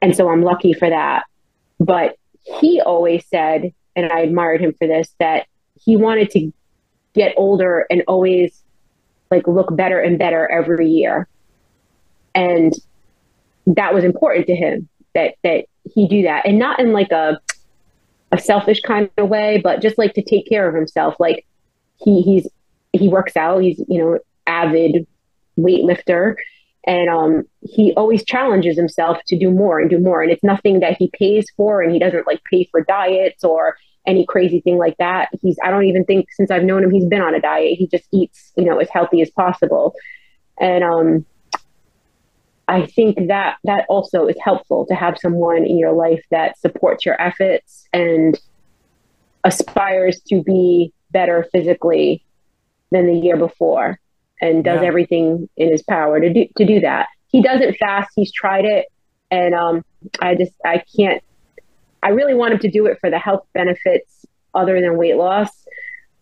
And 0.02 0.16
so 0.16 0.30
I'm 0.30 0.44
lucky 0.44 0.74
for 0.74 0.90
that. 0.90 1.26
But 1.80 2.18
he 2.60 2.82
always 2.82 3.26
said, 3.28 3.74
and 3.96 4.12
I 4.12 4.20
admired 4.20 4.62
him 4.62 4.74
for 4.74 4.88
this, 4.88 5.10
that 5.20 5.48
he 5.82 5.96
wanted 5.96 6.30
to 6.32 6.52
get 7.14 7.34
older 7.38 7.86
and 7.90 8.04
always 8.08 8.64
like 9.32 9.48
look 9.48 9.76
better 9.76 10.00
and 10.00 10.20
better 10.20 10.50
every 10.50 10.88
year. 10.88 11.28
And 12.38 12.74
that 13.66 13.94
was 13.96 14.04
important 14.04 14.46
to 14.46 14.56
him 14.56 14.88
that 15.16 15.36
that 15.44 15.66
he 15.84 16.08
do 16.08 16.22
that. 16.22 16.46
And 16.46 16.60
not 16.60 16.80
in 16.80 16.94
like 16.94 17.12
a 17.12 17.40
a 18.32 18.38
selfish 18.38 18.80
kind 18.82 19.10
of 19.18 19.28
way, 19.28 19.60
but 19.64 19.82
just 19.82 19.98
like 19.98 20.14
to 20.14 20.22
take 20.22 20.48
care 20.48 20.70
of 20.70 20.76
himself. 20.76 21.16
Like 21.20 21.46
he 21.98 22.22
he's 22.22 22.48
he 22.94 23.10
works 23.10 23.36
out, 23.36 23.64
he's, 23.64 23.84
you 23.88 24.00
know, 24.00 24.20
avid 24.46 25.08
weightlifter. 25.60 26.36
And 26.86 27.10
um, 27.10 27.44
he 27.62 27.94
always 27.98 28.24
challenges 28.24 28.78
himself 28.78 29.18
to 29.28 29.38
do 29.38 29.52
more 29.52 29.80
and 29.80 29.90
do 29.90 30.00
more. 30.00 30.22
And 30.22 30.32
it's 30.32 30.44
nothing 30.44 30.80
that 30.80 30.96
he 30.98 31.10
pays 31.12 31.48
for 31.58 31.82
and 31.82 31.92
he 31.92 32.00
doesn't 32.00 32.28
like 32.28 32.42
pay 32.50 32.68
for 32.72 32.82
diets 32.82 33.44
or 33.44 33.78
any 34.06 34.26
crazy 34.26 34.62
thing 34.62 34.78
like 34.78 34.96
that. 35.00 35.30
He's 35.42 35.58
i 35.64 35.72
don't 35.72 35.86
even 35.86 36.06
think 36.06 36.32
since 36.32 36.50
i've 36.50 36.64
known 36.64 36.84
him 36.84 36.92
he's 36.92 37.06
been 37.06 37.22
on 37.22 37.34
a 37.34 37.42
diet. 37.42 37.78
He 37.78 37.88
just 37.88 38.06
eats 38.14 38.54
you 38.56 38.64
know 38.64 38.78
as 38.78 38.90
healthy 38.90 39.22
as 39.22 39.32
possible. 39.32 39.96
And 40.60 40.84
um 40.84 41.26
i 42.68 42.86
think 42.86 43.28
that 43.28 43.58
that 43.64 43.86
also 43.90 44.28
is 44.28 44.36
helpful 44.44 44.86
to 44.86 44.96
have 44.96 45.18
someone 45.20 45.66
in 45.66 45.78
your 45.78 45.94
life 45.94 46.24
that 46.32 46.58
supports 46.60 47.06
your 47.06 47.20
efforts 47.22 47.88
and 47.94 48.40
aspires 49.44 50.20
to 50.22 50.44
be 50.44 50.92
better 51.12 51.48
physically 51.52 52.24
than 52.92 53.08
the 53.08 53.18
year 53.18 53.38
before 53.38 54.00
and 54.42 54.64
does 54.64 54.82
yeah. 54.82 54.88
everything 54.88 55.50
in 55.58 55.72
his 55.72 55.84
power 55.84 56.20
to 56.20 56.32
do 56.32 56.46
to 56.58 56.66
do 56.66 56.80
that. 56.82 57.08
He 57.30 57.42
does 57.42 57.62
it 57.62 57.78
fast. 57.78 58.12
He's 58.16 58.32
tried 58.32 58.66
it, 58.66 58.88
and 59.32 59.54
um, 59.54 59.84
I 60.22 60.36
just 60.36 60.54
I 60.64 60.84
can't. 60.96 61.24
I 62.04 62.10
really 62.10 62.36
want 62.36 62.54
him 62.54 62.60
to 62.60 62.70
do 62.70 62.86
it 62.86 63.00
for 63.00 63.10
the 63.10 63.20
health 63.20 63.46
benefits 63.54 64.26
other 64.54 64.80
than 64.80 64.98
weight 64.98 65.18
loss. 65.18 65.50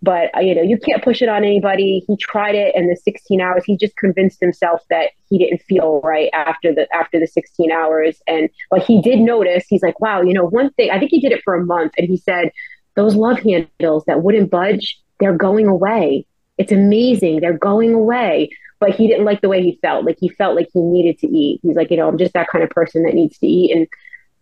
But 0.01 0.35
uh, 0.35 0.41
you 0.41 0.53
know, 0.53 0.61
you 0.61 0.77
can't 0.77 1.03
push 1.03 1.21
it 1.21 1.29
on 1.29 1.43
anybody. 1.43 2.03
He 2.07 2.17
tried 2.17 2.55
it, 2.55 2.75
and 2.75 2.89
the 2.89 2.95
16 2.95 3.41
hours, 3.41 3.63
he 3.65 3.77
just 3.77 3.95
convinced 3.97 4.39
himself 4.39 4.81
that 4.89 5.11
he 5.29 5.37
didn't 5.37 5.61
feel 5.61 6.01
right 6.01 6.29
after 6.33 6.73
the 6.73 6.87
after 6.93 7.19
the 7.19 7.27
16 7.27 7.71
hours. 7.71 8.21
And 8.27 8.49
but 8.69 8.83
he 8.83 9.01
did 9.01 9.19
notice. 9.19 9.65
He's 9.67 9.83
like, 9.83 9.99
wow, 9.99 10.21
you 10.21 10.33
know, 10.33 10.45
one 10.45 10.71
thing. 10.71 10.91
I 10.91 10.99
think 10.99 11.11
he 11.11 11.19
did 11.19 11.31
it 11.31 11.41
for 11.43 11.55
a 11.55 11.65
month, 11.65 11.93
and 11.97 12.07
he 12.07 12.17
said 12.17 12.51
those 12.95 13.15
love 13.15 13.39
handles 13.39 14.05
that 14.05 14.23
wouldn't 14.23 14.49
budge, 14.49 15.01
they're 15.19 15.35
going 15.35 15.67
away 15.67 16.25
it's 16.57 16.71
amazing. 16.71 17.41
They're 17.41 17.57
going 17.57 17.93
away. 17.93 18.49
But 18.79 18.95
he 18.95 19.07
didn't 19.07 19.25
like 19.25 19.41
the 19.41 19.49
way 19.49 19.61
he 19.61 19.79
felt. 19.81 20.05
Like 20.05 20.17
he 20.19 20.29
felt 20.29 20.55
like 20.55 20.69
he 20.73 20.81
needed 20.81 21.19
to 21.19 21.27
eat. 21.27 21.59
He's 21.63 21.75
like, 21.75 21.91
you 21.91 21.97
know, 21.97 22.07
I'm 22.07 22.17
just 22.17 22.33
that 22.33 22.49
kind 22.49 22.63
of 22.63 22.69
person 22.69 23.03
that 23.03 23.13
needs 23.13 23.37
to 23.39 23.47
eat. 23.47 23.75
And, 23.75 23.87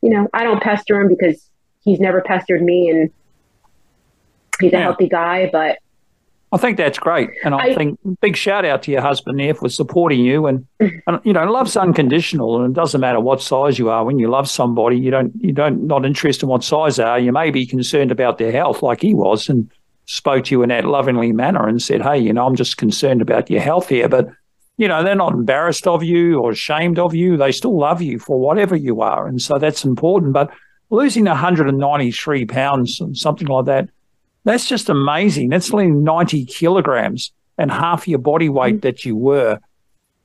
you 0.02 0.10
know, 0.10 0.28
I 0.34 0.44
don't 0.44 0.62
pester 0.62 1.00
him 1.00 1.08
because 1.08 1.48
he's 1.84 2.00
never 2.00 2.22
pestered 2.22 2.62
me 2.62 2.90
and 2.90 3.12
he's 4.60 4.72
yeah. 4.72 4.80
a 4.80 4.82
healthy 4.84 5.08
guy. 5.08 5.50
But 5.52 5.80
I 6.52 6.58
think 6.58 6.78
that's 6.78 7.00
great. 7.00 7.30
And 7.44 7.56
I, 7.56 7.60
I, 7.60 7.76
think 7.76 8.00
big 8.22 8.36
shout 8.36 8.64
out 8.66 8.84
to 8.84 8.92
your 8.92 9.02
husband 9.02 9.40
there 9.40 9.54
for 9.54 9.70
supporting 9.70 10.20
you. 10.20 10.46
And, 10.48 10.66
and, 10.80 11.20
you 11.24 11.34
know, 11.34 11.46
love's 11.46 11.76
unconditional 11.76 12.62
and 12.62 12.72
it 12.72 12.76
doesn't 12.76 13.02
matter 13.02 13.20
what 13.20 13.42
size 13.42 13.80
you 13.80 13.90
are. 13.90 14.04
When 14.06 14.20
you 14.20 14.30
love 14.30 14.50
somebody, 14.50 14.98
you 14.98 15.12
don't, 15.12 15.34
you 15.40 15.52
don't, 15.52 15.88
not 15.88 16.06
interested 16.06 16.44
in 16.44 16.50
what 16.50 16.64
size 16.64 16.98
they 16.98 17.04
are. 17.04 17.20
You 17.20 17.32
may 17.32 17.50
be 17.50 17.66
concerned 17.66 18.12
about 18.12 18.38
their 18.38 18.52
health 18.52 18.84
like 18.84 19.02
he 19.02 19.14
was. 19.14 19.50
And, 19.50 19.70
spoke 20.06 20.46
to 20.46 20.56
you 20.56 20.64
in 20.64 20.70
that 20.70 20.86
lovingly 20.86 21.32
manner 21.32 21.68
and 21.68 21.82
said, 21.82 22.02
Hey, 22.02 22.20
you 22.20 22.34
know, 22.34 22.46
I'm 22.46 22.56
just 22.56 22.78
concerned 22.78 23.22
about 23.22 23.50
your 23.50 23.62
health 23.62 23.90
here. 23.90 24.10
But, 24.10 24.28
you 24.78 24.88
know, 24.88 25.04
they're 25.04 25.16
not 25.16 25.34
embarrassed 25.34 25.88
of 25.88 26.04
you 26.04 26.40
or 26.40 26.52
ashamed 26.52 27.00
of 27.00 27.16
you. 27.16 27.38
They 27.38 27.52
still 27.52 27.78
love 27.78 28.02
you 28.02 28.20
for 28.20 28.40
whatever 28.40 28.76
you 28.76 29.02
are. 29.02 29.28
And 29.28 29.42
so 29.42 29.58
that's 29.58 29.86
important. 29.86 30.34
But 30.34 30.52
losing 30.90 31.26
193 31.26 32.46
pounds, 32.46 33.00
and 33.00 33.18
something 33.18 33.48
like 33.48 33.66
that, 33.66 33.90
That's 34.44 34.68
just 34.68 34.90
amazing. 34.90 35.50
That's 35.50 35.72
only 35.72 35.90
90 35.90 36.46
kilograms 36.46 37.32
and 37.58 37.72
half 37.72 38.08
your 38.08 38.20
body 38.20 38.50
weight 38.50 38.82
that 38.82 39.06
you 39.06 39.16
were. 39.16 39.60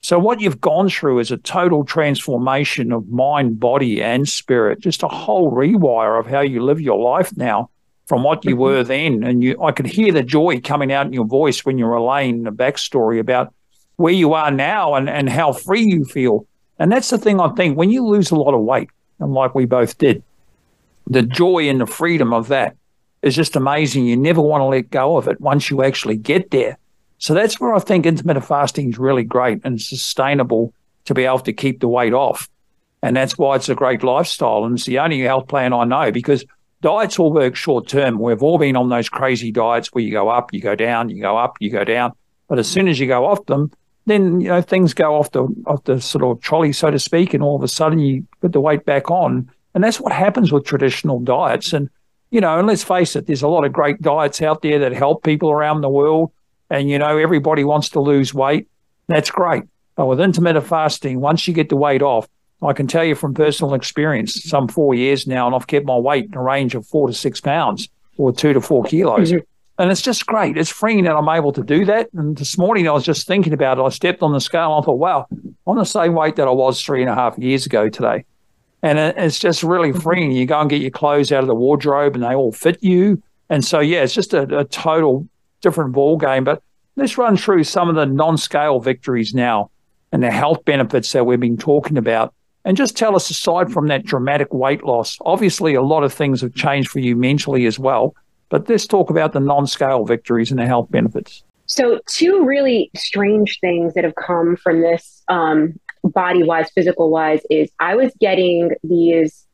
So, 0.01 0.19
what 0.19 0.41
you've 0.41 0.61
gone 0.61 0.89
through 0.89 1.19
is 1.19 1.31
a 1.31 1.37
total 1.37 1.85
transformation 1.85 2.93
of 2.93 3.09
mind, 3.09 3.59
body, 3.59 4.03
and 4.03 4.29
spirit, 4.29 4.81
just 4.81 5.03
a 5.03 5.09
whole 5.09 5.51
rewire 5.51 6.19
of 6.19 6.27
how 6.27 6.41
you 6.41 6.63
live 6.63 6.81
your 6.81 6.99
life 6.99 7.37
now 7.37 7.71
from 8.07 8.23
what 8.23 8.45
you 8.45 8.57
were 8.57 8.85
then. 8.85 9.25
And 9.25 9.43
you, 9.43 9.63
I 9.63 9.73
could 9.73 9.87
hear 9.87 10.13
the 10.13 10.23
joy 10.23 10.61
coming 10.61 10.93
out 10.93 11.07
in 11.07 11.13
your 11.13 11.27
voice 11.27 11.65
when 11.65 11.79
you're 11.79 11.93
relaying 11.93 12.45
the 12.45 12.53
backstory 12.53 13.19
about 13.19 13.53
where 13.97 14.13
you 14.13 14.35
are 14.35 14.51
now 14.51 14.95
and, 14.95 15.11
and 15.11 15.29
how 15.29 15.53
free 15.53 15.83
you 15.83 16.05
feel. 16.05 16.47
And 16.79 16.91
that's 16.91 17.11
the 17.11 17.19
thing 17.19 17.41
I 17.41 17.49
think 17.51 17.77
when 17.77 17.91
you 17.91 18.07
lose 18.07 18.31
a 18.31 18.37
lot 18.37 18.55
of 18.55 18.61
weight, 18.61 18.91
and 19.19 19.35
like 19.35 19.55
we 19.55 19.67
both 19.67 19.99
did, 19.99 20.23
the 21.09 21.23
joy 21.23 21.69
and 21.69 21.81
the 21.81 21.87
freedom 21.87 22.33
of 22.33 22.49
that 22.49 22.77
is 23.23 23.35
just 23.35 23.57
amazing. 23.57 24.07
You 24.07 24.17
never 24.17 24.41
want 24.41 24.61
to 24.63 24.67
let 24.67 24.91
go 24.91 25.17
of 25.17 25.29
it 25.29 25.41
once 25.41 25.71
you 25.71 25.83
actually 25.83 26.17
get 26.17 26.51
there. 26.51 26.79
So 27.19 27.35
that's 27.35 27.61
where 27.61 27.75
I 27.75 27.81
think 27.81 28.07
intermittent 28.07 28.47
fasting 28.47 28.91
is 28.91 28.99
really 28.99 29.25
great 29.25 29.61
and 29.65 29.81
sustainable 29.81 30.73
to 31.07 31.15
be 31.15 31.25
able 31.25 31.41
to 31.41 31.53
keep 31.53 31.81
the 31.81 31.89
weight 31.89 32.13
off. 32.13 32.49
And 33.03 33.17
that's 33.17 33.37
why 33.37 33.57
it's 33.57 33.69
a 33.69 33.75
great 33.75 34.03
lifestyle. 34.03 34.65
And 34.65 34.77
it's 34.77 34.87
the 34.87 34.99
only 34.99 35.21
health 35.21 35.49
plan 35.49 35.73
I 35.73 35.85
know 35.85 36.13
because 36.13 36.45
diets 36.81 37.19
all 37.19 37.33
work 37.33 37.57
short 37.57 37.89
term. 37.89 38.19
We've 38.19 38.43
all 38.43 38.59
been 38.59 38.77
on 38.77 38.89
those 38.89 39.09
crazy 39.09 39.51
diets 39.51 39.89
where 39.89 40.03
you 40.03 40.13
go 40.13 40.29
up, 40.29 40.53
you 40.53 40.61
go 40.61 40.75
down, 40.75 41.09
you 41.09 41.21
go 41.21 41.37
up, 41.37 41.57
you 41.61 41.71
go 41.71 41.85
down. 41.85 42.13
But 42.49 42.59
as 42.59 42.69
soon 42.69 42.89
as 42.89 42.99
you 42.99 43.07
go 43.07 43.27
off 43.27 43.45
them, 43.47 43.71
then 44.07 44.41
you 44.41 44.49
know 44.49 44.63
things 44.63 44.95
go 44.95 45.17
off 45.17 45.33
the 45.33 45.45
off 45.67 45.85
the 45.85 46.01
sort 46.01 46.25
of 46.25 46.41
trolley, 46.41 46.73
so 46.73 46.91
to 46.91 46.99
speak, 46.99 47.35
and 47.35 47.43
all 47.43 47.57
of 47.57 47.63
a 47.63 47.69
sudden 47.69 47.99
you 47.99 48.27
put 48.41 48.53
the 48.53 48.61
weight 48.61 48.85
back 48.87 49.11
on. 49.11 49.51
And 49.75 49.85
that's 49.85 50.01
what 50.01 50.13
happens 50.13 50.51
with 50.51 50.65
traditional 50.65 51.21
diets. 51.21 51.73
And 51.73 51.91
you 52.31 52.41
know, 52.41 52.59
and 52.59 52.67
let's 52.67 52.85
face 52.85 53.17
it, 53.17 53.27
there's 53.27 53.43
a 53.43 53.49
lot 53.49 53.65
of 53.65 53.73
great 53.73 54.01
diets 54.03 54.43
out 54.43 54.63
there 54.63 54.79
that 54.81 54.93
help 54.93 55.25
people 55.25 55.51
around 55.51 55.81
the 55.81 55.89
world. 55.89 56.33
And 56.71 56.91
you 56.91 56.99
know, 56.99 57.17
everybody 57.17 57.65
wants 57.65 57.89
to 57.91 58.01
lose 58.01 58.35
weight. 58.35 58.69
That's 59.07 59.31
great. 59.31 59.65
But 59.97 60.07
with 60.07 60.21
intermittent 60.21 60.67
fasting, 60.67 61.21
once 61.21 61.49
you 61.49 61.55
get 61.55 61.71
the 61.71 61.77
weight 61.77 62.03
off, 62.03 62.29
I 62.63 62.73
can 62.73 62.87
tell 62.87 63.05
you 63.05 63.15
from 63.15 63.35
personal 63.35 63.75
experience, 63.75 64.43
some 64.45 64.69
four 64.69 64.95
years 64.95 65.27
now, 65.27 65.47
and 65.47 65.55
I've 65.55 65.67
kept 65.67 65.87
my 65.87 65.97
weight 65.97 66.27
in 66.27 66.35
a 66.35 66.43
range 66.43 66.75
of 66.75 66.87
four 66.87 67.07
to 67.07 67.15
six 67.15 67.41
pounds 67.41 67.89
or 68.17 68.33
two 68.33 68.53
to 68.53 68.61
four 68.61 68.85
kilos. 68.85 69.33
Mm-hmm. 69.33 69.45
And 69.81 69.93
it's 69.93 70.03
just 70.03 70.27
great. 70.27 70.57
It's 70.57 70.71
freeing 70.71 71.05
that 71.05 71.15
I'm 71.15 71.29
able 71.29 71.53
to 71.53 71.63
do 71.63 71.85
that. 71.85 72.09
And 72.13 72.37
this 72.37 72.59
morning 72.59 72.89
I 72.89 72.93
was 72.93 73.05
just 73.05 73.29
thinking 73.29 73.53
about 73.53 73.79
it. 73.79 73.83
I 73.83 73.89
stepped 73.91 74.23
on 74.23 74.33
the 74.33 74.41
scale 74.41 74.75
and 74.75 74.83
I 74.83 74.85
thought, 74.85 74.99
wow, 74.99 75.27
I'm 75.67 75.77
the 75.77 75.85
same 75.85 76.15
weight 76.15 76.35
that 76.37 76.49
I 76.49 76.51
was 76.51 76.83
three 76.83 77.01
and 77.01 77.11
a 77.11 77.15
half 77.15 77.39
years 77.39 77.65
ago 77.65 77.89
today. 77.89 78.25
And 78.83 78.99
it's 78.99 79.39
just 79.39 79.63
really 79.63 79.91
mm-hmm. 79.91 80.01
freeing. 80.01 80.33
You 80.33 80.47
go 80.47 80.61
and 80.61 80.71
get 80.71 80.81
your 80.81 80.91
clothes 80.91 81.33
out 81.33 81.43
of 81.43 81.49
the 81.49 81.55
wardrobe 81.55 82.15
and 82.15 82.23
they 82.23 82.35
all 82.35 82.53
fit 82.53 82.83
you. 82.83 83.23
And 83.51 83.65
so, 83.65 83.81
yeah, 83.81 84.03
it's 84.03 84.15
just 84.15 84.35
a, 84.35 84.59
a 84.59 84.65
total 84.65 85.27
different 85.61 85.93
ball 85.93 86.17
game. 86.17 86.45
But 86.45 86.63
let's 86.97 87.19
run 87.19 87.37
through 87.37 87.65
some 87.65 87.89
of 87.89 87.95
the 87.95 88.07
non-scale 88.07 88.81
victories 88.81 89.35
now 89.35 89.71
and 90.13 90.23
the 90.23 90.31
health 90.31 90.65
benefits 90.65 91.13
that 91.13 91.25
we've 91.25 91.41
been 91.41 91.57
talking 91.57 91.97
about. 91.97 92.35
And 92.65 92.77
just 92.77 92.97
tell 92.97 93.17
us, 93.17 93.31
aside 93.31 93.73
from 93.73 93.87
that 93.87 94.05
dramatic 94.05 94.53
weight 94.53 94.85
loss, 94.85 95.17
obviously 95.25 95.75
a 95.75 95.83
lot 95.83 96.05
of 96.05 96.13
things 96.13 96.41
have 96.43 96.55
changed 96.55 96.91
for 96.91 96.99
you 96.99 97.17
mentally 97.17 97.67
as 97.67 97.79
well. 97.79 98.15
But 98.51 98.69
let's 98.69 98.87
talk 98.87 99.11
about 99.11 99.33
the 99.33 99.41
non 99.41 99.67
scale 99.67 100.05
victories 100.05 100.51
and 100.51 100.59
the 100.59 100.67
health 100.67 100.91
benefits. 100.91 101.43
So, 101.67 102.01
two 102.07 102.45
really 102.45 102.91
strange 102.97 103.59
things 103.61 103.95
that 103.95 104.05
have 104.05 104.15
come 104.15 104.57
from 104.57 104.81
this 104.81 105.23
um, 105.29 105.79
body 106.09 106.43
wise, 106.43 106.71
physical 106.75 107.11
wise, 107.11 107.41
is 107.51 107.71
I 107.81 107.95
was 107.95 108.13
getting 108.21 108.73
these 108.83 109.47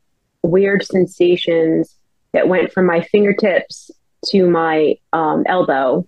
weird 0.43 0.85
sensations 0.85 1.97
that 2.33 2.49
went 2.49 2.73
from 2.73 2.87
my 2.87 3.01
fingertips 3.01 3.91
to 4.27 4.49
my 4.49 4.97
um, 5.13 5.45
elbow. 5.47 6.07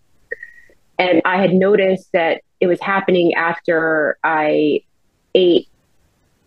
And 0.99 1.23
I 1.25 1.41
had 1.41 1.53
noticed 1.53 2.11
that 2.13 2.43
it 2.61 2.67
was 2.67 2.81
happening 2.81 3.35
after 3.35 4.19
I 4.25 4.81
ate 5.35 5.69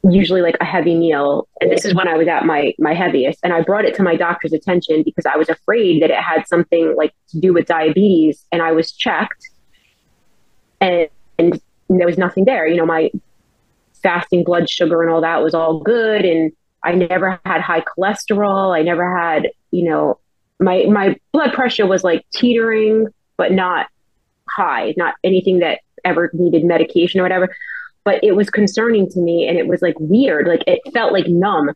usually 0.04 0.42
like 0.42 0.58
a 0.62 0.66
heavy 0.66 0.96
meal. 0.96 1.48
And 1.60 1.72
this 1.72 1.86
is 1.86 1.94
when 1.94 2.08
i 2.08 2.16
was 2.16 2.28
at 2.28 2.46
my 2.46 2.74
my 2.80 2.94
heaviest. 2.94 3.40
And 3.44 3.54
i 3.54 3.62
brought 3.62 3.86
it 3.86 3.94
to 3.96 4.04
my 4.04 4.16
doctor's 4.16 4.54
attention 4.54 5.04
because 5.04 5.26
i 5.26 5.36
was 5.36 5.50
afraid 5.50 6.02
that 6.02 6.10
it 6.10 6.18
had 6.18 6.48
something 6.48 6.96
like 6.96 7.14
to 7.30 7.40
do 7.40 7.54
with 7.54 7.66
diabetes. 7.66 8.46
And 8.52 8.62
i 8.62 8.72
was 8.72 8.92
checked. 8.92 9.50
And, 10.82 11.10
and 11.38 11.62
there 11.90 12.08
was 12.08 12.18
nothing 12.18 12.46
there. 12.46 12.66
You 12.66 12.78
know 12.78 12.86
my 12.86 13.12
fasting 14.02 14.44
blood 14.44 14.70
sugar 14.70 15.02
and 15.02 15.12
all 15.12 15.22
that 15.22 15.44
was 15.44 15.54
all 15.54 15.80
good 15.80 16.26
and 16.26 16.52
i 16.84 16.92
never 16.94 17.40
had 17.46 17.62
high 17.62 17.82
cholesterol 17.82 18.76
i 18.76 18.82
never 18.82 19.18
had 19.18 19.50
you 19.72 19.88
know 19.88 20.18
my 20.60 20.86
my 20.86 21.16
blood 21.32 21.54
pressure 21.54 21.86
was 21.86 22.04
like 22.04 22.26
teetering 22.34 23.08
but 23.38 23.52
not 23.52 23.88
high 24.50 24.94
not 24.98 25.16
anything 25.24 25.60
that 25.60 25.80
ever 26.06 26.30
needed 26.34 26.64
medication 26.64 27.20
or 27.20 27.24
whatever 27.24 27.50
but 28.10 28.24
it 28.24 28.36
was 28.36 28.50
concerning 28.50 29.08
to 29.08 29.20
me 29.20 29.48
and 29.48 29.58
it 29.58 29.68
was 29.68 29.84
like 29.84 29.94
weird. 30.00 30.48
Like 30.48 30.64
it 30.66 30.80
felt 30.94 31.14
like 31.14 31.28
numb. 31.28 31.70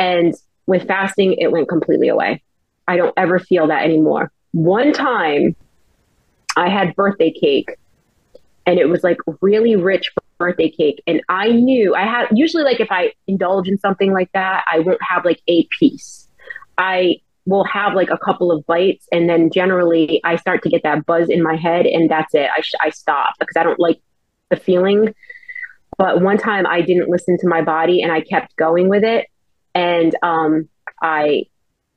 And 0.00 0.34
with 0.66 0.86
fasting, 0.86 1.34
it 1.34 1.52
went 1.52 1.68
completely 1.68 2.08
away. 2.08 2.42
I 2.88 2.96
don't 2.96 3.14
ever 3.16 3.38
feel 3.38 3.68
that 3.68 3.84
anymore. 3.84 4.32
One 4.52 4.92
time 4.92 5.54
I 6.56 6.68
had 6.68 6.96
birthday 6.96 7.30
cake 7.30 7.76
and 8.70 8.78
it 8.78 8.88
was 8.88 9.02
like 9.02 9.18
really 9.40 9.74
rich 9.74 10.12
birthday 10.38 10.70
cake. 10.70 11.02
And 11.04 11.20
I 11.28 11.48
knew 11.48 11.92
I 11.96 12.04
had 12.04 12.28
usually 12.32 12.62
like 12.62 12.78
if 12.78 12.92
I 12.92 13.12
indulge 13.26 13.66
in 13.66 13.78
something 13.78 14.12
like 14.12 14.30
that, 14.32 14.62
I 14.72 14.78
won't 14.78 15.02
have 15.02 15.24
like 15.24 15.42
a 15.48 15.66
piece. 15.76 16.28
I 16.78 17.16
will 17.46 17.64
have 17.64 17.94
like 17.94 18.10
a 18.10 18.16
couple 18.16 18.52
of 18.52 18.64
bites 18.66 19.08
and 19.10 19.28
then 19.28 19.50
generally 19.50 20.20
I 20.22 20.36
start 20.36 20.62
to 20.62 20.68
get 20.68 20.84
that 20.84 21.04
buzz 21.04 21.28
in 21.28 21.42
my 21.42 21.56
head 21.56 21.84
and 21.84 22.08
that's 22.08 22.32
it. 22.32 22.48
I, 22.56 22.60
sh- 22.60 22.80
I 22.80 22.90
stop 22.90 23.34
because 23.40 23.56
I 23.56 23.64
don't 23.64 23.80
like 23.80 24.00
the 24.50 24.56
feeling. 24.56 25.16
But 25.98 26.22
one 26.22 26.38
time 26.38 26.64
I 26.64 26.80
didn't 26.80 27.08
listen 27.08 27.38
to 27.38 27.48
my 27.48 27.62
body 27.62 28.02
and 28.02 28.12
I 28.12 28.20
kept 28.20 28.54
going 28.54 28.88
with 28.88 29.02
it. 29.02 29.26
And 29.74 30.14
um, 30.22 30.68
I, 31.02 31.46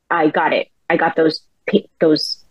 I 0.09 0.29
got 0.29 0.53
it. 0.53 0.69
I 0.89 0.97
got 0.97 1.15
those, 1.15 1.41
those 1.99 2.42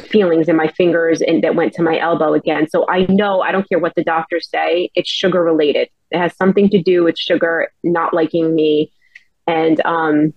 feelings 0.00 0.48
in 0.48 0.56
my 0.56 0.68
fingers 0.68 1.20
and 1.20 1.42
that 1.44 1.54
went 1.54 1.72
to 1.74 1.82
my 1.82 1.98
elbow 1.98 2.34
again. 2.34 2.68
So 2.68 2.86
I 2.88 3.06
know 3.08 3.40
I 3.40 3.52
don't 3.52 3.68
care 3.68 3.78
what 3.78 3.94
the 3.94 4.04
doctors 4.04 4.48
say, 4.48 4.90
it's 4.94 5.08
sugar 5.08 5.42
related. 5.42 5.88
It 6.10 6.18
has 6.18 6.36
something 6.36 6.68
to 6.70 6.82
do 6.82 7.04
with 7.04 7.18
sugar 7.18 7.72
not 7.82 8.12
liking 8.14 8.54
me. 8.54 8.92
And 9.46 9.80
um, 9.84 10.34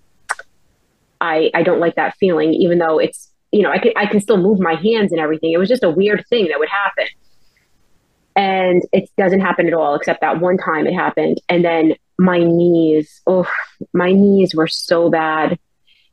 I 1.22 1.51
I 1.53 1.64
don't 1.64 1.80
like 1.80 1.95
that 1.95 2.16
feeling, 2.18 2.53
even 2.53 2.80
though 2.80 2.99
it's 2.99 3.30
you 3.51 3.61
know, 3.61 3.72
I 3.72 3.78
can 3.78 3.93
I 3.95 4.05
can 4.05 4.20
still 4.20 4.38
move 4.38 4.59
my 4.59 4.76
hands 4.76 5.11
and 5.11 5.22
everything. 5.22 5.51
It 5.51 5.57
was 5.57 5.70
just 5.70 5.84
a 5.84 5.89
weird 5.89 6.26
thing 6.30 6.47
that 6.47 6.59
would 6.59 6.70
happen 6.70 7.05
and 8.36 8.84
it 8.91 9.09
doesn't 9.18 9.41
happen 9.41 9.68
at 9.68 9.74
all 9.74 9.95
except 9.95 10.22
that 10.22 10.39
one 10.39 10.57
time 10.57 10.88
it 10.88 10.93
happened 10.93 11.39
and 11.49 11.64
then 11.64 11.93
my 12.18 12.39
knees 12.39 13.22
oh 13.28 13.47
my 13.93 14.11
knees 14.11 14.55
were 14.55 14.68
so 14.68 15.09
bad 15.09 15.57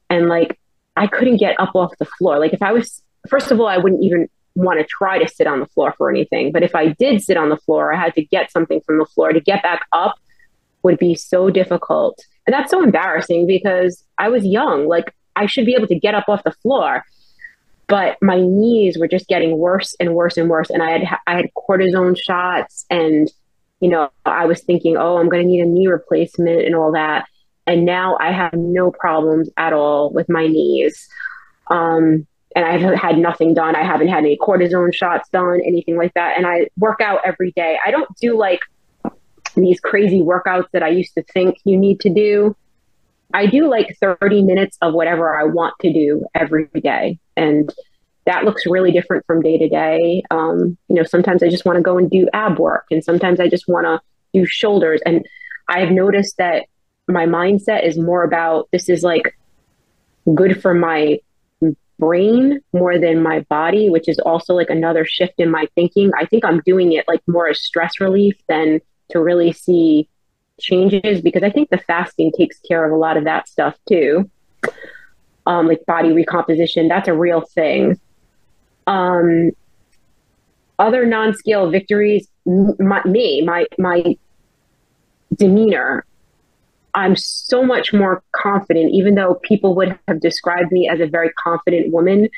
and 0.09 0.29
like 0.29 0.59
i 0.97 1.07
couldn't 1.07 1.39
get 1.39 1.59
up 1.59 1.75
off 1.75 1.93
the 1.99 2.05
floor 2.05 2.39
like 2.39 2.53
if 2.53 2.63
i 2.63 2.73
was 2.73 3.03
first 3.31 3.51
of 3.51 3.61
all 3.61 3.69
i 3.69 3.79
wouldn't 3.79 4.03
even 4.03 4.29
want 4.57 4.81
to 4.81 4.85
try 4.85 5.19
to 5.19 5.29
sit 5.29 5.47
on 5.47 5.61
the 5.61 5.67
floor 5.67 5.95
for 5.97 6.11
anything 6.11 6.53
but 6.53 6.63
if 6.63 6.75
i 6.75 6.89
did 6.89 7.23
sit 7.23 7.37
on 7.37 7.49
the 7.49 7.57
floor 7.57 7.95
i 7.95 7.99
had 7.99 8.15
to 8.15 8.25
get 8.25 8.51
something 8.51 8.81
from 8.83 8.99
the 8.99 9.07
floor. 9.07 9.33
To 9.33 9.41
get 9.41 9.63
back 9.63 9.87
up 9.93 10.17
would 10.83 10.99
be 10.99 11.15
so 11.15 11.51
difficult. 11.51 12.19
And 12.47 12.55
that's 12.55 12.71
so 12.71 12.83
embarrassing 12.83 13.47
because 13.47 14.05
i 14.19 14.29
was 14.29 14.45
young. 14.45 14.87
Like 14.87 15.15
i 15.37 15.47
should 15.47 15.67
be 15.67 15.75
able 15.75 15.87
to 15.87 15.99
get 15.99 16.15
up 16.15 16.29
off 16.29 16.45
the 16.45 16.53
floor 16.63 17.05
but 17.87 18.17
my 18.23 18.41
knees 18.41 18.97
were 18.97 19.09
just 19.09 19.27
getting 19.27 19.59
worse 19.59 19.97
and 19.99 20.15
worse 20.15 20.37
and 20.37 20.49
worse. 20.49 20.71
And 20.71 20.83
i 20.83 20.91
had 20.93 21.19
i 21.27 21.37
had 21.37 21.47
cortisone 21.57 22.17
shots 22.17 22.87
and 22.89 23.29
you 23.81 23.89
know 23.89 24.11
i 24.25 24.45
was 24.47 24.63
thinking 24.63 24.97
oh 24.97 25.19
i'm 25.19 25.29
going 25.29 25.43
to 25.43 25.49
need 25.49 25.61
a 25.61 25.67
knee 25.67 25.89
replacement 25.89 26.65
and 26.65 26.75
all 26.75 26.93
that. 26.93 27.27
And 27.67 27.85
now 27.85 28.17
i 28.21 28.33
have 28.33 28.53
no 28.55 28.91
problems 28.91 29.51
at 29.57 29.73
all 29.73 30.11
with 30.13 30.29
my 30.29 30.47
knees. 30.47 31.09
Um, 31.69 32.27
and 32.57 32.65
i've 32.65 32.99
had 32.99 33.19
nothing 33.19 33.55
done 33.55 33.77
i 33.77 33.83
haven't 33.83 34.09
had 34.09 34.19
any 34.19 34.37
cortisone 34.37 34.95
shots 34.95 35.29
done 35.31 35.61
anything 35.65 35.97
like 35.97 36.13
that 36.15 36.37
and 36.37 36.47
i 36.47 36.67
work 36.77 37.01
out 37.01 37.21
every 37.25 37.53
day 37.53 37.79
i 37.85 37.91
don't 37.91 38.09
do 38.21 38.37
like 38.37 38.61
these 39.57 39.81
crazy 39.81 40.21
workouts 40.21 40.67
that 40.73 40.83
i 40.83 40.89
used 40.89 41.15
to 41.15 41.23
think 41.25 41.57
you 41.65 41.77
need 41.77 42.01
to 42.01 42.11
do 42.11 42.55
I 43.33 43.47
do 43.47 43.69
like 43.69 43.97
30 44.01 44.43
minutes 44.43 44.77
of 44.83 44.95
whatever 44.95 45.39
I 45.39 45.45
want 45.45 45.75
to 45.81 45.93
do 45.93 46.27
every 46.35 46.69
day. 46.83 47.19
And 47.37 47.73
that 48.27 48.45
looks 48.45 48.67
really 48.67 48.93
different 48.93 49.25
from 49.27 49.41
day 49.41 49.59
to 49.59 49.69
day. 49.69 50.23
Um, 50.31 50.77
you 50.89 50.97
know, 50.97 51.05
sometimes 51.05 51.43
I 51.43 51.49
just 51.49 51.65
want 51.65 51.77
to 51.77 51.83
go 51.83 51.97
and 51.97 52.11
do 52.11 52.29
ab 52.33 52.59
work, 52.59 52.87
and 52.91 53.03
sometimes 53.03 53.41
I 53.41 53.49
just 53.49 53.67
want 53.69 53.87
to 53.87 54.01
do 54.35 54.47
shoulders. 54.47 55.01
And 55.07 55.27
I've 55.69 55.91
noticed 55.91 56.37
that 56.39 56.67
my 57.09 57.27
mindset 57.27 57.85
is 57.85 57.99
more 57.99 58.23
about 58.23 58.69
this 58.73 58.89
is 58.89 59.03
like 59.03 59.37
good 60.35 60.61
for 60.61 60.75
my 60.75 61.19
brain 62.01 62.61
more 62.73 62.99
than 62.99 63.23
my 63.23 63.41
body, 63.51 63.91
which 63.91 64.09
is 64.09 64.19
also 64.21 64.55
like 64.55 64.71
another 64.71 65.05
shift 65.05 65.35
in 65.39 65.51
my 65.51 65.67
thinking. 65.77 66.11
I 66.19 66.25
think 66.27 66.45
I'm 66.45 66.61
doing 66.67 66.93
it 66.93 67.05
like 67.07 67.23
more 67.29 67.49
as 67.49 67.61
stress 67.61 68.01
relief 68.01 68.37
than 68.49 68.81
to 69.11 69.21
really 69.21 69.53
see 69.53 70.09
changes 70.61 71.21
because 71.23 71.43
I 71.43 71.51
think 71.51 71.71
the 71.71 71.79
fasting 71.79 72.33
takes 72.37 72.59
care 72.61 72.85
of 72.85 72.93
a 72.93 72.97
lot 72.97 73.17
of 73.17 73.25
that 73.25 73.49
stuff 73.49 73.77
too. 73.89 74.29
um, 75.47 75.67
like 75.67 75.85
body 75.87 76.13
recomposition. 76.13 76.89
That's 76.89 77.09
a 77.09 77.15
real 77.15 77.43
thing. 77.43 77.99
Um, 78.87 79.51
other 80.79 81.07
non-scale 81.07 81.71
victories, 81.71 82.29
my, 82.47 83.03
me, 83.05 83.43
my 83.43 83.67
my 83.79 84.17
demeanor. 85.35 86.05
I'm 86.95 87.17
so 87.17 87.65
much 87.65 87.93
more 87.93 88.23
confident, 88.33 88.93
even 88.93 89.15
though 89.15 89.35
people 89.43 89.75
would 89.77 89.99
have 90.09 90.21
described 90.21 90.73
me 90.73 90.89
as 90.89 91.01
a 91.01 91.07
very 91.07 91.31
confident 91.33 91.93
woman. 91.93 92.29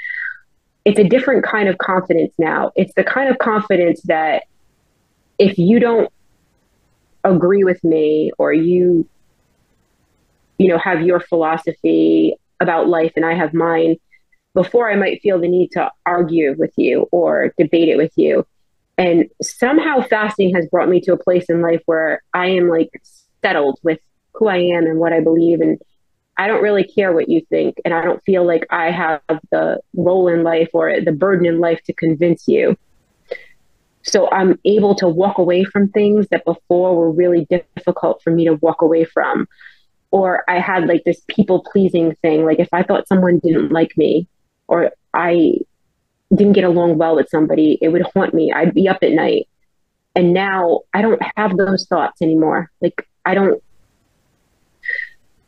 It's 0.85 0.99
a 0.99 1.05
different 1.05 1.45
kind 1.45 1.69
of 1.69 1.79
confidence 1.79 2.35
now. 2.39 2.73
It's 2.75 2.93
the 2.95 3.05
kind 3.05 3.31
of 3.31 3.39
confidence 3.39 4.03
that 4.03 4.45
if 5.39 5.59
you 5.59 5.79
don't 5.79 6.11
agree 7.25 7.63
with 7.63 7.83
me 7.85 8.33
or 8.37 8.53
you 8.53 9.09
you 10.59 10.69
know 10.69 10.79
have 10.79 11.03
your 11.03 11.21
philosophy 11.21 12.35
about 12.61 12.89
life 12.89 13.13
and 13.17 13.25
I 13.25 13.35
have 13.35 13.55
mine, 13.55 13.97
before 14.55 14.91
I 14.91 14.97
might 14.97 15.23
feel 15.23 15.41
the 15.41 15.49
need 15.49 15.71
to 15.73 15.91
argue 16.05 16.55
with 16.59 16.73
you 16.77 17.09
or 17.11 17.55
debate 17.59 17.89
it 17.89 17.97
with 17.97 18.13
you. 18.17 18.47
And 18.99 19.31
somehow 19.41 20.03
fasting 20.03 20.55
has 20.55 20.67
brought 20.67 20.89
me 20.89 21.01
to 21.03 21.13
a 21.13 21.17
place 21.17 21.47
in 21.49 21.63
life 21.63 21.83
where 21.87 22.23
I 22.35 22.49
am 22.49 22.69
like 22.69 22.91
settled 23.43 23.79
with 23.83 23.99
who 24.35 24.49
I 24.49 24.59
am 24.59 24.87
and 24.87 24.99
what 24.99 25.13
I 25.13 25.21
believe. 25.21 25.61
And 25.61 25.81
I 26.39 26.47
don't 26.47 26.63
really 26.63 26.85
care 26.85 27.13
what 27.13 27.29
you 27.29 27.43
think. 27.49 27.77
And 27.85 27.93
I 27.93 28.03
don't 28.03 28.23
feel 28.25 28.47
like 28.47 28.67
I 28.71 28.91
have 28.91 29.21
the 29.51 29.81
role 29.95 30.29
in 30.29 30.43
life 30.43 30.71
or 30.73 31.01
the 31.01 31.13
burden 31.13 31.47
in 31.47 31.61
life 31.61 31.83
to 31.85 31.93
convince 31.93 32.49
you. 32.49 32.77
So 34.03 34.29
I'm 34.31 34.59
able 34.65 34.95
to 34.97 35.09
walk 35.09 35.39
away 35.39 35.65
from 35.65 35.89
things 35.89 36.29
that 36.31 36.45
before 36.45 36.97
were 36.97 37.13
really 37.13 37.47
difficult 37.77 38.23
for 38.23 38.31
me 38.31 38.45
to 38.47 38.55
walk 38.55 38.83
away 38.83 39.05
from. 39.05 39.47
Or 40.11 40.45
I 40.51 40.59
had 40.59 40.89
like 40.89 41.05
this 41.05 41.23
people 41.29 41.65
pleasing 41.73 42.17
thing. 42.17 42.45
Like 42.45 42.59
if 42.59 42.69
I 42.73 42.83
thought 42.83 43.09
someone 43.09 43.39
didn't 43.39 43.71
like 43.71 43.97
me, 43.97 44.27
or 44.69 44.91
I 45.15 45.59
didn't 46.35 46.55
get 46.55 46.65
along 46.65 46.99
well 46.99 47.17
with 47.17 47.29
somebody, 47.29 47.79
it 47.81 47.89
would 47.89 48.03
haunt 48.15 48.35
me. 48.35 48.53
I'd 48.53 48.75
be 48.75 48.89
up 48.89 48.99
at 49.03 49.13
night. 49.13 49.49
And 50.15 50.33
now 50.33 50.81
I 50.93 51.03
don't 51.03 51.23
have 51.37 51.57
those 51.57 51.87
thoughts 51.87 52.21
anymore. 52.21 52.71
Like 52.81 53.07
I 53.25 53.35
don't 53.35 53.63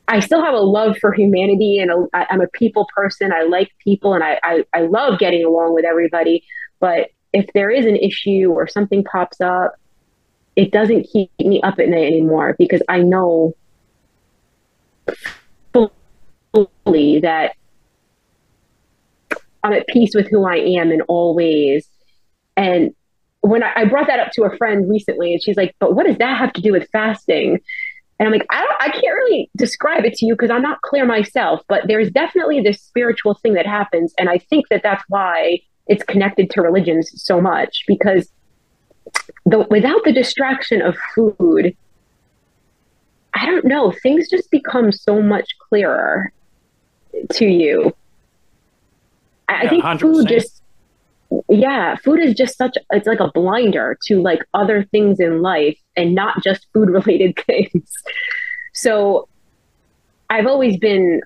I 0.07 0.21
still 0.21 0.43
have 0.43 0.55
a 0.55 0.61
love 0.61 0.99
for 0.99 1.13
humanity 1.13 1.79
and 1.79 2.09
I'm 2.13 2.41
a 2.41 2.49
people 2.49 2.87
person. 2.95 3.33
I 3.33 3.43
like 3.45 3.71
people 3.83 4.15
and 4.15 4.23
I, 4.23 4.39
I, 4.43 4.65
I 4.75 4.81
love 4.83 5.19
getting 5.19 5.45
along 5.45 5.75
with 5.75 5.85
everybody. 5.85 6.45
But 6.79 7.11
if 7.33 7.47
there 7.55 7.71
is 7.71 7.87
an 7.87 7.97
issue 7.97 8.53
or 8.53 8.69
something 8.69 9.03
pops 9.05 9.41
up, 9.41 9.77
it 10.57 10.71
doesn't 10.71 11.09
keep 11.11 11.31
me 11.41 11.61
up 11.63 11.79
at 11.79 11.89
night 11.89 12.07
anymore 12.07 12.55
because 12.59 12.83
I 12.89 13.01
know 13.01 13.55
fully 15.73 17.21
that 17.21 17.57
I'm 19.63 19.73
at 19.73 19.87
peace 19.89 20.15
with 20.15 20.29
who 20.29 20.45
I 20.47 20.57
am 20.57 20.93
in 20.93 21.01
all 21.03 21.35
ways. 21.35 21.89
And 22.57 22.95
when 23.41 23.63
I, 23.63 23.73
I, 23.77 23.85
brought 23.87 24.07
that 24.07 24.21
up 24.21 24.31
to 24.33 24.45
a 24.45 24.57
friend 24.57 24.89
recently, 24.89 25.33
and 25.33 25.43
she's 25.43 25.57
like, 25.57 25.75
"But 25.81 25.95
what 25.95 26.07
does 26.07 26.19
that 26.19 26.39
have 26.39 26.53
to 26.55 26.61
do 26.61 26.73
with 26.73 26.89
fasting?" 26.93 27.61
And 28.19 28.27
I'm 28.29 28.33
like, 28.33 28.47
"I 28.51 28.61
don't, 28.61 28.77
I 28.81 28.89
can't 28.91 29.15
really 29.15 29.51
describe 29.57 30.05
it 30.05 30.15
to 30.15 30.27
you 30.27 30.35
because 30.35 30.51
I'm 30.51 30.63
not 30.63 30.81
clear 30.83 31.05
myself. 31.05 31.61
But 31.69 31.83
there's 31.89 32.11
definitely 32.11 32.61
this 32.61 32.81
spiritual 32.81 33.35
thing 33.35 33.55
that 33.55 33.67
happens, 33.67 34.15
and 34.19 34.29
I 34.29 34.39
think 34.39 34.69
that 34.69 34.83
that's 34.83 35.03
why 35.09 35.61
it's 35.87 36.03
connected 36.05 36.51
to 36.51 36.63
religions 36.63 37.11
so 37.23 37.41
much 37.41 37.85
because 37.87 38.31
the 39.47 39.67
without 39.71 40.03
the 40.05 40.13
distraction 40.13 40.81
of 40.81 40.97
food, 41.15 41.77
I 43.35 43.47
don't 43.47 43.65
know, 43.65 43.93
things 44.03 44.29
just 44.31 44.51
become 44.51 44.93
so 44.93 45.21
much 45.21 45.49
clearer 45.69 46.33
to 47.33 47.47
you 47.47 47.95
I, 49.49 49.65
yeah, 49.65 49.71
think 49.71 49.85
100%. 49.85 50.01
food 50.01 50.29
just 50.29 50.63
yeah, 51.49 51.97
food 51.97 52.21
is 52.21 52.35
just 52.35 52.57
such 52.57 52.77
it's 52.91 53.07
like 53.07 53.21
a 53.21 53.31
blinder 53.33 53.99
to 54.07 54.21
like 54.21 54.41
other 54.55 54.85
things 54.85 55.21
in 55.21 55.43
life 55.43 55.79
and 55.97 56.15
not 56.15 56.43
just 56.43 56.67
food 56.73 56.91
related 56.91 57.39
things. 57.47 57.91
So 58.73 59.29
I've 60.31 60.47
always 60.47 60.77
been 60.77 61.21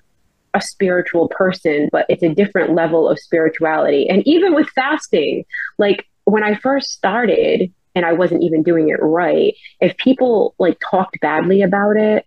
a 0.54 0.60
spiritual 0.60 1.28
person, 1.28 1.88
but 1.92 2.06
it's 2.08 2.22
a 2.22 2.34
different 2.34 2.74
level 2.74 3.08
of 3.08 3.18
spirituality. 3.18 4.08
And 4.08 4.26
even 4.26 4.54
with 4.54 4.68
fasting, 4.70 5.44
like 5.78 6.06
when 6.24 6.42
I 6.42 6.54
first 6.54 6.92
started 6.92 7.72
and 7.94 8.04
I 8.04 8.12
wasn't 8.12 8.42
even 8.42 8.62
doing 8.62 8.88
it 8.88 8.98
right, 9.00 9.54
if 9.80 9.96
people 9.96 10.54
like 10.58 10.78
talked 10.90 11.20
badly 11.20 11.62
about 11.62 11.96
it, 11.96 12.26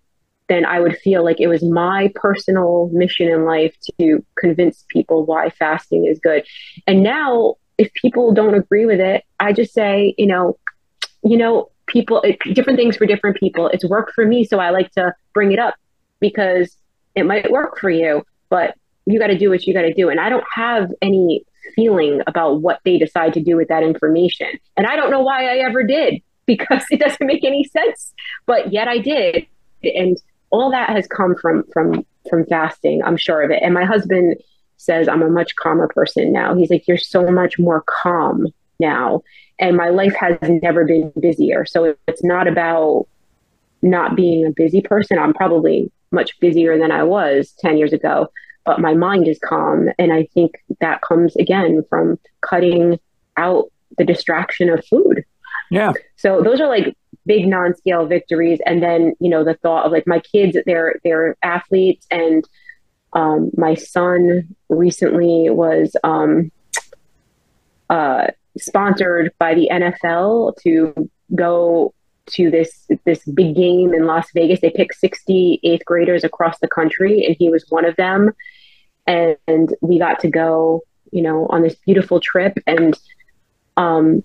then 0.50 0.66
I 0.66 0.82
would 0.82 0.98
feel 0.98 1.24
like 1.24 1.40
it 1.40 1.48
was 1.48 1.64
my 1.64 2.12
personal 2.14 2.90
mission 2.92 3.30
in 3.30 3.46
life 3.46 3.74
to 4.00 4.24
convince 4.38 4.84
people 4.90 5.26
why 5.26 5.50
fasting 5.50 6.06
is 6.08 6.20
good. 6.20 6.46
And 6.86 7.04
now, 7.04 7.56
if 7.82 7.92
people 7.94 8.34
don't 8.34 8.54
agree 8.54 8.86
with 8.86 9.00
it, 9.00 9.24
I 9.40 9.54
just 9.54 9.74
say, 9.74 10.14
you 10.18 10.28
know, 10.28 10.58
you 11.24 11.38
know, 11.38 11.70
people, 11.88 12.22
it, 12.22 12.38
different 12.54 12.78
things 12.78 12.96
for 12.96 13.06
different 13.06 13.38
people. 13.38 13.68
It's 13.68 13.84
worked 13.84 14.14
for 14.14 14.26
me, 14.26 14.44
so 14.44 14.60
I 14.60 14.70
like 14.70 14.92
to 14.92 15.14
bring 15.34 15.52
it 15.52 15.60
up 15.60 15.76
because 16.20 16.78
it 17.16 17.26
might 17.26 17.52
work 17.52 17.80
for 17.80 17.90
you, 17.90 18.24
but 18.50 18.76
you 19.06 19.20
got 19.20 19.28
to 19.28 19.38
do 19.38 19.50
what 19.50 19.66
you 19.66 19.74
got 19.74 19.82
to 19.82 19.94
do. 19.94 20.10
And 20.10 20.20
I 20.20 20.30
don't 20.30 20.46
have 20.54 20.92
any 21.02 21.44
feeling 21.76 22.22
about 22.28 22.62
what 22.62 22.80
they 22.86 22.98
decide 22.98 23.34
to 23.34 23.42
do 23.42 23.56
with 23.56 23.70
that 23.70 23.82
information. 23.82 24.48
And 24.78 24.86
I 24.86 24.96
don't 24.96 25.10
know 25.10 25.22
why 25.22 25.46
I 25.46 25.68
ever 25.68 25.84
did 25.84 26.22
because 26.46 26.84
it 26.92 27.00
doesn't 27.00 27.26
make 27.26 27.44
any 27.44 27.64
sense, 27.64 28.14
but 28.46 28.72
yet 28.72 28.88
I 28.88 29.00
did. 29.00 29.48
And 29.84 30.18
all 30.52 30.70
that 30.70 30.90
has 30.90 31.08
come 31.08 31.34
from 31.36 31.64
from 31.74 32.06
from 32.30 32.46
fasting 32.46 33.02
i'm 33.04 33.18
sure 33.18 33.42
of 33.42 33.50
it 33.50 33.64
and 33.64 33.74
my 33.74 33.86
husband 33.86 34.36
says 34.82 35.08
i'm 35.08 35.22
a 35.22 35.30
much 35.30 35.56
calmer 35.56 35.88
person 35.88 36.32
now. 36.32 36.56
He's 36.56 36.70
like 36.70 36.88
you're 36.88 36.98
so 36.98 37.28
much 37.28 37.60
more 37.60 37.84
calm 37.88 38.48
now 38.80 39.22
and 39.60 39.78
my 39.78 39.90
life 39.90 40.16
has 40.16 40.38
never 40.42 40.86
been 40.86 41.14
busier. 41.20 41.66
So 41.66 41.96
it's 42.08 42.24
not 42.24 42.48
about 42.48 43.08
not 43.84 44.16
being 44.16 44.46
a 44.46 44.52
busy 44.52 44.82
person. 44.82 45.20
I'm 45.20 45.34
probably 45.34 45.92
much 46.14 46.38
busier 46.42 46.78
than 46.78 46.92
i 46.92 47.02
was 47.02 47.54
10 47.60 47.78
years 47.78 47.94
ago 47.94 48.28
but 48.66 48.82
my 48.82 48.94
mind 48.94 49.30
is 49.30 49.40
calm 49.40 49.88
and 49.98 50.12
i 50.12 50.28
think 50.34 50.62
that 50.82 51.02
comes 51.02 51.38
again 51.38 51.82
from 51.90 52.20
cutting 52.42 53.00
out 53.38 53.72
the 53.98 54.06
distraction 54.06 54.70
of 54.70 54.86
food. 54.86 55.24
Yeah. 55.70 55.94
So 56.16 56.42
those 56.42 56.60
are 56.60 56.68
like 56.68 56.96
big 57.26 57.48
non-scale 57.48 58.08
victories 58.08 58.60
and 58.66 58.82
then 58.82 59.14
you 59.20 59.30
know 59.30 59.44
the 59.44 59.54
thought 59.56 59.86
of 59.86 59.92
like 59.92 60.08
my 60.08 60.20
kids 60.20 60.58
they're 60.66 61.00
they're 61.04 61.38
athletes 61.44 62.08
and 62.10 62.44
um, 63.14 63.52
my 63.58 63.76
son 63.76 64.56
recently 64.70 65.50
was 65.50 65.96
um, 66.04 66.52
uh, 67.90 68.28
sponsored 68.58 69.34
by 69.38 69.54
the 69.54 69.70
NFL 69.72 70.56
to 70.64 71.10
go 71.36 71.94
to 72.28 72.50
this 72.50 72.88
this 73.06 73.24
big 73.26 73.56
game 73.56 73.94
in 73.94 74.06
Las 74.06 74.28
Vegas. 74.34 74.62
They 74.62 74.70
picked 74.70 74.96
60 74.96 75.60
eighth 75.64 75.86
graders 75.86 76.24
across 76.24 76.60
the 76.60 76.68
country, 76.68 77.26
and 77.26 77.36
he 77.38 77.50
was 77.50 77.66
one 77.70 77.86
of 77.86 77.96
them. 77.96 78.32
And, 79.08 79.36
and 79.48 79.74
we 79.82 80.00
got 80.00 80.20
to 80.20 80.30
go, 80.30 80.84
you 81.12 81.22
know, 81.22 81.48
on 81.48 81.64
this 81.64 81.76
beautiful 81.76 82.20
trip. 82.20 82.58
And 82.68 82.98
um, 83.76 84.24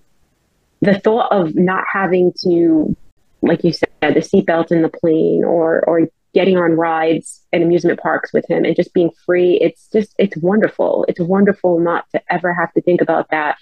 the 0.81 0.99
thought 0.99 1.31
of 1.31 1.55
not 1.55 1.83
having 1.91 2.31
to, 2.43 2.95
like 3.41 3.63
you 3.63 3.73
said, 3.73 3.89
the 4.01 4.21
seatbelt 4.21 4.71
in 4.71 4.81
the 4.81 4.89
plane 4.89 5.43
or 5.43 5.83
or 5.87 6.07
getting 6.37 6.57
on 6.57 6.73
rides 6.73 7.41
and 7.51 7.63
amusement 7.63 7.99
parks 7.99 8.31
with 8.31 8.45
him 8.47 8.63
and 8.63 8.75
just 8.75 8.93
being 8.93 9.09
free, 9.25 9.57
it's 9.59 9.87
just 9.91 10.13
it's 10.19 10.37
wonderful. 10.37 11.03
It's 11.07 11.19
wonderful 11.19 11.79
not 11.79 12.05
to 12.11 12.21
ever 12.31 12.53
have 12.53 12.71
to 12.73 12.81
think 12.81 13.01
about 13.01 13.31
that. 13.31 13.57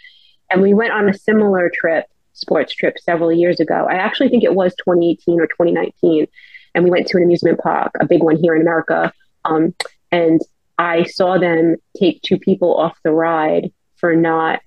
And 0.50 0.62
we 0.62 0.74
went 0.74 0.92
on 0.92 1.08
a 1.08 1.14
similar 1.14 1.72
trip, 1.74 2.06
sports 2.34 2.74
trip, 2.74 3.00
several 3.00 3.32
years 3.32 3.62
ago. 3.62 3.88
I 3.90 3.94
actually 3.94 4.28
think 4.28 4.44
it 4.44 4.54
was 4.54 4.76
2018 4.76 5.40
or 5.40 5.48
2019, 5.48 6.28
and 6.74 6.84
we 6.84 6.92
went 6.92 7.08
to 7.08 7.18
an 7.18 7.24
amusement 7.24 7.60
park, 7.60 7.94
a 8.02 8.06
big 8.06 8.22
one 8.22 8.36
here 8.36 8.56
in 8.56 8.62
America. 8.62 9.14
Um, 9.46 9.74
and 10.12 10.42
I 10.78 11.04
saw 11.04 11.38
them 11.38 11.78
take 11.98 12.22
two 12.24 12.38
people 12.38 12.76
off 12.76 12.98
the 13.04 13.12
ride 13.12 13.72
for 13.96 14.16
not 14.16 14.60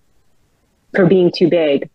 for 0.95 1.05
being 1.05 1.31
too 1.31 1.51
big 1.51 1.91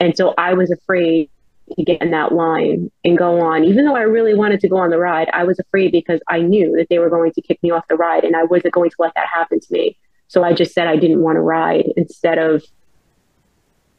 and 0.00 0.16
so 0.16 0.34
I 0.38 0.54
was 0.54 0.70
afraid 0.70 1.30
to 1.76 1.84
get 1.84 2.02
in 2.02 2.10
that 2.10 2.32
line 2.32 2.90
and 3.04 3.16
go 3.16 3.40
on. 3.40 3.64
Even 3.64 3.84
though 3.84 3.96
I 3.96 4.02
really 4.02 4.34
wanted 4.34 4.60
to 4.60 4.68
go 4.68 4.76
on 4.76 4.90
the 4.90 4.98
ride, 4.98 5.28
I 5.32 5.44
was 5.44 5.58
afraid 5.58 5.92
because 5.92 6.20
I 6.28 6.40
knew 6.40 6.76
that 6.76 6.88
they 6.88 6.98
were 6.98 7.10
going 7.10 7.32
to 7.32 7.42
kick 7.42 7.62
me 7.62 7.70
off 7.70 7.86
the 7.88 7.96
ride 7.96 8.24
and 8.24 8.36
I 8.36 8.44
wasn't 8.44 8.74
going 8.74 8.90
to 8.90 8.96
let 8.98 9.14
that 9.14 9.26
happen 9.32 9.60
to 9.60 9.72
me. 9.72 9.96
So 10.28 10.44
I 10.44 10.52
just 10.52 10.74
said 10.74 10.86
I 10.86 10.96
didn't 10.96 11.22
want 11.22 11.36
to 11.36 11.40
ride 11.40 11.92
instead 11.96 12.38
of 12.38 12.62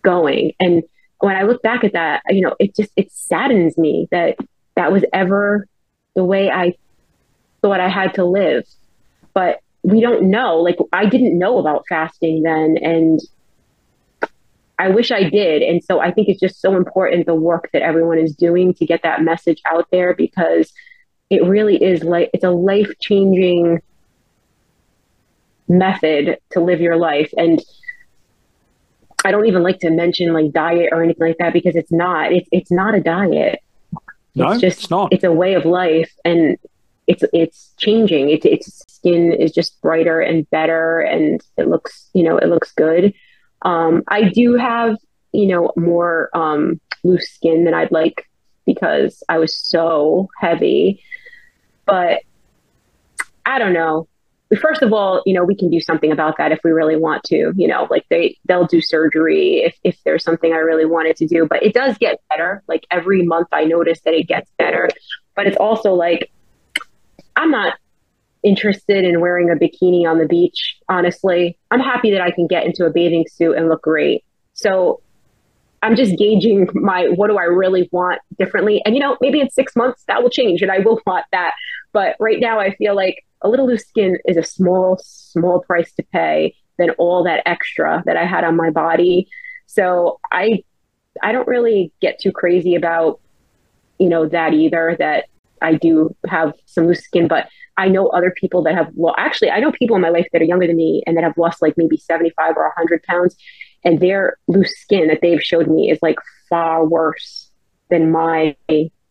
going. 0.03 0.53
And 0.59 0.83
when 1.19 1.35
I 1.35 1.43
look 1.43 1.61
back 1.61 1.83
at 1.83 1.93
that, 1.93 2.21
you 2.29 2.41
know, 2.41 2.55
it 2.59 2.75
just 2.75 2.91
it 2.95 3.11
saddens 3.11 3.77
me 3.77 4.07
that 4.11 4.37
that 4.75 4.91
was 4.91 5.03
ever 5.11 5.67
the 6.15 6.23
way 6.23 6.49
I 6.49 6.75
thought 7.61 7.79
I 7.79 7.89
had 7.89 8.13
to 8.15 8.25
live. 8.25 8.65
But 9.33 9.59
we 9.83 10.01
don't 10.01 10.29
know. 10.29 10.57
Like 10.57 10.77
I 10.93 11.05
didn't 11.05 11.37
know 11.37 11.57
about 11.57 11.85
fasting 11.89 12.43
then 12.43 12.77
and 12.81 13.19
I 14.79 14.89
wish 14.89 15.11
I 15.11 15.29
did. 15.29 15.61
And 15.61 15.83
so 15.83 15.99
I 15.99 16.11
think 16.11 16.29
it's 16.29 16.39
just 16.39 16.61
so 16.61 16.75
important 16.77 17.25
the 17.25 17.35
work 17.35 17.69
that 17.73 17.81
everyone 17.81 18.17
is 18.17 18.33
doing 18.33 18.73
to 18.75 18.85
get 18.85 19.03
that 19.03 19.21
message 19.21 19.61
out 19.69 19.87
there 19.91 20.15
because 20.15 20.71
it 21.29 21.43
really 21.43 21.75
is 21.83 22.03
like 22.03 22.29
it's 22.33 22.45
a 22.45 22.49
life 22.49 22.91
changing 22.99 23.81
method 25.67 26.37
to 26.51 26.61
live 26.61 26.79
your 26.79 26.95
life. 26.95 27.31
And 27.37 27.61
I 29.25 29.31
don't 29.31 29.47
even 29.47 29.63
like 29.63 29.79
to 29.79 29.89
mention 29.89 30.33
like 30.33 30.51
diet 30.53 30.89
or 30.93 31.03
anything 31.03 31.27
like 31.27 31.37
that 31.39 31.51
because 31.51 31.75
it's 31.75 31.91
not. 31.91 32.31
It's 32.31 32.47
it's 32.51 32.71
not 32.71 32.95
a 32.95 33.01
diet. 33.01 33.59
No, 34.33 34.51
it's 34.51 34.61
just 34.61 34.79
it's 34.79 34.89
not. 34.89 35.11
It's 35.11 35.25
a 35.25 35.31
way 35.31 35.55
of 35.55 35.65
life, 35.65 36.11
and 36.23 36.57
it's 37.05 37.23
it's 37.33 37.73
changing. 37.77 38.29
It's 38.29 38.45
its 38.45 38.81
skin 38.87 39.33
is 39.33 39.51
just 39.51 39.79
brighter 39.81 40.21
and 40.21 40.49
better, 40.51 41.01
and 41.01 41.41
it 41.57 41.67
looks 41.67 42.09
you 42.13 42.23
know 42.23 42.37
it 42.37 42.47
looks 42.47 42.71
good. 42.71 43.13
Um, 43.61 44.03
I 44.07 44.29
do 44.29 44.55
have 44.55 44.97
you 45.31 45.47
know 45.47 45.71
more 45.75 46.29
um, 46.33 46.79
loose 47.03 47.29
skin 47.29 47.65
than 47.65 47.73
I'd 47.73 47.91
like 47.91 48.25
because 48.65 49.23
I 49.29 49.39
was 49.39 49.57
so 49.57 50.29
heavy, 50.39 51.03
but 51.85 52.21
I 53.45 53.57
don't 53.57 53.73
know. 53.73 54.07
First 54.61 54.81
of 54.81 54.93
all, 54.93 55.21
you 55.25 55.33
know, 55.33 55.43
we 55.43 55.55
can 55.55 55.69
do 55.69 55.79
something 55.79 56.11
about 56.11 56.37
that 56.37 56.51
if 56.51 56.59
we 56.63 56.71
really 56.71 56.95
want 56.95 57.23
to, 57.25 57.53
you 57.55 57.67
know, 57.67 57.87
like 57.89 58.05
they, 58.09 58.35
they'll 58.45 58.65
do 58.65 58.81
surgery 58.81 59.63
if, 59.63 59.75
if 59.83 59.97
there's 60.05 60.23
something 60.23 60.53
I 60.53 60.57
really 60.57 60.85
wanted 60.85 61.15
to 61.17 61.27
do, 61.27 61.47
but 61.47 61.61
it 61.61 61.73
does 61.73 61.97
get 61.97 62.19
better. 62.29 62.63
Like 62.67 62.85
every 62.89 63.23
month 63.23 63.47
I 63.51 63.65
notice 63.65 64.01
that 64.05 64.13
it 64.13 64.27
gets 64.27 64.51
better, 64.57 64.89
but 65.35 65.45
it's 65.45 65.57
also 65.57 65.93
like, 65.93 66.31
I'm 67.35 67.51
not 67.51 67.75
interested 68.43 69.03
in 69.03 69.19
wearing 69.19 69.49
a 69.49 69.55
bikini 69.55 70.09
on 70.09 70.17
the 70.17 70.27
beach. 70.27 70.77
Honestly, 70.87 71.57
I'm 71.71 71.79
happy 71.79 72.11
that 72.11 72.21
I 72.21 72.31
can 72.31 72.47
get 72.47 72.65
into 72.65 72.85
a 72.85 72.89
bathing 72.89 73.25
suit 73.31 73.57
and 73.57 73.69
look 73.69 73.81
great. 73.81 74.23
So 74.53 75.01
I'm 75.81 75.95
just 75.95 76.17
gauging 76.17 76.67
my 76.73 77.07
what 77.07 77.27
do 77.27 77.37
I 77.37 77.43
really 77.43 77.89
want 77.91 78.21
differently. 78.37 78.81
And 78.85 78.95
you 78.95 79.01
know, 79.01 79.17
maybe 79.21 79.39
in 79.39 79.49
six 79.49 79.75
months 79.75 80.03
that 80.07 80.21
will 80.21 80.29
change 80.29 80.61
and 80.61 80.71
I 80.71 80.79
will 80.79 81.01
want 81.05 81.25
that. 81.31 81.53
But 81.93 82.15
right 82.19 82.39
now 82.39 82.59
I 82.59 82.75
feel 82.75 82.95
like 82.95 83.23
a 83.41 83.49
little 83.49 83.67
loose 83.67 83.87
skin 83.87 84.17
is 84.25 84.37
a 84.37 84.43
small, 84.43 84.99
small 85.01 85.61
price 85.61 85.91
to 85.93 86.03
pay 86.11 86.55
than 86.77 86.91
all 86.91 87.23
that 87.23 87.43
extra 87.45 88.03
that 88.05 88.17
I 88.17 88.25
had 88.25 88.43
on 88.43 88.55
my 88.55 88.69
body. 88.69 89.27
So 89.67 90.19
I 90.31 90.63
I 91.21 91.31
don't 91.31 91.47
really 91.47 91.91
get 92.01 92.19
too 92.19 92.31
crazy 92.31 92.75
about, 92.75 93.19
you 93.97 94.09
know, 94.09 94.27
that 94.27 94.53
either, 94.53 94.95
that 94.99 95.25
I 95.61 95.73
do 95.73 96.15
have 96.27 96.53
some 96.65 96.87
loose 96.87 97.03
skin, 97.03 97.27
but 97.27 97.47
I 97.79 97.87
know 97.87 98.07
other 98.09 98.31
people 98.31 98.61
that 98.63 98.75
have 98.75 98.89
well 98.93 99.15
actually 99.17 99.49
I 99.49 99.59
know 99.59 99.71
people 99.71 99.95
in 99.95 100.01
my 100.01 100.09
life 100.09 100.27
that 100.33 100.41
are 100.41 100.45
younger 100.45 100.67
than 100.67 100.75
me 100.75 101.01
and 101.07 101.17
that 101.17 101.23
have 101.23 101.37
lost 101.37 101.61
like 101.61 101.75
maybe 101.77 101.97
75 101.97 102.57
or 102.57 102.63
100 102.63 103.03
pounds 103.03 103.35
and 103.83 103.99
their 103.99 104.37
loose 104.47 104.73
skin 104.79 105.07
that 105.07 105.19
they've 105.21 105.41
showed 105.41 105.67
me 105.67 105.89
is 105.89 105.99
like 106.01 106.19
far 106.49 106.85
worse 106.85 107.49
than 107.89 108.11
my 108.11 108.55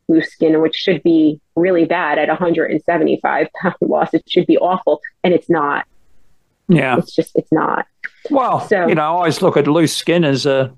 loose 0.08 0.30
skin, 0.32 0.60
which 0.60 0.74
should 0.74 1.02
be 1.02 1.40
really 1.56 1.84
bad 1.84 2.18
at 2.18 2.28
175 2.28 3.48
pound 3.60 3.74
loss. 3.80 4.12
It 4.14 4.24
should 4.28 4.46
be 4.46 4.58
awful, 4.58 5.00
and 5.22 5.32
it's 5.32 5.48
not. 5.48 5.86
Yeah, 6.68 6.98
it's 6.98 7.14
just 7.14 7.32
it's 7.34 7.52
not. 7.52 7.86
Well, 8.30 8.66
so, 8.66 8.86
you 8.86 8.94
know, 8.94 9.02
I 9.02 9.06
always 9.06 9.40
look 9.40 9.56
at 9.56 9.66
loose 9.66 9.94
skin 9.94 10.24
as 10.24 10.44
a 10.46 10.72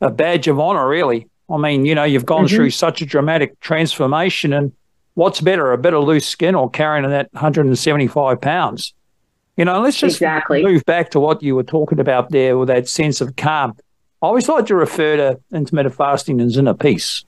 a 0.00 0.10
badge 0.10 0.48
of 0.48 0.58
honor. 0.58 0.88
Really, 0.88 1.28
I 1.48 1.56
mean, 1.56 1.84
you 1.84 1.94
know, 1.94 2.04
you've 2.04 2.26
gone 2.26 2.46
mm-hmm. 2.46 2.56
through 2.56 2.70
such 2.70 3.00
a 3.02 3.06
dramatic 3.06 3.58
transformation, 3.60 4.52
and 4.52 4.72
what's 5.20 5.40
better, 5.40 5.72
a 5.72 5.78
bit 5.78 5.94
of 5.94 6.04
loose 6.04 6.26
skin 6.26 6.54
or 6.54 6.70
carrying 6.70 7.08
that 7.08 7.32
175 7.32 8.40
pounds? 8.40 8.94
You 9.56 9.64
know, 9.64 9.80
let's 9.80 9.98
just 9.98 10.16
exactly. 10.16 10.62
move 10.62 10.84
back 10.86 11.10
to 11.10 11.20
what 11.20 11.42
you 11.42 11.54
were 11.54 11.62
talking 11.62 12.00
about 12.00 12.30
there 12.30 12.56
with 12.56 12.68
that 12.68 12.88
sense 12.88 13.20
of 13.20 13.36
calm. 13.36 13.74
I 14.22 14.26
always 14.26 14.48
like 14.48 14.66
to 14.66 14.74
refer 14.74 15.16
to 15.16 15.40
intermittent 15.52 15.94
fasting 15.94 16.40
as 16.40 16.56
inner 16.56 16.74
peace 16.74 17.24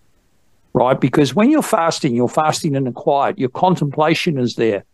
right? 0.72 1.01
Because 1.01 1.34
when 1.34 1.51
you're 1.51 1.62
fasting, 1.62 2.14
you're 2.14 2.28
fasting 2.28 2.74
in 2.74 2.84
the 2.84 2.93
quiet, 2.93 3.38
your 3.38 3.51
contemplation 3.51 4.38
is 4.38 4.57
there. 4.57 4.84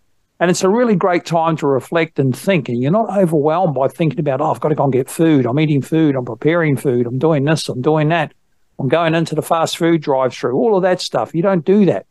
And 0.40 0.50
it's 0.50 0.62
a 0.62 0.68
really 0.68 0.94
great 0.94 1.26
time 1.26 1.56
to 1.56 1.66
reflect 1.66 2.18
and 2.18 2.36
think. 2.36 2.68
And 2.68 2.80
you're 2.80 2.92
not 2.92 3.16
overwhelmed 3.16 3.74
by 3.74 3.88
thinking 3.88 4.20
about, 4.20 4.40
oh, 4.40 4.52
I've 4.52 4.60
got 4.60 4.68
to 4.68 4.76
go 4.76 4.84
and 4.84 4.92
get 4.92 5.10
food. 5.10 5.46
I'm 5.46 5.58
eating 5.58 5.82
food. 5.82 6.14
I'm 6.14 6.24
preparing 6.24 6.76
food. 6.76 7.06
I'm 7.06 7.18
doing 7.18 7.44
this. 7.44 7.68
I'm 7.68 7.82
doing 7.82 8.08
that. 8.10 8.32
I'm 8.78 8.88
going 8.88 9.16
into 9.16 9.34
the 9.34 9.42
fast 9.42 9.76
food 9.76 10.00
drive 10.00 10.32
through, 10.32 10.54
all 10.54 10.76
of 10.76 10.82
that 10.82 11.00
stuff. 11.00 11.34
You 11.34 11.42
don't 11.42 11.64
do 11.64 11.84
that. 11.86 12.06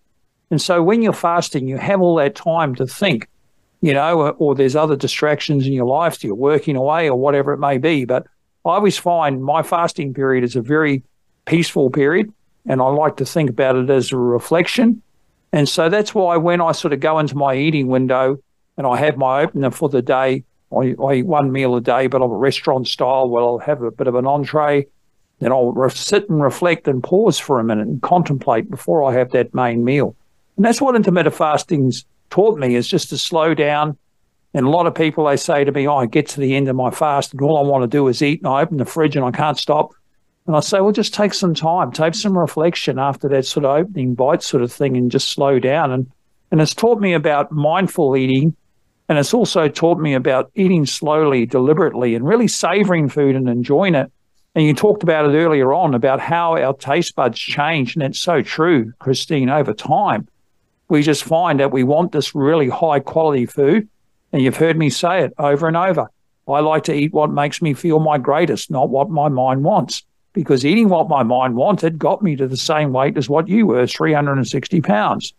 And 0.49 0.61
so 0.61 0.81
when 0.81 1.01
you're 1.01 1.13
fasting, 1.13 1.67
you 1.67 1.77
have 1.77 2.01
all 2.01 2.15
that 2.15 2.35
time 2.35 2.75
to 2.75 2.87
think, 2.87 3.27
you 3.81 3.93
know, 3.93 4.19
or, 4.19 4.31
or 4.33 4.55
there's 4.55 4.75
other 4.75 4.95
distractions 4.95 5.67
in 5.67 5.73
your 5.73 5.85
life. 5.85 6.19
So 6.19 6.27
you're 6.27 6.35
working 6.35 6.75
away 6.75 7.09
or 7.09 7.15
whatever 7.15 7.53
it 7.53 7.57
may 7.57 7.77
be. 7.77 8.05
But 8.05 8.27
I 8.65 8.71
always 8.71 8.97
find 8.97 9.43
my 9.43 9.63
fasting 9.63 10.13
period 10.13 10.43
is 10.43 10.55
a 10.55 10.61
very 10.61 11.03
peaceful 11.45 11.89
period 11.89 12.31
and 12.65 12.81
I 12.81 12.85
like 12.87 13.17
to 13.17 13.25
think 13.25 13.49
about 13.49 13.75
it 13.75 13.89
as 13.89 14.11
a 14.11 14.17
reflection. 14.17 15.01
And 15.53 15.67
so 15.67 15.89
that's 15.89 16.13
why 16.13 16.37
when 16.37 16.59
I 16.61 16.73
sort 16.73 16.93
of 16.93 16.99
go 16.99 17.19
into 17.19 17.35
my 17.35 17.55
eating 17.55 17.87
window 17.87 18.37
and 18.77 18.85
I 18.85 18.97
have 18.97 19.17
my 19.17 19.43
opener 19.43 19.71
for 19.71 19.89
the 19.89 20.01
day, 20.01 20.43
I, 20.71 20.95
I 21.01 21.13
eat 21.15 21.25
one 21.25 21.51
meal 21.51 21.75
a 21.75 21.81
day, 21.81 22.07
but 22.07 22.21
I'm 22.21 22.31
a 22.31 22.37
restaurant 22.37 22.87
style. 22.87 23.29
Well, 23.29 23.47
I'll 23.47 23.59
have 23.59 23.81
a 23.81 23.91
bit 23.91 24.07
of 24.07 24.15
an 24.15 24.27
entree. 24.27 24.87
Then 25.39 25.51
I'll 25.51 25.71
re- 25.71 25.89
sit 25.89 26.29
and 26.29 26.41
reflect 26.41 26.87
and 26.87 27.01
pause 27.01 27.39
for 27.39 27.59
a 27.59 27.63
minute 27.63 27.87
and 27.87 28.01
contemplate 28.01 28.69
before 28.69 29.03
I 29.03 29.13
have 29.13 29.31
that 29.31 29.53
main 29.53 29.85
meal. 29.85 30.15
And 30.57 30.65
that's 30.65 30.81
what 30.81 30.95
intermittent 30.95 31.35
fasting's 31.35 32.05
taught 32.29 32.59
me 32.59 32.75
is 32.75 32.87
just 32.87 33.09
to 33.09 33.17
slow 33.17 33.53
down. 33.53 33.97
And 34.53 34.65
a 34.65 34.69
lot 34.69 34.87
of 34.87 34.95
people, 34.95 35.25
they 35.25 35.37
say 35.37 35.63
to 35.63 35.71
me, 35.71 35.87
oh, 35.87 35.97
I 35.97 36.07
get 36.07 36.27
to 36.29 36.39
the 36.39 36.55
end 36.55 36.67
of 36.67 36.75
my 36.75 36.89
fast 36.89 37.31
and 37.31 37.41
all 37.41 37.57
I 37.57 37.61
want 37.61 37.83
to 37.83 37.87
do 37.87 38.07
is 38.07 38.21
eat 38.21 38.41
and 38.41 38.47
I 38.47 38.61
open 38.61 38.77
the 38.77 38.85
fridge 38.85 39.15
and 39.15 39.23
I 39.23 39.31
can't 39.31 39.57
stop. 39.57 39.91
And 40.47 40.55
I 40.55 40.61
say, 40.61 40.79
well, 40.79 40.93
just 40.93 41.13
take 41.13 41.33
some 41.33 41.53
time, 41.53 41.91
take 41.91 42.15
some 42.15 42.37
reflection 42.37 42.97
after 42.97 43.27
that 43.29 43.45
sort 43.45 43.65
of 43.65 43.77
opening 43.77 44.15
bite 44.15 44.41
sort 44.41 44.63
of 44.63 44.71
thing 44.71 44.95
and 44.97 45.11
just 45.11 45.29
slow 45.29 45.59
down. 45.59 45.91
And, 45.91 46.09
and 46.51 46.61
it's 46.61 46.73
taught 46.73 46.99
me 46.99 47.13
about 47.13 47.51
mindful 47.51 48.15
eating. 48.15 48.55
And 49.09 49.17
it's 49.17 49.33
also 49.33 49.67
taught 49.67 49.99
me 49.99 50.13
about 50.13 50.51
eating 50.55 50.85
slowly, 50.85 51.45
deliberately, 51.45 52.15
and 52.15 52.25
really 52.25 52.47
savoring 52.47 53.09
food 53.09 53.35
and 53.35 53.47
enjoying 53.47 53.95
it. 53.95 54.11
And 54.55 54.65
you 54.65 54.73
talked 54.73 55.03
about 55.03 55.29
it 55.29 55.37
earlier 55.37 55.71
on 55.73 55.93
about 55.93 56.19
how 56.19 56.57
our 56.57 56.73
taste 56.73 57.15
buds 57.15 57.39
change. 57.39 57.95
And 57.95 58.03
it's 58.03 58.19
so 58.19 58.41
true, 58.41 58.93
Christine, 58.99 59.49
over 59.49 59.73
time. 59.73 60.27
We 60.89 61.01
just 61.01 61.23
find 61.23 61.59
that 61.59 61.71
we 61.71 61.83
want 61.83 62.11
this 62.11 62.33
really 62.33 62.69
high 62.69 62.99
quality 62.99 63.45
food. 63.45 63.87
And 64.31 64.41
you've 64.41 64.57
heard 64.57 64.77
me 64.77 64.89
say 64.89 65.23
it 65.23 65.33
over 65.37 65.67
and 65.67 65.77
over. 65.77 66.09
I 66.47 66.59
like 66.59 66.83
to 66.85 66.93
eat 66.93 67.13
what 67.13 67.29
makes 67.29 67.61
me 67.61 67.73
feel 67.73 67.99
my 67.99 68.17
greatest, 68.17 68.71
not 68.71 68.89
what 68.89 69.09
my 69.09 69.27
mind 69.27 69.63
wants 69.63 70.03
because 70.37 70.63
eating 70.63 70.87
what 70.87 71.09
my 71.09 71.23
mind 71.23 71.55
wanted 71.55 71.97
got 71.97 72.21
me 72.21 72.35
to 72.35 72.47
the 72.47 72.55
same 72.55 72.93
weight 72.93 73.17
as 73.17 73.27
what 73.27 73.47
you 73.47 73.65
were 73.65 73.87
360 73.87 74.81
pounds. 74.81 75.33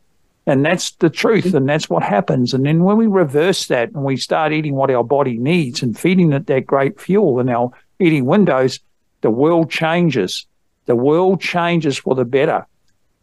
And 0.45 0.65
that's 0.65 0.91
the 0.93 1.09
truth. 1.09 1.55
And 1.55 1.69
that's 1.69 1.89
what 1.89 2.03
happens. 2.03 2.53
And 2.53 2.67
then 2.67 2.83
when 2.83 2.97
we 2.97 3.07
reverse 3.07 3.67
that 3.67 3.93
and 3.93 4.03
we 4.03 4.17
start 4.17 4.53
eating 4.53 4.75
what 4.75 4.91
our 4.91 5.05
body 5.05 5.39
needs 5.39 5.85
and 5.85 5.97
feeding 5.97 6.33
it 6.33 6.49
that 6.49 6.67
great 6.67 7.01
fuel 7.01 7.39
in 7.39 7.49
our 7.49 7.71
eating 8.01 8.27
windows, 8.27 8.81
the 9.21 9.31
world 9.31 9.71
changes. 9.71 10.47
The 10.87 10.97
world 10.97 11.41
changes 11.41 11.97
for 11.97 12.17
the 12.17 12.25
better. 12.25 12.67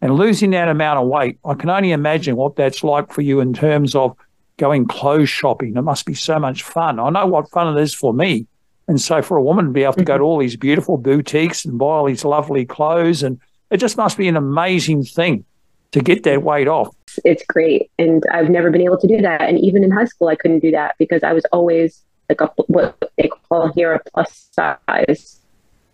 And 0.02 0.16
losing 0.16 0.52
that 0.52 0.68
amount 0.68 1.00
of 1.00 1.08
weight, 1.08 1.39
I 1.46 1.54
can 1.54 1.70
only 1.70 1.91
imagine 1.91 2.36
what 2.36 2.56
that's 2.56 2.84
like 2.84 3.12
for 3.12 3.22
you 3.22 3.39
in 3.39 3.54
terms 3.54 3.96
of 3.96 4.16
going 4.58 4.88
clothes 4.88 5.30
shopping. 5.30 5.76
It 5.76 5.82
must 5.82 6.06
be 6.06 6.14
so 6.14 6.39
much 6.39 6.64
fun. 6.64 7.00
I 7.00 7.10
know 7.10 7.26
what 7.26 7.50
fun 7.50 7.76
it 7.76 7.82
is 7.82 7.93
for 7.93 8.14
me 8.14 8.48
and 8.88 9.02
so 9.02 9.22
for 9.22 9.38
a 9.38 9.41
woman 9.41 9.66
to 9.66 9.72
be 9.72 9.84
able 9.84 9.93
to 9.93 10.04
go 10.04 10.14
to 10.14 10.20
mm-hmm. 10.20 10.26
all 10.26 10.39
these 10.39 10.56
beautiful 10.56 10.98
boutiques 10.98 11.66
and 11.66 11.78
buy 11.78 11.86
all 11.86 12.06
these 12.06 12.24
lovely 12.24 12.66
clothes, 12.66 13.24
and 13.24 13.39
it 13.72 13.78
just 13.78 13.98
must 13.98 14.18
be 14.18 14.28
an 14.28 14.38
amazing 14.38 15.04
thing 15.04 15.43
to 15.91 16.02
get 16.02 16.24
that 16.24 16.43
weight 16.43 16.68
off. 16.68 16.96
It's 17.24 17.43
great. 17.48 17.89
And 17.98 18.24
I've 18.32 18.50
never 18.50 18.70
been 18.70 18.82
able 18.82 19.00
to 19.00 19.08
do 19.08 19.22
that. 19.22 19.41
And 19.41 19.60
even 19.60 19.84
in 19.84 19.91
high 19.91 20.06
school, 20.06 20.28
I 20.28 20.36
couldn't 20.36 20.60
do 20.60 20.72
that 20.72 20.96
because 21.00 21.24
I 21.24 21.34
was 21.34 21.46
always 21.52 22.04
like 22.30 22.41
a, 22.41 22.48
what 22.68 22.98
they 23.18 23.30
call 23.50 23.72
here 23.74 23.93
a 23.93 24.02
plus 24.12 24.50
size. 24.52 25.39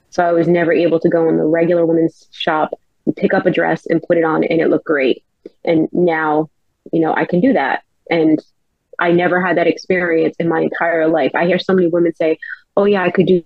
So 0.09 0.25
I 0.25 0.31
was 0.33 0.47
never 0.47 0.73
able 0.73 0.99
to 0.99 1.07
go 1.07 1.29
in 1.29 1.37
the 1.37 1.45
regular 1.45 1.85
women's 1.85 2.27
shop 2.31 2.71
pick 3.15 3.33
up 3.33 3.45
a 3.45 3.51
dress 3.51 3.85
and 3.85 4.03
put 4.03 4.17
it 4.17 4.23
on 4.23 4.43
and 4.43 4.61
it 4.61 4.69
looked 4.69 4.85
great. 4.85 5.23
And 5.63 5.89
now, 5.91 6.49
you 6.91 6.99
know, 6.99 7.13
I 7.13 7.25
can 7.25 7.39
do 7.39 7.53
that. 7.53 7.83
And 8.09 8.41
I 8.99 9.11
never 9.11 9.41
had 9.41 9.57
that 9.57 9.67
experience 9.67 10.35
in 10.39 10.47
my 10.47 10.61
entire 10.61 11.07
life. 11.07 11.31
I 11.33 11.45
hear 11.45 11.59
so 11.59 11.73
many 11.73 11.87
women 11.87 12.13
say, 12.15 12.37
oh 12.77 12.85
yeah, 12.85 13.03
I 13.03 13.11
could 13.11 13.25
do 13.25 13.43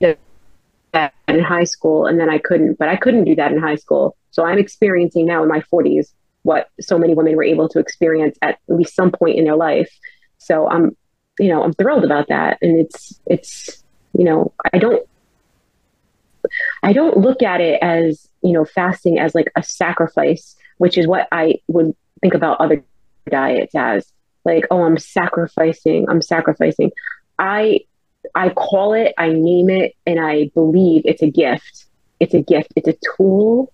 that 0.00 1.14
in 1.28 1.40
high 1.40 1.64
school, 1.64 2.06
and 2.06 2.18
then 2.18 2.30
I 2.30 2.38
couldn't. 2.38 2.78
But 2.78 2.88
I 2.88 2.96
couldn't 2.96 3.24
do 3.24 3.36
that 3.36 3.52
in 3.52 3.58
high 3.58 3.76
school. 3.76 4.16
So 4.30 4.44
I'm 4.44 4.58
experiencing 4.58 5.26
now 5.26 5.42
in 5.42 5.48
my 5.48 5.60
40s 5.72 6.12
what 6.42 6.70
so 6.80 6.98
many 6.98 7.14
women 7.14 7.36
were 7.36 7.44
able 7.44 7.68
to 7.68 7.78
experience 7.78 8.38
at 8.42 8.58
least 8.68 8.94
some 8.94 9.10
point 9.10 9.36
in 9.36 9.44
their 9.44 9.56
life. 9.56 9.90
So 10.38 10.68
I'm, 10.68 10.96
you 11.38 11.48
know, 11.48 11.62
I'm 11.62 11.72
thrilled 11.72 12.04
about 12.04 12.28
that, 12.28 12.58
and 12.62 12.78
it's 12.78 13.20
it's 13.26 13.82
you 14.16 14.24
know 14.24 14.52
I 14.72 14.78
don't 14.78 15.06
I 16.82 16.92
don't 16.92 17.16
look 17.16 17.42
at 17.42 17.60
it 17.60 17.78
as 17.82 18.28
you 18.42 18.52
know 18.52 18.64
fasting 18.64 19.18
as 19.18 19.34
like 19.34 19.50
a 19.56 19.62
sacrifice, 19.62 20.56
which 20.78 20.98
is 20.98 21.06
what 21.06 21.28
I 21.32 21.60
would 21.68 21.94
think 22.20 22.34
about 22.34 22.60
other 22.60 22.84
diets 23.28 23.74
as 23.74 24.06
like 24.44 24.66
oh 24.70 24.84
I'm 24.84 24.98
sacrificing 24.98 26.06
I'm 26.08 26.22
sacrificing. 26.22 26.92
I 27.38 27.80
I 28.34 28.50
call 28.50 28.94
it, 28.94 29.14
I 29.18 29.32
name 29.32 29.70
it, 29.70 29.94
and 30.06 30.20
I 30.20 30.50
believe 30.54 31.02
it's 31.04 31.22
a 31.22 31.30
gift. 31.30 31.86
It's 32.18 32.34
a 32.34 32.42
gift, 32.42 32.72
it's 32.76 32.88
a 32.88 32.96
tool. 33.16 33.72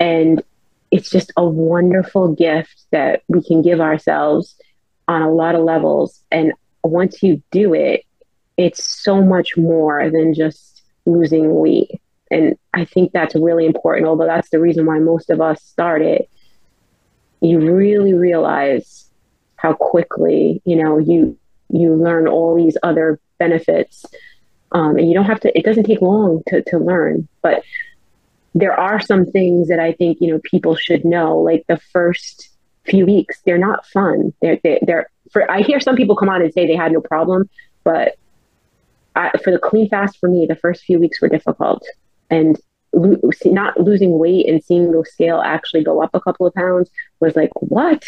And 0.00 0.42
it's 0.90 1.10
just 1.10 1.32
a 1.36 1.44
wonderful 1.44 2.34
gift 2.34 2.84
that 2.90 3.22
we 3.28 3.42
can 3.42 3.62
give 3.62 3.80
ourselves 3.80 4.56
on 5.08 5.22
a 5.22 5.32
lot 5.32 5.54
of 5.54 5.62
levels. 5.62 6.20
And 6.30 6.52
once 6.82 7.22
you 7.22 7.42
do 7.50 7.74
it, 7.74 8.04
it's 8.56 8.84
so 8.84 9.22
much 9.22 9.56
more 9.56 10.10
than 10.10 10.34
just 10.34 10.73
losing 11.06 11.54
weight. 11.54 12.00
And 12.30 12.56
I 12.72 12.84
think 12.84 13.12
that's 13.12 13.34
really 13.34 13.66
important, 13.66 14.06
although 14.06 14.26
that's 14.26 14.50
the 14.50 14.60
reason 14.60 14.86
why 14.86 14.98
most 14.98 15.30
of 15.30 15.40
us 15.40 15.62
started. 15.62 16.26
You 17.40 17.60
really 17.60 18.14
realize 18.14 19.10
how 19.56 19.74
quickly, 19.74 20.62
you 20.64 20.76
know, 20.76 20.98
you 20.98 21.38
you 21.68 21.94
learn 21.94 22.28
all 22.28 22.56
these 22.56 22.76
other 22.82 23.20
benefits. 23.38 24.04
Um, 24.72 24.96
and 24.96 25.08
you 25.08 25.14
don't 25.14 25.26
have 25.26 25.40
to, 25.40 25.56
it 25.56 25.64
doesn't 25.64 25.84
take 25.84 26.00
long 26.00 26.42
to, 26.48 26.60
to 26.62 26.78
learn, 26.78 27.28
but 27.42 27.62
there 28.56 28.78
are 28.78 29.00
some 29.00 29.24
things 29.24 29.68
that 29.68 29.78
I 29.78 29.92
think, 29.92 30.18
you 30.20 30.32
know, 30.32 30.40
people 30.42 30.74
should 30.74 31.04
know, 31.04 31.38
like 31.38 31.64
the 31.68 31.76
first 31.92 32.50
few 32.84 33.06
weeks, 33.06 33.40
they're 33.44 33.56
not 33.56 33.86
fun. 33.86 34.32
They're, 34.42 34.58
they're, 34.64 34.78
they're 34.82 35.10
for, 35.30 35.48
I 35.48 35.60
hear 35.62 35.78
some 35.78 35.94
people 35.94 36.16
come 36.16 36.28
on 36.28 36.42
and 36.42 36.52
say 36.52 36.66
they 36.66 36.74
had 36.74 36.90
no 36.90 37.00
problem, 37.00 37.48
but 37.84 38.16
I, 39.14 39.30
for 39.42 39.50
the 39.50 39.58
clean 39.58 39.88
fast 39.88 40.18
for 40.18 40.28
me, 40.28 40.46
the 40.46 40.56
first 40.56 40.82
few 40.84 40.98
weeks 40.98 41.20
were 41.20 41.28
difficult 41.28 41.86
and 42.30 42.58
lo- 42.92 43.20
not 43.44 43.78
losing 43.78 44.18
weight 44.18 44.48
and 44.48 44.62
seeing 44.62 44.90
the 44.90 45.04
scale 45.04 45.40
actually 45.44 45.84
go 45.84 46.02
up 46.02 46.10
a 46.14 46.20
couple 46.20 46.46
of 46.46 46.54
pounds 46.54 46.90
was 47.20 47.36
like, 47.36 47.50
what? 47.60 48.04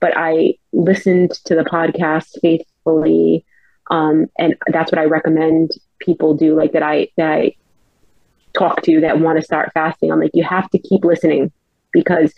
But 0.00 0.12
I 0.16 0.54
listened 0.72 1.32
to 1.46 1.54
the 1.54 1.64
podcast 1.64 2.40
faithfully. 2.40 3.44
Um, 3.90 4.26
and 4.38 4.54
that's 4.68 4.92
what 4.92 4.98
I 4.98 5.04
recommend 5.04 5.72
people 5.98 6.34
do, 6.34 6.54
like 6.54 6.72
that 6.72 6.82
I, 6.82 7.08
that 7.16 7.30
I 7.30 7.54
talk 8.52 8.82
to 8.82 9.00
that 9.00 9.20
want 9.20 9.38
to 9.38 9.44
start 9.44 9.72
fasting. 9.72 10.12
I'm 10.12 10.20
like, 10.20 10.32
you 10.34 10.44
have 10.44 10.68
to 10.70 10.78
keep 10.78 11.04
listening 11.04 11.50
because 11.92 12.34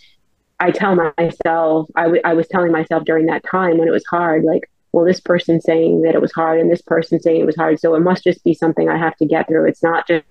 I 0.60 0.70
tell 0.70 0.94
myself, 0.94 1.88
I, 1.96 2.04
w- 2.04 2.22
I 2.24 2.34
was 2.34 2.46
telling 2.48 2.70
myself 2.70 3.04
during 3.04 3.26
that 3.26 3.42
time 3.44 3.78
when 3.78 3.88
it 3.88 3.92
was 3.92 4.04
hard, 4.08 4.44
like, 4.44 4.69
well, 4.92 5.04
this 5.04 5.20
person 5.20 5.60
saying 5.60 6.02
that 6.02 6.14
it 6.14 6.20
was 6.20 6.32
hard 6.32 6.60
and 6.60 6.70
this 6.70 6.82
person 6.82 7.20
saying 7.20 7.40
it 7.40 7.46
was 7.46 7.56
hard. 7.56 7.78
So 7.78 7.94
it 7.94 8.00
must 8.00 8.24
just 8.24 8.42
be 8.42 8.54
something 8.54 8.88
I 8.88 8.98
have 8.98 9.16
to 9.16 9.26
get 9.26 9.46
through. 9.46 9.68
It's 9.68 9.82
not 9.82 10.06
just 10.08 10.24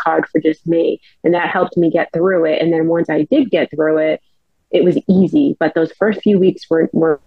hard 0.00 0.28
for 0.28 0.40
just 0.40 0.66
me. 0.66 1.00
And 1.24 1.34
that 1.34 1.48
helped 1.48 1.76
me 1.76 1.90
get 1.90 2.12
through 2.12 2.44
it. 2.46 2.60
And 2.60 2.72
then 2.72 2.88
once 2.88 3.08
I 3.08 3.26
did 3.30 3.50
get 3.50 3.70
through 3.70 3.98
it, 3.98 4.22
it 4.70 4.84
was 4.84 4.98
easy. 5.08 5.56
But 5.58 5.74
those 5.74 5.92
first 5.92 6.20
few 6.22 6.38
weeks 6.38 6.68
were, 6.68 6.90
were, 6.92 7.20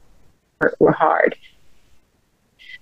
were 0.79 0.91
hard. 0.91 1.36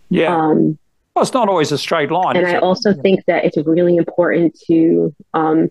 Yeah. 0.10 0.36
Um, 0.36 0.78
well, 1.16 1.24
it's 1.24 1.34
not 1.34 1.48
always 1.48 1.72
a 1.72 1.78
straight 1.78 2.12
line. 2.12 2.38
And 2.38 2.48
I 2.48 2.58
it? 2.58 2.64
also 2.64 2.94
think 2.94 3.26
that 3.26 3.46
it's 3.46 3.58
really 3.58 3.98
important 3.98 4.58
to, 4.68 5.16
um, 5.34 5.70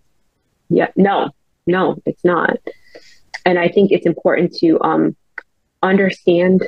yeah, 0.68 0.88
no, 0.96 1.30
no, 1.66 1.96
it's 2.06 2.24
not. 2.24 2.56
And 3.44 3.58
I 3.58 3.68
think 3.68 3.92
it's 3.92 4.06
important 4.06 4.54
to 4.56 4.80
um, 4.82 5.16
understand 5.82 6.66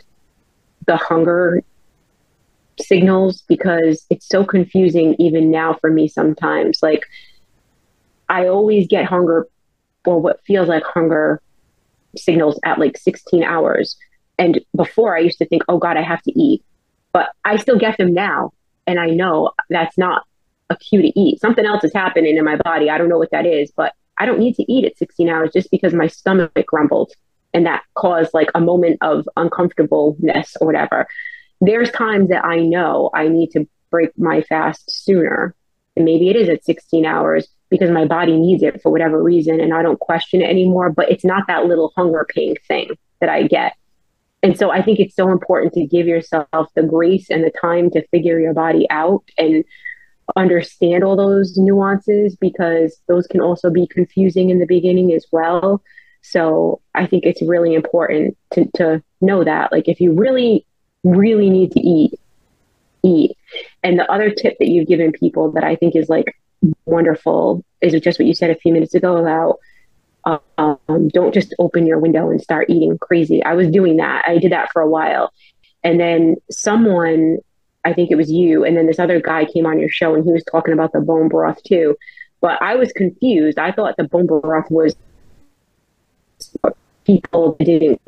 the 0.86 0.96
hunger 0.96 1.62
signals 2.80 3.42
because 3.48 4.04
it's 4.10 4.26
so 4.28 4.44
confusing 4.44 5.14
even 5.18 5.50
now 5.50 5.74
for 5.74 5.90
me 5.90 6.08
sometimes. 6.08 6.82
Like 6.82 7.04
I 8.28 8.48
always 8.48 8.88
get 8.88 9.04
hunger 9.04 9.46
or 10.04 10.20
what 10.20 10.40
feels 10.46 10.68
like 10.68 10.84
hunger 10.84 11.40
signals 12.16 12.58
at 12.64 12.78
like 12.78 12.96
16 12.96 13.42
hours. 13.42 13.96
And 14.38 14.60
before 14.76 15.16
I 15.16 15.20
used 15.20 15.38
to 15.38 15.46
think, 15.46 15.62
oh 15.68 15.78
God, 15.78 15.96
I 15.96 16.02
have 16.02 16.22
to 16.22 16.38
eat. 16.38 16.64
But 17.12 17.30
I 17.44 17.56
still 17.56 17.78
get 17.78 17.96
them 17.98 18.12
now. 18.12 18.52
And 18.86 18.98
I 18.98 19.06
know 19.06 19.52
that's 19.70 19.96
not 19.96 20.24
a 20.68 20.76
cue 20.76 21.00
to 21.02 21.20
eat. 21.20 21.40
Something 21.40 21.64
else 21.64 21.84
is 21.84 21.92
happening 21.94 22.36
in 22.36 22.44
my 22.44 22.56
body. 22.56 22.90
I 22.90 22.98
don't 22.98 23.08
know 23.08 23.18
what 23.18 23.30
that 23.30 23.46
is, 23.46 23.70
but 23.70 23.94
I 24.18 24.26
don't 24.26 24.38
need 24.38 24.56
to 24.56 24.72
eat 24.72 24.84
at 24.84 24.98
16 24.98 25.28
hours 25.28 25.50
just 25.52 25.70
because 25.70 25.94
my 25.94 26.06
stomach 26.06 26.52
grumbled 26.66 27.12
and 27.54 27.64
that 27.66 27.84
caused 27.94 28.34
like 28.34 28.50
a 28.54 28.60
moment 28.60 28.98
of 29.00 29.26
uncomfortableness 29.36 30.56
or 30.60 30.66
whatever. 30.66 31.06
There's 31.60 31.90
times 31.92 32.28
that 32.28 32.44
I 32.44 32.58
know 32.58 33.10
I 33.14 33.28
need 33.28 33.50
to 33.52 33.66
break 33.90 34.10
my 34.18 34.42
fast 34.42 34.90
sooner. 34.90 35.54
And 35.96 36.04
maybe 36.04 36.28
it 36.28 36.36
is 36.36 36.48
at 36.48 36.64
16 36.64 37.06
hours 37.06 37.46
because 37.70 37.90
my 37.90 38.04
body 38.04 38.36
needs 38.36 38.62
it 38.64 38.82
for 38.82 38.90
whatever 38.90 39.22
reason 39.22 39.60
and 39.60 39.72
I 39.72 39.82
don't 39.82 40.00
question 40.00 40.42
it 40.42 40.50
anymore. 40.50 40.90
But 40.90 41.10
it's 41.10 41.24
not 41.24 41.46
that 41.46 41.66
little 41.66 41.92
hunger 41.96 42.26
pain 42.28 42.56
thing 42.66 42.90
that 43.20 43.28
I 43.28 43.44
get. 43.44 43.74
And 44.42 44.58
so 44.58 44.70
I 44.70 44.82
think 44.82 44.98
it's 44.98 45.16
so 45.16 45.30
important 45.30 45.72
to 45.74 45.86
give 45.86 46.06
yourself 46.06 46.68
the 46.74 46.82
grace 46.82 47.30
and 47.30 47.42
the 47.42 47.52
time 47.52 47.90
to 47.92 48.06
figure 48.08 48.38
your 48.38 48.52
body 48.52 48.86
out 48.90 49.22
and 49.38 49.64
understand 50.36 51.04
all 51.04 51.16
those 51.16 51.56
nuances 51.56 52.36
because 52.36 53.00
those 53.08 53.26
can 53.26 53.40
also 53.40 53.70
be 53.70 53.86
confusing 53.86 54.50
in 54.50 54.58
the 54.58 54.66
beginning 54.66 55.12
as 55.12 55.26
well. 55.32 55.82
So 56.26 56.80
I 56.94 57.06
think 57.06 57.24
it's 57.26 57.42
really 57.42 57.74
important 57.74 58.36
to, 58.54 58.66
to 58.76 59.02
know 59.20 59.44
that. 59.44 59.72
Like, 59.72 59.88
if 59.88 60.00
you 60.00 60.12
really, 60.14 60.64
really 61.04 61.50
need 61.50 61.72
to 61.72 61.80
eat, 61.80 62.18
eat. 63.02 63.36
And 63.82 63.98
the 63.98 64.10
other 64.10 64.30
tip 64.30 64.56
that 64.58 64.68
you've 64.68 64.88
given 64.88 65.12
people 65.12 65.52
that 65.52 65.64
I 65.64 65.76
think 65.76 65.94
is 65.94 66.08
like 66.08 66.34
wonderful 66.86 67.62
is 67.82 67.92
just 68.00 68.18
what 68.18 68.26
you 68.26 68.34
said 68.34 68.50
a 68.50 68.56
few 68.56 68.72
minutes 68.72 68.94
ago 68.94 69.18
about 69.18 69.58
um, 70.56 71.08
don't 71.08 71.34
just 71.34 71.54
open 71.58 71.86
your 71.86 71.98
window 71.98 72.30
and 72.30 72.40
start 72.40 72.70
eating 72.70 72.96
crazy. 72.96 73.44
I 73.44 73.52
was 73.52 73.68
doing 73.68 73.98
that. 73.98 74.24
I 74.26 74.38
did 74.38 74.52
that 74.52 74.72
for 74.72 74.80
a 74.80 74.88
while. 74.88 75.30
And 75.82 76.00
then 76.00 76.36
someone, 76.50 77.36
I 77.84 77.92
think 77.92 78.10
it 78.10 78.16
was 78.16 78.30
you, 78.30 78.64
and 78.64 78.74
then 78.74 78.86
this 78.86 78.98
other 78.98 79.20
guy 79.20 79.44
came 79.44 79.66
on 79.66 79.78
your 79.78 79.90
show 79.90 80.14
and 80.14 80.24
he 80.24 80.32
was 80.32 80.42
talking 80.50 80.72
about 80.72 80.92
the 80.92 81.00
bone 81.00 81.28
broth 81.28 81.62
too. 81.64 81.96
But 82.40 82.62
I 82.62 82.76
was 82.76 82.92
confused. 82.92 83.58
I 83.58 83.72
thought 83.72 83.98
the 83.98 84.04
bone 84.04 84.26
broth 84.26 84.70
was 84.70 84.96
people 87.04 87.56
didn't 87.60 88.00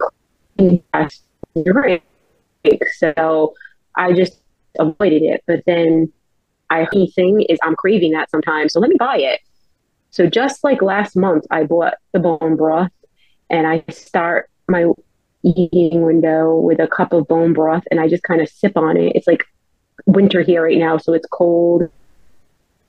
drink. 0.59 0.83
So 2.99 3.55
I 3.95 4.13
just 4.13 4.41
avoided 4.79 5.23
it. 5.23 5.45
But 5.47 5.63
then 5.67 6.13
I 6.71 6.87
thing 7.15 7.43
is 7.49 7.59
I'm 7.63 7.77
craving 7.77 8.13
that 8.13 8.31
sometimes. 8.31 8.73
So 8.73 8.81
let 8.81 8.91
me 8.91 8.97
buy 8.99 9.19
it. 9.19 9.41
So 10.11 10.27
just 10.27 10.65
like 10.65 10.83
last 10.83 11.17
month, 11.17 11.47
I 11.51 11.65
bought 11.65 11.95
the 12.13 12.19
bone 12.19 12.57
broth 12.57 12.91
and 13.51 13.67
I 13.67 13.85
start 13.91 14.51
my 14.69 14.87
eating 15.45 16.03
window 16.03 16.55
with 16.55 16.81
a 16.81 16.89
cup 16.89 17.13
of 17.13 17.29
bone 17.29 17.53
broth 17.53 17.85
and 17.91 18.01
I 18.01 18.09
just 18.09 18.23
kind 18.23 18.41
of 18.41 18.49
sip 18.49 18.77
on 18.77 18.97
it. 18.97 19.13
It's 19.15 19.27
like 19.27 19.45
winter 20.07 20.43
here 20.43 20.65
right 20.65 20.79
now, 20.79 20.97
so 20.99 21.13
it's 21.13 21.27
cold. 21.31 21.89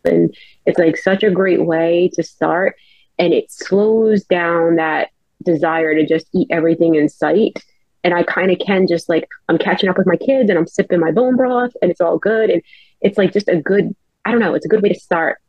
And 0.06 0.34
it's 0.66 0.80
like 0.80 0.98
such 0.98 1.24
a 1.24 1.30
great 1.30 1.66
way 1.66 2.10
to 2.14 2.24
start. 2.24 2.76
And 3.20 3.34
it 3.34 3.52
slows 3.52 4.24
down 4.24 4.78
that 4.78 5.10
desire 5.44 5.96
to 5.96 6.06
just 6.06 6.28
eat 6.34 6.48
everything 6.50 6.96
in 6.96 7.10
sight. 7.10 7.64
And 8.04 8.14
I 8.14 8.24
kind 8.24 8.52
of 8.52 8.60
can 8.60 8.88
just 8.88 9.10
like, 9.10 9.28
I'm 9.50 9.58
catching 9.58 9.90
up 9.90 9.98
with 9.98 10.08
my 10.08 10.16
kids 10.16 10.50
and 10.50 10.58
I'm 10.58 10.68
sipping 10.68 11.00
my 11.00 11.12
bone 11.12 11.36
broth 11.36 11.74
and 11.82 11.92
it's 11.92 12.02
all 12.02 12.18
good. 12.18 12.50
And 12.50 12.62
it's 13.02 13.18
like 13.18 13.34
just 13.34 13.48
a 13.48 13.62
good, 13.62 13.96
I 14.26 14.32
don't 14.32 14.40
know, 14.40 14.54
it's 14.54 14.66
a 14.66 14.70
good 14.70 14.82
way 14.82 14.90
to 14.90 15.00
start 15.00 15.40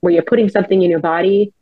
where 0.00 0.12
you're 0.12 0.22
putting 0.22 0.48
something 0.48 0.82
in 0.82 0.90
your 0.90 1.00
body 1.00 1.52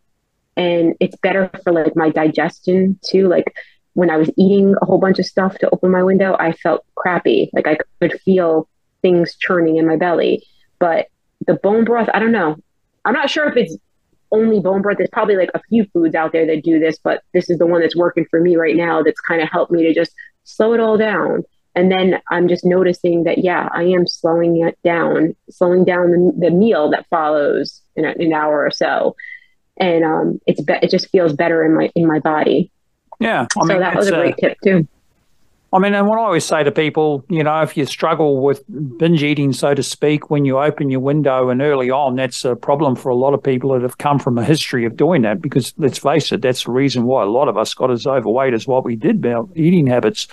and 0.56 0.94
it's 1.00 1.16
better 1.16 1.50
for 1.62 1.72
like 1.72 1.94
my 1.94 2.10
digestion 2.10 2.98
too. 3.04 3.28
Like 3.28 3.54
when 3.94 4.10
I 4.10 4.16
was 4.16 4.30
eating 4.36 4.74
a 4.80 4.86
whole 4.86 4.98
bunch 4.98 5.18
of 5.18 5.26
stuff 5.26 5.58
to 5.58 5.70
open 5.72 5.90
my 5.90 6.02
window, 6.02 6.36
I 6.38 6.52
felt 6.52 6.84
crappy. 6.94 7.50
Like 7.52 7.66
I 7.66 7.78
could 8.00 8.20
feel 8.22 8.68
things 9.02 9.36
churning 9.36 9.76
in 9.76 9.86
my 9.86 9.96
belly. 9.96 10.44
But 10.78 11.08
the 11.46 11.54
bone 11.54 11.84
broth, 11.84 12.08
I 12.12 12.18
don't 12.18 12.32
know. 12.32 12.56
I'm 13.04 13.14
not 13.14 13.30
sure 13.30 13.48
if 13.48 13.56
it's 13.56 13.76
only 14.32 14.60
bone 14.60 14.82
broth. 14.82 14.98
There's 14.98 15.10
probably 15.10 15.36
like 15.36 15.50
a 15.54 15.60
few 15.68 15.84
foods 15.92 16.14
out 16.14 16.32
there 16.32 16.46
that 16.46 16.64
do 16.64 16.78
this, 16.78 16.98
but 17.02 17.22
this 17.34 17.50
is 17.50 17.58
the 17.58 17.66
one 17.66 17.80
that's 17.80 17.96
working 17.96 18.26
for 18.30 18.40
me 18.40 18.56
right 18.56 18.76
now 18.76 19.02
that's 19.02 19.20
kind 19.20 19.42
of 19.42 19.48
helped 19.48 19.72
me 19.72 19.82
to 19.84 19.94
just 19.94 20.12
slow 20.44 20.72
it 20.72 20.80
all 20.80 20.96
down. 20.96 21.44
And 21.74 21.90
then 21.90 22.20
I'm 22.30 22.48
just 22.48 22.64
noticing 22.64 23.24
that, 23.24 23.38
yeah, 23.38 23.68
I 23.72 23.84
am 23.84 24.06
slowing 24.06 24.66
it 24.66 24.76
down, 24.82 25.36
slowing 25.50 25.84
down 25.84 26.10
the, 26.10 26.48
the 26.48 26.50
meal 26.50 26.90
that 26.90 27.06
follows 27.08 27.82
in 27.94 28.04
a, 28.04 28.10
an 28.10 28.32
hour 28.32 28.64
or 28.64 28.70
so. 28.70 29.14
And 29.76 30.04
um, 30.04 30.40
it's 30.46 30.60
be- 30.60 30.78
it 30.82 30.90
just 30.90 31.08
feels 31.10 31.32
better 31.32 31.64
in 31.64 31.74
my 31.74 31.90
in 31.94 32.06
my 32.06 32.18
body. 32.18 32.70
Yeah, 33.20 33.46
I 33.56 33.66
so 33.66 33.78
that 33.78 33.94
was 33.94 34.08
a 34.08 34.12
great 34.12 34.34
uh, 34.34 34.48
tip 34.48 34.58
too. 34.62 34.88
I 35.72 35.78
mean, 35.78 35.94
and 35.94 36.08
what 36.08 36.18
I 36.18 36.22
always 36.22 36.44
say 36.44 36.64
to 36.64 36.72
people, 36.72 37.24
you 37.28 37.44
know, 37.44 37.62
if 37.62 37.76
you 37.76 37.86
struggle 37.86 38.42
with 38.42 38.64
binge 38.98 39.22
eating, 39.22 39.52
so 39.52 39.72
to 39.72 39.84
speak, 39.84 40.28
when 40.28 40.44
you 40.44 40.58
open 40.58 40.90
your 40.90 40.98
window 40.98 41.48
and 41.48 41.62
early 41.62 41.90
on, 41.90 42.16
that's 42.16 42.44
a 42.44 42.56
problem 42.56 42.96
for 42.96 43.08
a 43.08 43.14
lot 43.14 43.34
of 43.34 43.42
people 43.42 43.72
that 43.72 43.82
have 43.82 43.98
come 43.98 44.18
from 44.18 44.36
a 44.36 44.44
history 44.44 44.84
of 44.84 44.96
doing 44.96 45.22
that. 45.22 45.40
Because 45.40 45.72
let's 45.76 45.98
face 45.98 46.32
it, 46.32 46.42
that's 46.42 46.64
the 46.64 46.72
reason 46.72 47.04
why 47.04 47.22
a 47.22 47.26
lot 47.26 47.46
of 47.46 47.56
us 47.56 47.72
got 47.72 47.92
as 47.92 48.04
overweight 48.04 48.52
as 48.52 48.66
what 48.66 48.84
we 48.84 48.96
did 48.96 49.16
about 49.16 49.48
eating 49.54 49.86
habits. 49.86 50.26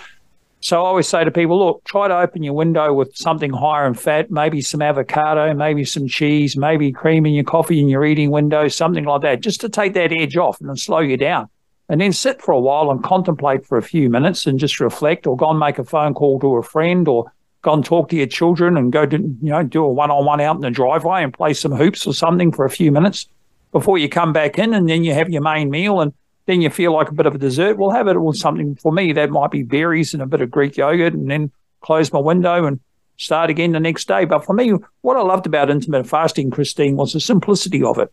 So 0.60 0.78
I 0.78 0.88
always 0.88 1.08
say 1.08 1.24
to 1.24 1.30
people, 1.30 1.60
look, 1.60 1.84
try 1.84 2.08
to 2.08 2.18
open 2.18 2.42
your 2.42 2.54
window 2.54 2.92
with 2.92 3.16
something 3.16 3.54
higher 3.54 3.86
in 3.86 3.94
fat, 3.94 4.32
maybe 4.32 4.62
some 4.62 4.82
avocado, 4.82 5.54
maybe 5.54 5.86
some 5.86 6.08
cheese, 6.08 6.58
maybe 6.58 6.92
cream 6.92 7.28
in 7.28 7.34
your 7.34 7.44
coffee 7.44 7.80
in 7.80 7.90
your 7.90 8.04
eating 8.04 8.32
window, 8.32 8.68
something 8.70 9.04
like 9.04 9.22
that, 9.22 9.42
just 9.42 9.62
to 9.62 9.70
take 9.70 9.94
that 9.94 10.12
edge 10.12 10.36
off 10.36 10.60
and 10.60 10.80
slow 10.80 11.00
you 11.00 11.16
down 11.16 11.48
and 11.90 12.02
then 12.02 12.12
sit 12.12 12.42
for 12.42 12.52
a 12.52 12.60
while 12.60 12.92
and 12.92 13.04
contemplate 13.04 13.66
for 13.66 13.78
a 13.78 13.84
few 13.84 14.10
minutes 14.10 14.46
and 14.46 14.60
just 14.60 14.80
reflect 14.80 15.26
or 15.26 15.38
go 15.38 15.50
and 15.50 15.60
make 15.60 15.80
a 15.80 15.84
phone 15.84 16.14
call 16.14 16.40
to 16.40 16.56
a 16.58 16.64
friend 16.64 17.08
or 17.08 17.32
go 17.62 17.74
and 17.74 17.86
talk 17.86 18.10
to 18.10 18.16
your 18.16 18.28
children 18.28 18.78
and 18.78 18.92
go 18.92 19.06
to, 19.06 19.18
you 19.18 19.38
know, 19.42 19.64
do 19.64 19.84
a 19.84 19.92
one-on-one 19.92 20.42
out 20.42 20.56
in 20.56 20.62
the 20.62 20.70
driveway 20.70 21.24
and 21.24 21.34
play 21.34 21.54
some 21.54 21.72
hoops 21.72 22.06
or 22.06 22.14
something 22.14 22.52
for 22.52 22.66
a 22.66 22.70
few 22.70 22.92
minutes 22.92 23.28
before 23.72 23.98
you 23.98 24.10
come 24.10 24.34
back 24.34 24.60
in 24.60 24.74
and 24.74 24.90
then 24.90 25.04
you 25.04 25.14
have 25.14 25.30
your 25.30 25.42
main 25.42 25.70
meal 25.70 26.02
and 26.02 26.14
then 26.46 26.62
you 26.62 26.70
feel 26.70 26.94
like 26.94 27.10
a 27.10 27.14
bit 27.14 27.26
of 27.26 27.36
a 27.36 27.38
dessert. 27.38 27.78
We'll 27.78 27.92
have 27.92 28.08
it 28.08 28.20
with 28.20 28.38
something 28.38 28.76
for 28.76 28.92
me 28.92 29.14
that 29.14 29.30
might 29.30 29.52
be 29.52 29.64
berries 29.64 30.14
and 30.14 30.24
a 30.24 30.28
bit 30.28 30.42
of 30.42 30.52
Greek 30.52 30.78
yogurt 30.78 31.14
and 31.14 31.30
then 31.30 31.52
close 31.82 32.12
my 32.12 32.20
window 32.20 32.66
and 32.66 32.80
start 33.18 33.50
again 33.50 33.72
the 33.72 33.80
next 33.80 34.08
day. 34.08 34.26
But 34.26 34.46
for 34.46 34.54
me, 34.54 34.74
what 35.02 35.18
I 35.18 35.22
loved 35.22 35.46
about 35.46 35.70
intermittent 35.70 36.10
fasting, 36.10 36.52
Christine, 36.52 36.96
was 36.96 37.14
the 37.14 37.20
simplicity 37.20 37.84
of 37.84 37.98
it 37.98 38.12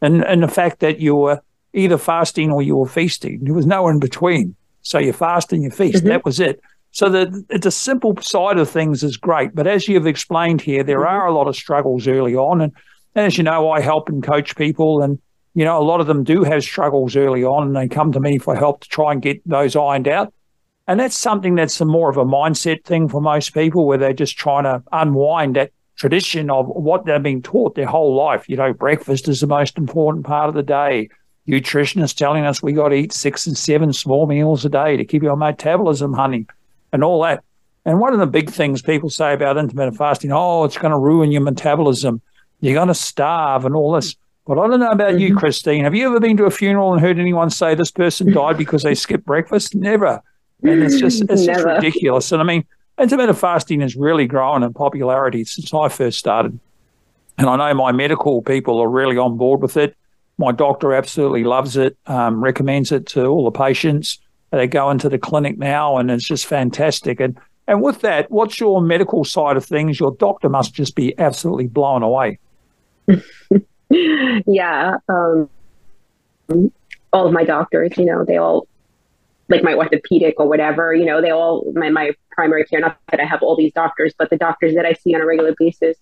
and, 0.00 0.24
and 0.24 0.42
the 0.42 0.48
fact 0.48 0.80
that 0.80 1.00
you 1.00 1.14
were 1.14 1.42
either 1.74 1.98
fasting 1.98 2.50
or 2.50 2.62
you 2.62 2.76
were 2.76 2.88
feasting. 2.88 3.40
There 3.42 3.54
was 3.54 3.66
no 3.66 3.88
in 3.88 3.98
between. 3.98 4.54
So 4.82 4.98
you 4.98 5.12
fast 5.12 5.52
and 5.52 5.62
you 5.62 5.70
feast. 5.70 5.98
Mm-hmm. 5.98 6.08
That 6.08 6.24
was 6.24 6.40
it. 6.40 6.60
So 6.92 7.08
the 7.08 7.44
the 7.48 7.72
simple 7.72 8.16
side 8.20 8.56
of 8.56 8.70
things 8.70 9.02
is 9.02 9.16
great, 9.16 9.52
but 9.52 9.66
as 9.66 9.88
you've 9.88 10.06
explained 10.06 10.60
here, 10.60 10.84
there 10.84 11.00
mm-hmm. 11.00 11.08
are 11.08 11.26
a 11.26 11.34
lot 11.34 11.48
of 11.48 11.56
struggles 11.56 12.06
early 12.06 12.36
on, 12.36 12.60
and, 12.60 12.72
and 13.16 13.26
as 13.26 13.36
you 13.36 13.42
know, 13.42 13.70
I 13.70 13.80
help 13.80 14.08
and 14.08 14.22
coach 14.22 14.54
people, 14.54 15.02
and 15.02 15.18
you 15.54 15.64
know 15.64 15.76
a 15.76 15.82
lot 15.82 16.00
of 16.00 16.06
them 16.06 16.22
do 16.22 16.44
have 16.44 16.62
struggles 16.62 17.16
early 17.16 17.42
on, 17.42 17.66
and 17.66 17.74
they 17.74 17.88
come 17.88 18.12
to 18.12 18.20
me 18.20 18.38
for 18.38 18.54
help 18.54 18.82
to 18.82 18.88
try 18.88 19.10
and 19.10 19.20
get 19.20 19.42
those 19.48 19.74
ironed 19.74 20.06
out. 20.06 20.32
And 20.86 21.00
that's 21.00 21.16
something 21.16 21.56
that's 21.56 21.80
a 21.80 21.84
more 21.84 22.10
of 22.10 22.16
a 22.16 22.24
mindset 22.24 22.84
thing 22.84 23.08
for 23.08 23.20
most 23.20 23.54
people, 23.54 23.88
where 23.88 23.98
they're 23.98 24.12
just 24.12 24.36
trying 24.36 24.62
to 24.62 24.80
unwind 24.92 25.56
that 25.56 25.72
tradition 25.96 26.48
of 26.48 26.68
what 26.68 27.06
they've 27.06 27.20
been 27.20 27.42
taught 27.42 27.74
their 27.74 27.86
whole 27.86 28.14
life. 28.14 28.48
You 28.48 28.56
know, 28.56 28.72
breakfast 28.72 29.26
is 29.26 29.40
the 29.40 29.48
most 29.48 29.78
important 29.78 30.26
part 30.26 30.48
of 30.48 30.54
the 30.54 30.62
day. 30.62 31.08
Nutritionists 31.48 32.16
telling 32.16 32.44
us 32.44 32.62
we 32.62 32.72
got 32.72 32.88
to 32.88 32.94
eat 32.94 33.12
six 33.12 33.46
and 33.46 33.56
seven 33.56 33.92
small 33.92 34.26
meals 34.26 34.64
a 34.64 34.68
day 34.68 34.96
to 34.96 35.04
keep 35.04 35.22
your 35.22 35.36
metabolism 35.36 36.12
hunting 36.12 36.48
and 36.92 37.04
all 37.04 37.22
that. 37.22 37.44
And 37.84 38.00
one 38.00 38.14
of 38.14 38.18
the 38.18 38.26
big 38.26 38.50
things 38.50 38.80
people 38.80 39.10
say 39.10 39.34
about 39.34 39.58
intermittent 39.58 39.98
fasting, 39.98 40.32
oh, 40.32 40.64
it's 40.64 40.78
going 40.78 40.92
to 40.92 40.98
ruin 40.98 41.30
your 41.30 41.42
metabolism. 41.42 42.22
You're 42.60 42.74
going 42.74 42.88
to 42.88 42.94
starve 42.94 43.66
and 43.66 43.74
all 43.74 43.92
this. 43.92 44.16
But 44.46 44.58
I 44.58 44.66
don't 44.68 44.80
know 44.80 44.90
about 44.90 45.12
mm-hmm. 45.12 45.18
you, 45.18 45.36
Christine. 45.36 45.84
Have 45.84 45.94
you 45.94 46.06
ever 46.06 46.20
been 46.20 46.36
to 46.38 46.44
a 46.44 46.50
funeral 46.50 46.92
and 46.92 47.00
heard 47.00 47.18
anyone 47.18 47.50
say 47.50 47.74
this 47.74 47.90
person 47.90 48.32
died 48.32 48.56
because 48.56 48.82
they 48.82 48.94
skipped 48.94 49.26
breakfast? 49.26 49.74
Never. 49.74 50.22
And 50.62 50.82
it's 50.82 50.98
just 50.98 51.24
it's 51.28 51.44
just 51.44 51.64
ridiculous. 51.64 52.32
And 52.32 52.40
I 52.40 52.44
mean, 52.44 52.64
intermittent 52.98 53.38
fasting 53.38 53.80
has 53.80 53.96
really 53.96 54.26
grown 54.26 54.62
in 54.62 54.72
popularity 54.72 55.44
since 55.44 55.72
I 55.74 55.88
first 55.88 56.18
started. 56.18 56.58
And 57.36 57.48
I 57.48 57.56
know 57.56 57.74
my 57.74 57.92
medical 57.92 58.40
people 58.42 58.78
are 58.80 58.88
really 58.88 59.18
on 59.18 59.36
board 59.36 59.60
with 59.60 59.76
it. 59.76 59.96
My 60.36 60.52
doctor 60.52 60.92
absolutely 60.92 61.44
loves 61.44 61.76
it, 61.76 61.96
um, 62.06 62.42
recommends 62.42 62.90
it 62.90 63.06
to 63.08 63.26
all 63.26 63.44
the 63.44 63.50
patients. 63.50 64.18
They 64.50 64.66
go 64.66 64.90
into 64.90 65.08
the 65.08 65.18
clinic 65.18 65.58
now, 65.58 65.96
and 65.96 66.10
it's 66.10 66.24
just 66.24 66.46
fantastic. 66.46 67.20
And 67.20 67.38
and 67.66 67.82
with 67.82 68.00
that, 68.02 68.30
what's 68.30 68.60
your 68.60 68.82
medical 68.82 69.24
side 69.24 69.56
of 69.56 69.64
things? 69.64 69.98
Your 69.98 70.12
doctor 70.12 70.48
must 70.48 70.74
just 70.74 70.94
be 70.94 71.18
absolutely 71.18 71.66
blown 71.66 72.02
away. 72.02 72.38
yeah, 73.90 74.96
um, 75.08 75.48
all 77.12 77.26
of 77.26 77.32
my 77.32 77.44
doctors, 77.44 77.96
you 77.96 78.04
know, 78.04 78.24
they 78.24 78.36
all 78.36 78.66
like 79.48 79.62
my 79.62 79.74
orthopedic 79.74 80.34
or 80.38 80.48
whatever, 80.48 80.94
you 80.94 81.04
know, 81.04 81.20
they 81.20 81.30
all 81.30 81.70
my 81.74 81.90
my 81.90 82.12
primary 82.30 82.64
care. 82.64 82.80
Not 82.80 82.98
that 83.10 83.20
I 83.20 83.24
have 83.24 83.42
all 83.42 83.56
these 83.56 83.72
doctors, 83.72 84.14
but 84.18 84.30
the 84.30 84.36
doctors 84.36 84.74
that 84.74 84.84
I 84.84 84.94
see 84.94 85.14
on 85.14 85.20
a 85.20 85.26
regular 85.26 85.54
basis, 85.58 85.96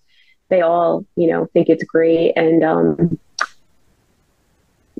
they 0.49 0.61
all, 0.61 1.05
you 1.15 1.27
know, 1.27 1.47
think 1.53 1.69
it's 1.69 1.83
great 1.83 2.33
and. 2.35 2.63
um 2.63 3.19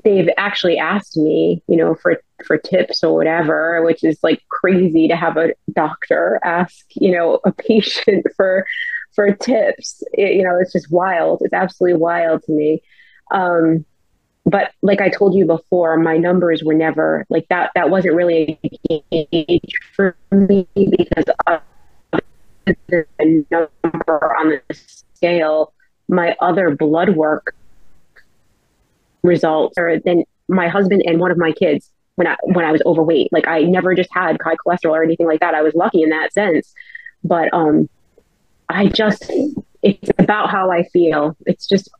they've 0.04 0.28
actually 0.36 0.78
asked 0.78 1.16
me, 1.16 1.62
you 1.66 1.76
know, 1.76 1.94
for 1.94 2.20
for 2.46 2.58
tips 2.58 3.02
or 3.02 3.14
whatever, 3.14 3.82
which 3.84 4.04
is 4.04 4.18
like 4.22 4.42
crazy 4.48 5.08
to 5.08 5.16
have 5.16 5.36
a 5.36 5.54
doctor 5.72 6.38
ask, 6.44 6.84
you 6.94 7.10
know, 7.10 7.40
a 7.44 7.52
patient 7.52 8.26
for 8.36 8.66
for 9.14 9.32
tips. 9.32 10.02
It, 10.12 10.36
you 10.36 10.42
know, 10.42 10.58
it's 10.60 10.72
just 10.72 10.90
wild. 10.90 11.42
It's 11.42 11.54
absolutely 11.54 11.98
wild 11.98 12.42
to 12.44 12.52
me. 12.52 12.82
Um, 13.30 13.84
but 14.46 14.72
like 14.82 15.00
I 15.00 15.08
told 15.08 15.34
you 15.34 15.46
before, 15.46 15.96
my 15.96 16.18
numbers 16.18 16.62
were 16.62 16.74
never 16.74 17.24
like 17.30 17.46
that. 17.48 17.70
That 17.74 17.88
wasn't 17.88 18.14
really 18.14 18.58
a 18.90 19.26
gauge 19.32 19.72
for 19.96 20.16
me 20.30 20.68
because 20.74 21.24
the 22.66 23.06
number 23.50 24.36
on 24.36 24.50
the 24.50 24.74
scale, 24.74 25.72
my 26.08 26.36
other 26.40 26.76
blood 26.76 27.16
work 27.16 27.54
results 29.24 29.76
or 29.76 29.98
then 30.04 30.22
my 30.48 30.68
husband 30.68 31.02
and 31.06 31.18
one 31.18 31.32
of 31.32 31.38
my 31.38 31.50
kids 31.50 31.90
when 32.14 32.28
I 32.28 32.36
when 32.44 32.64
I 32.64 32.70
was 32.70 32.82
overweight. 32.86 33.32
Like 33.32 33.48
I 33.48 33.62
never 33.62 33.94
just 33.94 34.10
had 34.12 34.38
high 34.44 34.54
cholesterol 34.54 34.92
or 34.92 35.02
anything 35.02 35.26
like 35.26 35.40
that. 35.40 35.54
I 35.54 35.62
was 35.62 35.74
lucky 35.74 36.02
in 36.02 36.10
that 36.10 36.32
sense. 36.32 36.72
But 37.24 37.52
um 37.52 37.88
I 38.68 38.86
just 38.86 39.30
it's 39.82 40.10
about 40.18 40.50
how 40.50 40.70
I 40.70 40.84
feel. 40.84 41.36
It's 41.46 41.66
just 41.66 41.90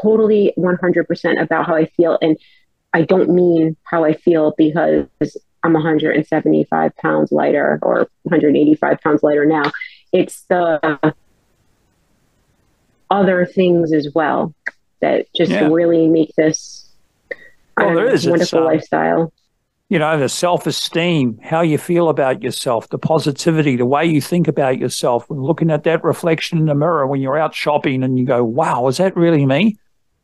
totally 0.00 0.52
100% 0.56 1.42
about 1.42 1.66
how 1.66 1.74
I 1.74 1.86
feel 1.86 2.18
and 2.20 2.36
I 2.92 3.02
don't 3.02 3.30
mean 3.30 3.76
how 3.84 4.04
I 4.04 4.12
feel 4.12 4.54
because 4.58 5.06
I'm 5.64 5.72
175 5.72 6.96
pounds 6.96 7.32
lighter 7.32 7.78
or 7.82 8.08
185 8.24 9.00
pounds 9.00 9.22
lighter 9.22 9.46
now. 9.46 9.70
It's 10.12 10.42
the 10.42 11.14
other 13.10 13.46
things 13.46 13.92
as 13.92 14.08
well 14.14 14.54
that 15.02 15.26
just 15.34 15.50
yeah. 15.50 15.68
really 15.68 16.08
make 16.08 16.34
this 16.36 16.88
well, 17.76 17.94
there 17.94 18.08
is. 18.08 18.26
wonderful 18.26 18.60
uh, 18.60 18.64
lifestyle. 18.64 19.32
You 19.88 19.98
know, 19.98 20.18
the 20.18 20.28
self 20.28 20.66
esteem, 20.66 21.38
how 21.42 21.60
you 21.60 21.76
feel 21.76 22.08
about 22.08 22.42
yourself, 22.42 22.88
the 22.88 22.98
positivity, 22.98 23.76
the 23.76 23.84
way 23.84 24.06
you 24.06 24.22
think 24.22 24.48
about 24.48 24.78
yourself, 24.78 25.28
when 25.28 25.40
looking 25.42 25.70
at 25.70 25.84
that 25.84 26.02
reflection 26.02 26.58
in 26.58 26.66
the 26.66 26.74
mirror 26.74 27.06
when 27.06 27.20
you're 27.20 27.36
out 27.36 27.54
shopping 27.54 28.02
and 28.02 28.18
you 28.18 28.24
go, 28.24 28.42
wow, 28.42 28.86
is 28.88 28.96
that 28.96 29.14
really 29.16 29.44
me? 29.44 29.76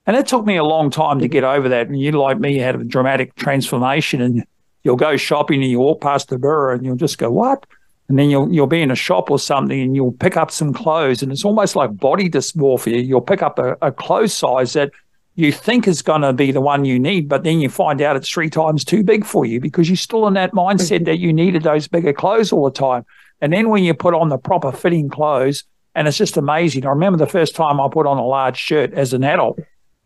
And 0.07 0.17
it 0.17 0.27
took 0.27 0.47
me 0.47 0.57
a 0.57 0.65
long 0.65 0.89
time 0.89 1.19
to 1.19 1.29
get 1.29 1.45
over 1.45 1.69
that. 1.69 1.89
And 1.89 2.01
you, 2.01 2.13
like 2.13 2.39
me, 2.39 2.57
had 2.57 2.77
a 2.77 2.85
dramatic 2.85 3.35
transformation 3.35 4.23
and 4.23 4.47
you'll 4.83 4.97
go 4.97 5.19
shopping 5.19 5.61
and 5.61 5.71
you 5.71 5.81
walk 5.81 6.01
past 6.01 6.31
the 6.31 6.39
mirror 6.39 6.73
and 6.73 6.83
you'll 6.83 6.97
just 6.97 7.19
go, 7.19 7.31
what? 7.31 7.67
And 8.09 8.19
then 8.19 8.31
you'll 8.31 8.51
you'll 8.53 8.67
be 8.67 8.81
in 8.81 8.91
a 8.91 8.97
shop 8.97 9.31
or 9.31 9.39
something 9.39 9.81
and 9.81 9.95
you'll 9.95 10.13
pick 10.13 10.37
up 10.37 10.51
some 10.51 10.73
clothes 10.73 11.23
and 11.23 11.31
it's 11.31 11.45
almost 11.45 11.77
like 11.77 11.97
body 11.97 12.31
dysmorphia. 12.31 13.07
You'll 13.07 13.21
pick 13.21 13.43
up 13.43 13.59
a, 13.59 13.77
a 13.83 13.93
clothes 13.93 14.33
size 14.33 14.73
that 14.73 14.93
you 15.35 15.53
think 15.53 15.87
is 15.87 16.03
going 16.03 16.23
to 16.23 16.33
be 16.33 16.51
the 16.51 16.61
one 16.61 16.85
you 16.85 16.99
need, 16.99 17.29
but 17.29 17.45
then 17.45 17.61
you 17.61 17.69
find 17.69 18.03
out 18.03 18.17
it's 18.17 18.29
three 18.29 18.51
times 18.51 18.85
too 18.85 19.05
big 19.05 19.25
for 19.25 19.45
you 19.45 19.61
because 19.61 19.89
you're 19.89 19.97
still 19.97 20.27
in 20.27 20.35
that 20.35 20.53
mindset 20.53 21.05
that 21.05 21.19
you 21.19 21.33
needed 21.33 21.63
those 21.63 21.87
bigger 21.87 22.13
clothes 22.13 22.51
all 22.51 22.65
the 22.65 22.73
time. 22.73 23.07
And 23.41 23.53
then 23.53 23.69
when 23.69 23.85
you 23.85 23.95
put 23.95 24.15
on 24.15 24.31
the 24.31 24.39
proper 24.39 24.73
fitting 24.73 25.09
clothes, 25.09 25.63
and 25.95 26.09
it's 26.09 26.17
just 26.17 26.37
amazing. 26.37 26.87
I 26.87 26.91
remember 26.91 27.19
the 27.19 27.27
first 27.27 27.55
time 27.55 27.81
I 27.81 27.89
put 27.89 28.07
on 28.07 28.19
a 28.19 28.27
large 28.27 28.57
shirt 28.57 28.93
as 28.95 29.13
an 29.13 29.25
adult 29.25 29.59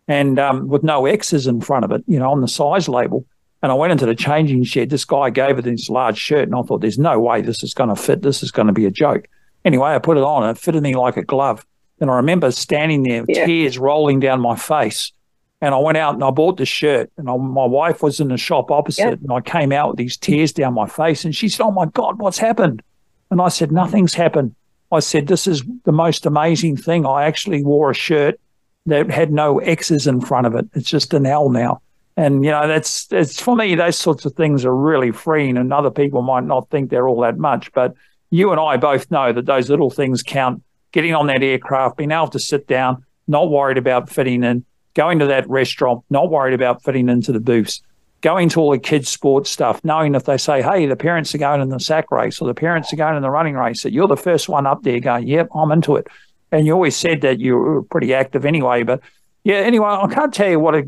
and 0.09 0.39
um, 0.39 0.69
with 0.69 0.83
no 0.83 1.07
X's 1.07 1.47
in 1.47 1.61
front 1.61 1.85
of 1.85 1.93
it, 1.93 2.03
you 2.07 2.19
know, 2.19 2.31
on 2.31 2.41
the 2.41 2.49
size 2.49 2.89
label. 2.89 3.25
And 3.63 3.71
I 3.71 3.75
went 3.77 3.93
into 3.93 4.07
the 4.07 4.15
changing 4.15 4.65
shed. 4.65 4.91
This 4.91 5.05
guy 5.05 5.31
gave 5.31 5.59
it 5.59 5.63
this 5.63 5.89
large 5.89 6.19
shirt, 6.19 6.49
and 6.49 6.55
I 6.55 6.63
thought, 6.63 6.81
there's 6.81 6.99
no 6.99 7.21
way 7.21 7.41
this 7.41 7.63
is 7.63 7.75
going 7.75 7.91
to 7.91 7.97
fit. 7.97 8.23
This 8.23 8.43
is 8.43 8.51
going 8.51 8.67
to 8.67 8.73
be 8.73 8.87
a 8.87 8.91
joke. 8.91 9.29
Anyway, 9.65 9.91
I 9.91 9.99
put 9.99 10.17
it 10.17 10.25
on, 10.25 10.43
and 10.43 10.57
it 10.57 10.61
fitted 10.61 10.83
me 10.83 10.97
like 10.97 11.17
a 11.17 11.23
glove. 11.23 11.65
And 12.01 12.11
I 12.11 12.17
remember 12.17 12.51
standing 12.51 13.05
there, 13.05 13.25
yeah. 13.29 13.47
tears 13.47 13.79
rolling 13.79 14.19
down 14.19 14.41
my 14.41 14.57
face. 14.57 15.13
And 15.61 15.73
I 15.73 15.79
went 15.79 15.97
out 15.97 16.15
and 16.15 16.25
I 16.25 16.31
bought 16.31 16.57
the 16.57 16.67
shirt. 16.67 17.13
And 17.17 17.31
I, 17.31 17.37
my 17.37 17.65
wife 17.65 18.03
was 18.03 18.19
in 18.19 18.29
the 18.29 18.37
shop 18.37 18.73
opposite, 18.73 19.03
yeah. 19.03 19.11
and 19.11 19.33
I 19.33 19.41
came 19.41 19.71
out 19.71 19.91
with 19.91 19.99
these 19.99 20.17
tears 20.17 20.53
down 20.53 20.75
my 20.75 20.89
face. 20.89 21.25
And 21.25 21.35
she 21.35 21.49
said, 21.49 21.63
"Oh 21.63 21.71
my 21.71 21.87
God, 21.87 22.19
what's 22.19 22.39
happened?" 22.39 22.83
And 23.31 23.41
I 23.41 23.49
said, 23.49 23.71
"Nothing's 23.71 24.15
happened." 24.15 24.57
I 24.91 24.99
said, 24.99 25.29
"This 25.29 25.47
is 25.47 25.63
the 25.85 25.93
most 25.93 26.27
amazing 26.27 26.77
thing. 26.77 27.07
I 27.07 27.25
actually 27.27 27.63
wore 27.63 27.93
a 27.93 27.95
shirt 27.95 28.41
that 28.87 29.09
had 29.13 29.33
no 29.33 29.61
X's 29.61 30.09
in 30.09 30.21
front 30.21 30.49
of 30.49 30.57
it. 30.57 30.67
It's 30.75 30.91
just 30.91 31.15
an 31.15 31.27
L 31.27 31.49
now." 31.49 31.81
And 32.17 32.45
you 32.45 32.51
know, 32.51 32.69
that's 32.69 33.09
it's 33.11 33.41
for 33.41 33.57
me. 33.57 33.75
Those 33.75 33.97
sorts 33.97 34.25
of 34.25 34.35
things 34.35 34.65
are 34.65 34.75
really 34.75 35.13
freeing, 35.13 35.57
and 35.57 35.73
other 35.73 35.91
people 35.91 36.23
might 36.23 36.45
not 36.45 36.69
think 36.69 36.91
they're 36.91 37.09
all 37.09 37.21
that 37.23 37.39
much. 37.39 37.73
But 37.73 37.95
you 38.31 38.51
and 38.51 38.61
I 38.61 38.77
both 38.77 39.11
know 39.11 39.33
that 39.33 39.47
those 39.47 39.71
little 39.71 39.91
things 39.91 40.23
count. 40.23 40.63
Getting 40.93 41.15
on 41.15 41.27
that 41.29 41.43
aircraft, 41.43 41.97
being 41.97 42.11
able 42.11 42.29
to 42.29 42.39
sit 42.39 42.67
down, 42.67 43.07
not 43.27 43.51
worried 43.51 43.79
about 43.79 44.11
fitting 44.11 44.45
in, 44.45 44.63
going 44.93 45.21
to 45.21 45.27
that 45.27 45.49
restaurant, 45.49 46.05
not 46.11 46.31
worried 46.31 46.53
about 46.53 46.83
fitting 46.83 47.09
into 47.09 47.33
the 47.33 47.41
booths, 47.41 47.81
going 48.21 48.51
to 48.51 48.61
all 48.61 48.73
the 48.73 48.79
kids' 48.79 49.09
sports 49.09 49.49
stuff, 49.49 49.83
knowing 49.85 50.15
if 50.15 50.25
they 50.25 50.37
say, 50.37 50.61
"Hey, 50.61 50.85
the 50.85 50.97
parents 50.97 51.35
are 51.35 51.39
going 51.39 51.63
in 51.63 51.71
the 51.71 51.81
sack 51.81 52.11
race 52.11 52.43
or 52.43 52.47
the 52.47 52.53
parents 52.55 52.93
are 52.93 52.97
going 52.97 53.17
in 53.17 53.23
the 53.23 53.31
running 53.31 53.55
race," 53.55 53.85
that 53.85 53.93
you're 53.93 54.07
the 54.07 54.19
first 54.19 54.51
one 54.51 54.67
up 54.67 54.83
there 54.83 55.01
going, 55.01 55.27
"Yep, 55.27 55.49
I'm 55.55 55.73
into 55.73 55.97
it." 55.97 56.09
And 56.51 56.67
you 56.67 56.75
always 56.75 56.95
said 56.95 57.23
that 57.23 57.41
you 57.41 57.57
were 57.57 57.83
pretty 57.83 58.13
active 58.13 58.45
anyway, 58.45 58.83
but 58.83 59.01
yeah, 59.45 59.57
anyway, 59.57 59.89
I 59.89 60.07
can't 60.09 60.35
tell 60.35 60.51
you 60.51 60.61
what 60.61 60.75
a 60.75 60.87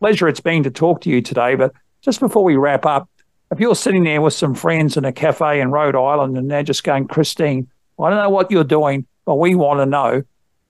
pleasure 0.00 0.28
it's 0.28 0.40
been 0.40 0.62
to 0.64 0.70
talk 0.70 1.02
to 1.02 1.10
you 1.10 1.22
today. 1.22 1.54
But 1.54 1.72
just 2.00 2.20
before 2.20 2.42
we 2.42 2.56
wrap 2.56 2.84
up, 2.86 3.08
if 3.52 3.60
you're 3.60 3.74
sitting 3.74 4.04
there 4.04 4.20
with 4.20 4.34
some 4.34 4.54
friends 4.54 4.96
in 4.96 5.04
a 5.04 5.12
cafe 5.12 5.60
in 5.60 5.70
Rhode 5.70 5.96
Island 5.96 6.36
and 6.36 6.50
they're 6.50 6.62
just 6.62 6.84
going, 6.84 7.06
Christine, 7.06 7.68
I 7.98 8.08
don't 8.08 8.18
know 8.18 8.30
what 8.30 8.50
you're 8.50 8.64
doing, 8.64 9.06
but 9.24 9.36
we 9.36 9.54
want 9.54 9.80
to 9.80 9.86
know, 9.86 10.22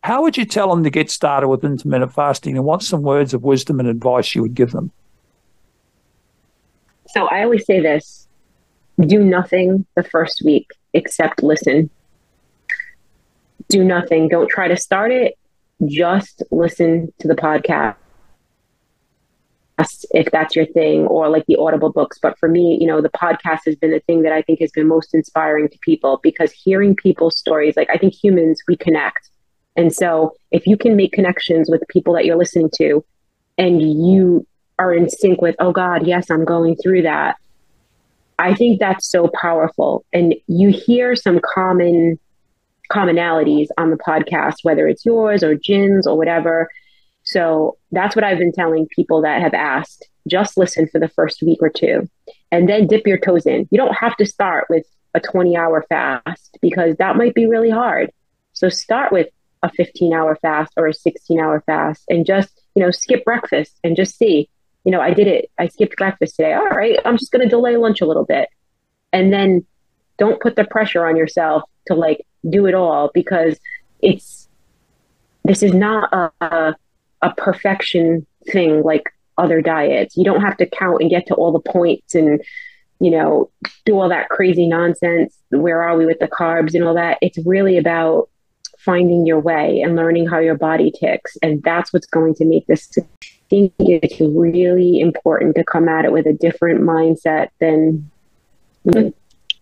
how 0.02 0.22
would 0.22 0.36
you 0.36 0.44
tell 0.44 0.70
them 0.70 0.82
to 0.84 0.90
get 0.90 1.10
started 1.10 1.48
with 1.48 1.64
intermittent 1.64 2.12
fasting 2.12 2.56
and 2.56 2.64
what 2.64 2.82
some 2.82 3.02
words 3.02 3.34
of 3.34 3.42
wisdom 3.42 3.80
and 3.80 3.88
advice 3.88 4.34
you 4.34 4.42
would 4.42 4.54
give 4.54 4.72
them? 4.72 4.90
So 7.08 7.26
I 7.26 7.42
always 7.42 7.66
say 7.66 7.80
this 7.80 8.26
do 8.98 9.22
nothing 9.22 9.86
the 9.94 10.02
first 10.02 10.42
week 10.44 10.68
except 10.92 11.42
listen. 11.42 11.90
Do 13.68 13.84
nothing. 13.84 14.28
Don't 14.28 14.48
try 14.48 14.68
to 14.68 14.76
start 14.76 15.12
it 15.12 15.38
just 15.86 16.42
listen 16.50 17.12
to 17.18 17.28
the 17.28 17.34
podcast 17.34 17.96
if 20.10 20.30
that's 20.30 20.56
your 20.56 20.66
thing 20.66 21.06
or 21.06 21.28
like 21.28 21.44
the 21.46 21.56
audible 21.56 21.92
books. 21.92 22.18
But 22.20 22.38
for 22.38 22.48
me 22.48 22.78
you 22.80 22.86
know 22.86 23.00
the 23.00 23.10
podcast 23.10 23.60
has 23.66 23.76
been 23.76 23.90
the 23.90 24.00
thing 24.00 24.22
that 24.22 24.32
i 24.32 24.42
think 24.42 24.60
has 24.60 24.70
been 24.70 24.88
most 24.88 25.14
inspiring 25.14 25.68
to 25.68 25.78
people 25.80 26.20
because 26.22 26.52
hearing 26.52 26.96
people's 26.96 27.38
stories 27.38 27.76
like 27.76 27.90
i 27.90 27.96
think 27.96 28.14
humans 28.14 28.60
we 28.66 28.76
connect. 28.76 29.30
And 29.76 29.92
so 29.94 30.34
if 30.50 30.66
you 30.66 30.76
can 30.76 30.96
make 30.96 31.12
connections 31.12 31.70
with 31.70 31.82
people 31.88 32.14
that 32.14 32.24
you're 32.24 32.36
listening 32.36 32.70
to 32.76 33.04
and 33.56 33.80
you 33.80 34.46
are 34.78 34.92
in 34.92 35.08
sync 35.08 35.40
with 35.40 35.54
oh 35.58 35.72
god 35.72 36.06
yes 36.06 36.30
i'm 36.30 36.44
going 36.44 36.76
through 36.76 37.02
that 37.02 37.36
i 38.38 38.54
think 38.54 38.80
that's 38.80 39.10
so 39.10 39.30
powerful. 39.40 40.04
And 40.12 40.34
you 40.46 40.70
hear 40.70 41.14
some 41.16 41.40
common 41.54 42.18
commonalities 42.90 43.68
on 43.78 43.90
the 43.90 43.96
podcast 43.96 44.56
whether 44.62 44.88
it's 44.88 45.06
yours 45.06 45.44
or 45.44 45.54
Gin's 45.54 46.06
or 46.06 46.16
whatever 46.16 46.68
so 47.30 47.78
that's 47.92 48.16
what 48.16 48.24
I've 48.24 48.38
been 48.38 48.50
telling 48.50 48.88
people 48.88 49.22
that 49.22 49.40
have 49.40 49.54
asked. 49.54 50.08
Just 50.26 50.58
listen 50.58 50.88
for 50.88 50.98
the 50.98 51.08
first 51.08 51.42
week 51.42 51.60
or 51.62 51.68
two 51.68 52.10
and 52.50 52.68
then 52.68 52.88
dip 52.88 53.06
your 53.06 53.18
toes 53.18 53.46
in. 53.46 53.68
You 53.70 53.78
don't 53.78 53.94
have 53.94 54.16
to 54.16 54.26
start 54.26 54.66
with 54.68 54.84
a 55.14 55.20
20 55.20 55.56
hour 55.56 55.86
fast 55.88 56.58
because 56.60 56.96
that 56.96 57.14
might 57.14 57.34
be 57.34 57.46
really 57.46 57.70
hard. 57.70 58.10
So 58.52 58.68
start 58.68 59.12
with 59.12 59.28
a 59.62 59.70
15 59.70 60.12
hour 60.12 60.36
fast 60.42 60.72
or 60.76 60.88
a 60.88 60.92
16 60.92 61.38
hour 61.38 61.62
fast 61.66 62.02
and 62.08 62.26
just, 62.26 62.62
you 62.74 62.82
know, 62.82 62.90
skip 62.90 63.24
breakfast 63.24 63.78
and 63.84 63.94
just 63.94 64.18
see, 64.18 64.48
you 64.82 64.90
know, 64.90 65.00
I 65.00 65.14
did 65.14 65.28
it. 65.28 65.52
I 65.56 65.68
skipped 65.68 65.96
breakfast 65.96 66.34
today. 66.34 66.54
All 66.54 66.66
right, 66.66 66.98
I'm 67.04 67.16
just 67.16 67.30
going 67.30 67.42
to 67.44 67.48
delay 67.48 67.76
lunch 67.76 68.00
a 68.00 68.06
little 68.06 68.24
bit. 68.24 68.48
And 69.12 69.32
then 69.32 69.64
don't 70.18 70.40
put 70.40 70.56
the 70.56 70.64
pressure 70.64 71.06
on 71.06 71.16
yourself 71.16 71.62
to 71.86 71.94
like 71.94 72.26
do 72.48 72.66
it 72.66 72.74
all 72.74 73.12
because 73.14 73.56
it's, 74.00 74.48
this 75.44 75.62
is 75.62 75.72
not 75.72 76.12
a, 76.12 76.32
a 76.40 76.74
a 77.22 77.32
perfection 77.34 78.26
thing 78.50 78.82
like 78.82 79.12
other 79.38 79.60
diets. 79.60 80.16
You 80.16 80.24
don't 80.24 80.42
have 80.42 80.56
to 80.58 80.66
count 80.66 81.00
and 81.00 81.10
get 81.10 81.26
to 81.26 81.34
all 81.34 81.52
the 81.52 81.70
points 81.70 82.14
and, 82.14 82.42
you 83.00 83.10
know, 83.10 83.50
do 83.84 83.98
all 83.98 84.08
that 84.08 84.28
crazy 84.28 84.66
nonsense. 84.66 85.36
Where 85.50 85.82
are 85.82 85.96
we 85.96 86.06
with 86.06 86.18
the 86.18 86.28
carbs 86.28 86.74
and 86.74 86.84
all 86.84 86.94
that? 86.94 87.18
It's 87.22 87.38
really 87.46 87.78
about 87.78 88.28
finding 88.78 89.26
your 89.26 89.40
way 89.40 89.80
and 89.82 89.96
learning 89.96 90.26
how 90.26 90.38
your 90.38 90.56
body 90.56 90.90
ticks. 90.90 91.36
And 91.42 91.62
that's 91.62 91.92
what's 91.92 92.06
going 92.06 92.34
to 92.36 92.44
make 92.44 92.66
this. 92.66 92.90
I 92.98 93.04
think 93.48 93.72
it's 93.78 94.20
really 94.20 95.00
important 95.00 95.56
to 95.56 95.64
come 95.64 95.88
at 95.88 96.04
it 96.04 96.12
with 96.12 96.26
a 96.26 96.32
different 96.32 96.80
mindset 96.80 97.48
than. 97.60 98.10
Mm-hmm. 98.86 99.08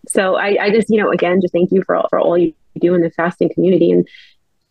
So 0.07 0.35
I, 0.35 0.57
I 0.61 0.69
just, 0.71 0.89
you 0.89 1.01
know, 1.01 1.11
again, 1.11 1.41
just 1.41 1.53
thank 1.53 1.71
you 1.71 1.83
for 1.83 1.95
all, 1.95 2.07
for 2.09 2.19
all 2.19 2.37
you 2.37 2.53
do 2.79 2.93
in 2.93 3.01
the 3.01 3.11
fasting 3.11 3.49
community 3.53 3.91
and 3.91 4.07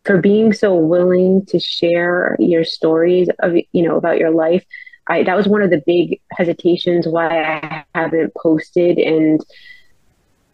for 0.05 0.20
being 0.20 0.53
so 0.53 0.74
willing 0.74 1.44
to 1.46 1.59
share 1.59 2.36
your 2.38 2.64
stories 2.64 3.28
of 3.40 3.55
you 3.72 3.82
know 3.82 3.96
about 3.96 4.18
your 4.18 4.30
life. 4.30 4.64
I 5.07 5.22
that 5.22 5.36
was 5.36 5.49
one 5.49 5.62
of 5.62 5.70
the 5.70 5.82
big 5.86 6.20
hesitations 6.32 7.07
why 7.07 7.42
I 7.42 7.84
haven't 7.94 8.32
posted 8.40 8.99
and 8.99 9.40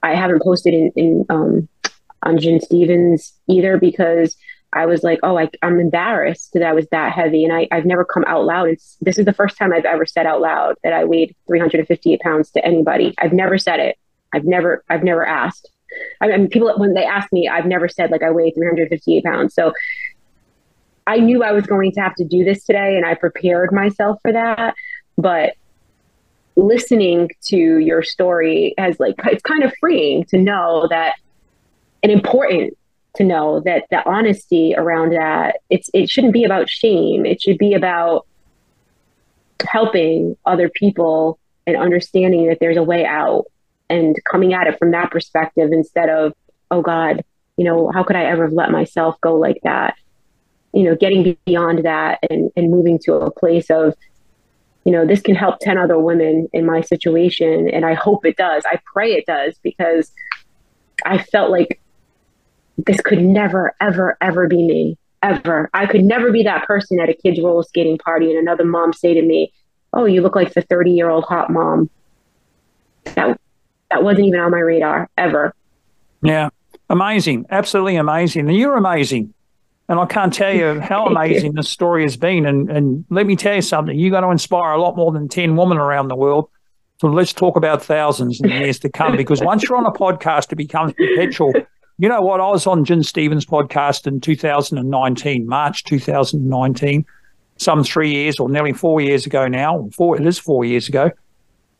I 0.03 0.15
haven't 0.15 0.43
posted 0.43 0.75
in, 0.75 0.93
in 0.97 1.27
um, 1.31 1.69
on 2.23 2.39
Gin 2.39 2.61
Stephens 2.61 3.33
either 3.49 3.79
because 3.79 4.37
I 4.75 4.87
was 4.87 5.03
like, 5.03 5.21
oh, 5.23 5.39
I, 5.39 5.49
am 5.63 5.79
embarrassed 5.79 6.53
that 6.55 6.65
I 6.65 6.73
was 6.73 6.87
that 6.91 7.13
heavy, 7.13 7.45
and 7.45 7.53
I, 7.53 7.69
I've 7.71 7.87
never 7.87 8.05
come 8.05 8.25
out 8.27 8.45
loud. 8.45 8.69
It's, 8.69 8.97
this 9.01 9.19
is 9.19 9.25
the 9.25 9.33
first 9.33 9.57
time 9.57 9.73
I've 9.73 9.85
ever 9.85 10.05
said 10.05 10.27
out 10.27 10.41
loud 10.41 10.75
that 10.83 10.93
I 10.93 11.05
weighed 11.05 11.35
358 11.47 12.21
pounds 12.21 12.51
to 12.51 12.65
anybody. 12.65 13.15
I've 13.19 13.33
never 13.33 13.57
said 13.57 13.79
it. 13.79 13.97
I've 14.33 14.45
never 14.45 14.85
I've 14.91 15.05
never 15.05 15.25
asked. 15.25 15.71
I 16.21 16.29
mean, 16.29 16.49
people 16.49 16.73
when 16.77 16.95
they 16.95 17.05
ask 17.05 17.33
me, 17.33 17.49
I've 17.49 17.67
never 17.67 17.89
said 17.89 18.11
like 18.11 18.23
I 18.23 18.31
weigh 18.31 18.51
358 18.51 19.25
pounds. 19.25 19.55
So 19.55 19.73
I 21.07 21.19
knew 21.19 21.45
I 21.45 21.53
was 21.53 21.67
going 21.67 21.93
to 21.93 22.01
have 22.01 22.15
to 22.17 22.25
do 22.25 22.45
this 22.45 22.65
today, 22.65 22.97
and 22.97 23.05
I 23.05 23.15
prepared 23.15 23.73
myself 23.73 24.19
for 24.23 24.33
that. 24.33 24.75
But 25.17 25.55
listening 26.57 27.31
to 27.43 27.57
your 27.57 28.03
story 28.03 28.75
has 28.79 28.99
like 29.01 29.15
it's 29.27 29.43
kind 29.43 29.65
of 29.65 29.73
freeing 29.81 30.25
to 30.25 30.39
know 30.39 30.87
that 30.89 31.15
and 32.03 32.13
important 32.13 32.77
to 33.17 33.25
know 33.25 33.61
that 33.61 33.85
the 33.91 34.09
honesty 34.09 34.75
around 34.77 35.11
that 35.11 35.57
it's 35.71 35.91
it 35.93 36.09
shouldn't 36.09 36.33
be 36.33 36.45
about 36.45 36.71
shame 36.71 37.27
it 37.27 37.43
should 37.43 37.59
be 37.59 37.75
about 37.75 38.27
helping 39.69 40.37
other 40.47 40.69
people 40.69 41.39
and 41.67 41.77
understanding 41.77 42.47
that 42.47 42.59
there's 42.61 42.77
a 42.77 42.83
way 42.83 43.05
out 43.05 43.47
and 43.89 44.17
coming 44.31 44.55
at 44.55 44.67
it 44.67 44.79
from 44.79 44.91
that 44.93 45.11
perspective 45.11 45.71
instead 45.73 46.09
of, 46.09 46.33
oh 46.71 46.83
God, 46.83 47.25
you 47.57 47.65
know, 47.65 47.91
how 47.93 48.03
could 48.03 48.17
I 48.17 48.25
ever 48.25 48.45
have 48.45 48.53
let 48.53 48.71
myself 48.71 49.21
go 49.21 49.35
like 49.35 49.61
that? 49.63 49.97
You 50.73 50.85
know, 50.85 50.97
getting 50.97 51.37
beyond 51.45 51.85
that 51.85 52.19
and, 52.29 52.51
and 52.57 52.71
moving 52.71 52.99
to 53.05 53.15
a 53.15 53.31
place 53.31 53.71
of, 53.71 53.95
you 54.85 54.93
know, 54.93 55.07
this 55.07 55.23
can 55.23 55.35
help 55.35 55.61
10 55.61 55.79
other 55.79 55.99
women 55.99 56.49
in 56.53 56.67
my 56.67 56.81
situation. 56.81 57.71
And 57.71 57.85
I 57.85 57.95
hope 57.95 58.27
it 58.27 58.37
does. 58.37 58.65
I 58.67 58.81
pray 58.93 59.13
it 59.13 59.27
does 59.27 59.57
because 59.63 60.11
I 61.05 61.19
felt 61.19 61.51
like 61.51 61.81
this 62.77 63.01
could 63.01 63.23
never, 63.23 63.75
ever, 63.81 64.17
ever 64.21 64.49
be 64.49 64.67
me. 64.67 64.99
Ever. 65.23 65.71
I 65.73 65.87
could 65.87 66.05
never 66.05 66.31
be 66.31 66.43
that 66.43 66.67
person 66.67 67.01
at 67.01 67.09
a 67.09 67.15
kid's 67.15 67.41
roller 67.41 67.63
skating 67.63 67.97
party 67.97 68.31
and 68.31 68.39
another 68.39 68.65
mom 68.65 68.93
say 68.93 69.15
to 69.15 69.23
me, 69.23 69.53
Oh, 69.95 70.07
you 70.07 70.23
look 70.23 70.35
like 70.35 70.53
the 70.53 70.61
30 70.61 70.91
year 70.91 71.09
old 71.09 71.25
hot 71.25 71.51
mom. 71.51 71.89
That 73.15 73.39
that 73.95 74.03
wasn't 74.03 74.27
even 74.27 74.41
on 74.41 74.51
my 74.51 74.59
radar 74.59 75.09
ever. 75.17 75.55
Yeah. 76.21 76.49
Amazing. 76.91 77.47
Absolutely 77.51 77.95
amazing. 77.97 78.49
And 78.49 78.57
you're 78.57 78.77
amazing. 78.77 79.33
And 79.89 80.01
I 80.01 80.07
can't 80.07 80.33
tell 80.33 80.53
you 80.53 80.81
how 80.81 81.07
amazing 81.15 81.55
this 81.55 81.69
story 81.69 82.03
has 82.03 82.17
been. 82.17 82.45
And, 82.45 82.71
and 82.71 83.05
let 83.09 83.27
me 83.27 83.37
tell 83.37 83.55
you 83.55 83.63
something, 83.63 83.97
you're 83.97 84.11
going 84.11 84.25
to 84.25 84.31
inspire 84.31 84.73
a 84.73 84.81
lot 84.81 84.97
more 84.97 85.13
than 85.13 85.29
10 85.29 85.55
women 85.55 85.79
around 85.79 86.09
the 86.09 86.17
world. 86.17 86.51
So 87.01 87.09
let's 87.09 87.33
talk 87.33 87.57
about 87.57 87.85
thousands 87.85 88.41
in 88.41 88.49
the 88.49 88.57
years 88.57 88.81
to 88.81 88.89
come. 88.89 89.17
Because 89.17 89.41
once 89.41 89.63
you're 89.63 89.77
on 89.77 89.87
a 89.87 89.93
podcast, 89.93 90.51
it 90.51 90.57
becomes 90.57 90.93
perpetual. 90.95 91.53
You 91.99 92.09
know 92.09 92.23
what? 92.23 92.41
I 92.41 92.49
was 92.49 92.67
on 92.67 92.85
Gin 92.85 93.05
Stephens' 93.05 93.47
podcast 93.47 94.09
in 94.09 94.21
2019, 94.21 95.47
March 95.47 95.85
2019, 95.85 97.05
some 97.59 97.85
three 97.85 98.11
years 98.11 98.41
or 98.41 98.49
nearly 98.49 98.73
four 98.73 99.01
years 99.01 99.27
ago 99.27 99.47
now. 99.47 99.89
Four, 99.93 100.21
it 100.21 100.27
is 100.27 100.37
four 100.37 100.65
years 100.65 100.89
ago. 100.89 101.13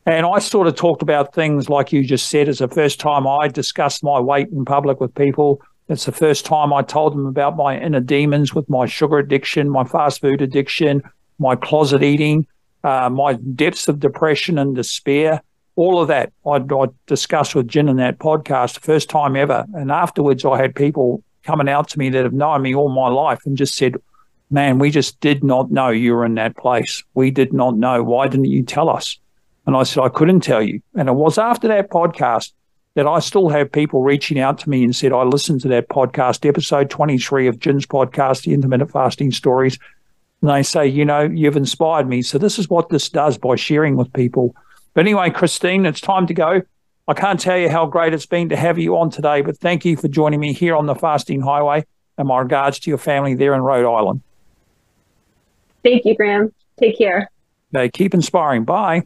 And 0.05 0.25
I 0.25 0.37
sort 0.37 0.67
of 0.67 0.75
talked 0.75 1.01
about 1.01 1.33
things 1.33 1.67
like 1.67 1.91
you 1.91 2.03
just 2.03 2.29
said. 2.29 2.47
It's 2.47 2.59
the 2.59 2.67
first 2.67 2.99
time 2.99 3.25
I 3.25 3.47
discussed 3.47 4.03
my 4.03 4.19
weight 4.19 4.49
in 4.49 4.63
public 4.63 4.99
with 4.99 5.15
people. 5.15 5.61
It's 5.89 6.05
the 6.05 6.11
first 6.11 6.45
time 6.45 6.71
I 6.73 6.83
told 6.83 7.13
them 7.13 7.25
about 7.25 7.57
my 7.57 7.79
inner 7.79 7.99
demons 7.99 8.53
with 8.53 8.69
my 8.69 8.85
sugar 8.85 9.17
addiction, 9.17 9.69
my 9.69 9.83
fast 9.83 10.21
food 10.21 10.41
addiction, 10.41 11.01
my 11.39 11.55
closet 11.55 12.03
eating, 12.03 12.45
uh, 12.83 13.09
my 13.09 13.33
depths 13.33 13.87
of 13.87 13.99
depression 13.99 14.59
and 14.59 14.75
despair. 14.75 15.41
All 15.75 15.99
of 15.99 16.07
that 16.07 16.31
I, 16.45 16.57
I 16.57 16.85
discussed 17.07 17.55
with 17.55 17.67
Gin 17.67 17.89
in 17.89 17.97
that 17.97 18.19
podcast, 18.19 18.75
the 18.75 18.81
first 18.81 19.09
time 19.09 19.35
ever. 19.35 19.65
And 19.73 19.91
afterwards, 19.91 20.45
I 20.45 20.57
had 20.57 20.75
people 20.75 21.23
coming 21.43 21.67
out 21.67 21.89
to 21.89 21.99
me 21.99 22.09
that 22.09 22.23
have 22.23 22.33
known 22.33 22.61
me 22.61 22.75
all 22.75 22.89
my 22.89 23.07
life 23.07 23.39
and 23.45 23.57
just 23.57 23.75
said, 23.75 23.95
Man, 24.51 24.77
we 24.77 24.91
just 24.91 25.19
did 25.19 25.43
not 25.43 25.71
know 25.71 25.89
you 25.89 26.13
were 26.13 26.25
in 26.25 26.35
that 26.35 26.55
place. 26.55 27.03
We 27.15 27.31
did 27.31 27.51
not 27.51 27.75
know. 27.75 28.03
Why 28.03 28.27
didn't 28.27 28.45
you 28.45 28.61
tell 28.61 28.89
us? 28.89 29.17
And 29.65 29.75
I 29.75 29.83
said, 29.83 30.03
I 30.03 30.09
couldn't 30.09 30.41
tell 30.41 30.61
you. 30.61 30.81
And 30.95 31.09
it 31.09 31.13
was 31.13 31.37
after 31.37 31.67
that 31.67 31.89
podcast 31.89 32.51
that 32.95 33.07
I 33.07 33.19
still 33.19 33.49
have 33.49 33.71
people 33.71 34.03
reaching 34.03 34.39
out 34.39 34.57
to 34.59 34.69
me 34.69 34.83
and 34.83 34.95
said, 34.95 35.11
I 35.11 35.23
listened 35.23 35.61
to 35.61 35.67
that 35.69 35.89
podcast, 35.89 36.47
episode 36.47 36.89
23 36.89 37.47
of 37.47 37.59
Gin's 37.59 37.85
podcast, 37.85 38.43
The 38.43 38.53
Intermittent 38.53 38.91
Fasting 38.91 39.31
Stories. 39.31 39.77
And 40.41 40.49
they 40.49 40.63
say, 40.63 40.87
you 40.87 41.03
know, 41.03 41.21
you've 41.21 41.57
inspired 41.57 42.07
me. 42.07 42.21
So 42.21 42.37
this 42.37 42.57
is 42.57 42.69
what 42.69 42.89
this 42.89 43.09
does 43.09 43.37
by 43.37 43.55
sharing 43.55 43.97
with 43.97 44.11
people. 44.13 44.55
But 44.93 45.01
anyway, 45.01 45.29
Christine, 45.29 45.85
it's 45.85 45.99
time 45.99 46.25
to 46.27 46.33
go. 46.33 46.61
I 47.07 47.13
can't 47.13 47.39
tell 47.39 47.57
you 47.57 47.69
how 47.69 47.85
great 47.85 48.13
it's 48.13 48.25
been 48.25 48.49
to 48.49 48.55
have 48.55 48.79
you 48.79 48.97
on 48.97 49.09
today, 49.09 49.41
but 49.41 49.57
thank 49.57 49.85
you 49.85 49.97
for 49.97 50.07
joining 50.07 50.39
me 50.39 50.53
here 50.53 50.75
on 50.75 50.85
the 50.85 50.95
Fasting 50.95 51.41
Highway 51.41 51.85
and 52.17 52.27
my 52.27 52.39
regards 52.39 52.79
to 52.79 52.89
your 52.89 52.97
family 52.97 53.35
there 53.35 53.53
in 53.53 53.61
Rhode 53.61 53.85
Island. 53.85 54.21
Thank 55.83 56.05
you, 56.05 56.15
Graham. 56.15 56.51
Take 56.79 56.97
care. 56.97 57.29
Okay, 57.75 57.89
keep 57.89 58.13
inspiring. 58.13 58.63
Bye. 58.63 59.03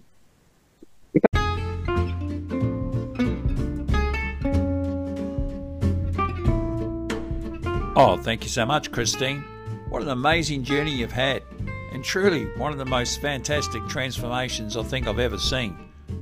Oh, 8.01 8.15
thank 8.15 8.43
you 8.45 8.49
so 8.49 8.65
much, 8.65 8.93
Christine. 8.93 9.43
What 9.89 10.01
an 10.01 10.07
amazing 10.07 10.63
journey 10.63 10.91
you've 10.91 11.11
had, 11.11 11.43
and 11.91 12.01
truly 12.01 12.45
one 12.55 12.71
of 12.71 12.77
the 12.77 12.85
most 12.85 13.19
fantastic 13.19 13.85
transformations 13.89 14.77
I 14.77 14.83
think 14.83 15.05
I've 15.05 15.19
ever 15.19 15.37
seen. 15.37 15.77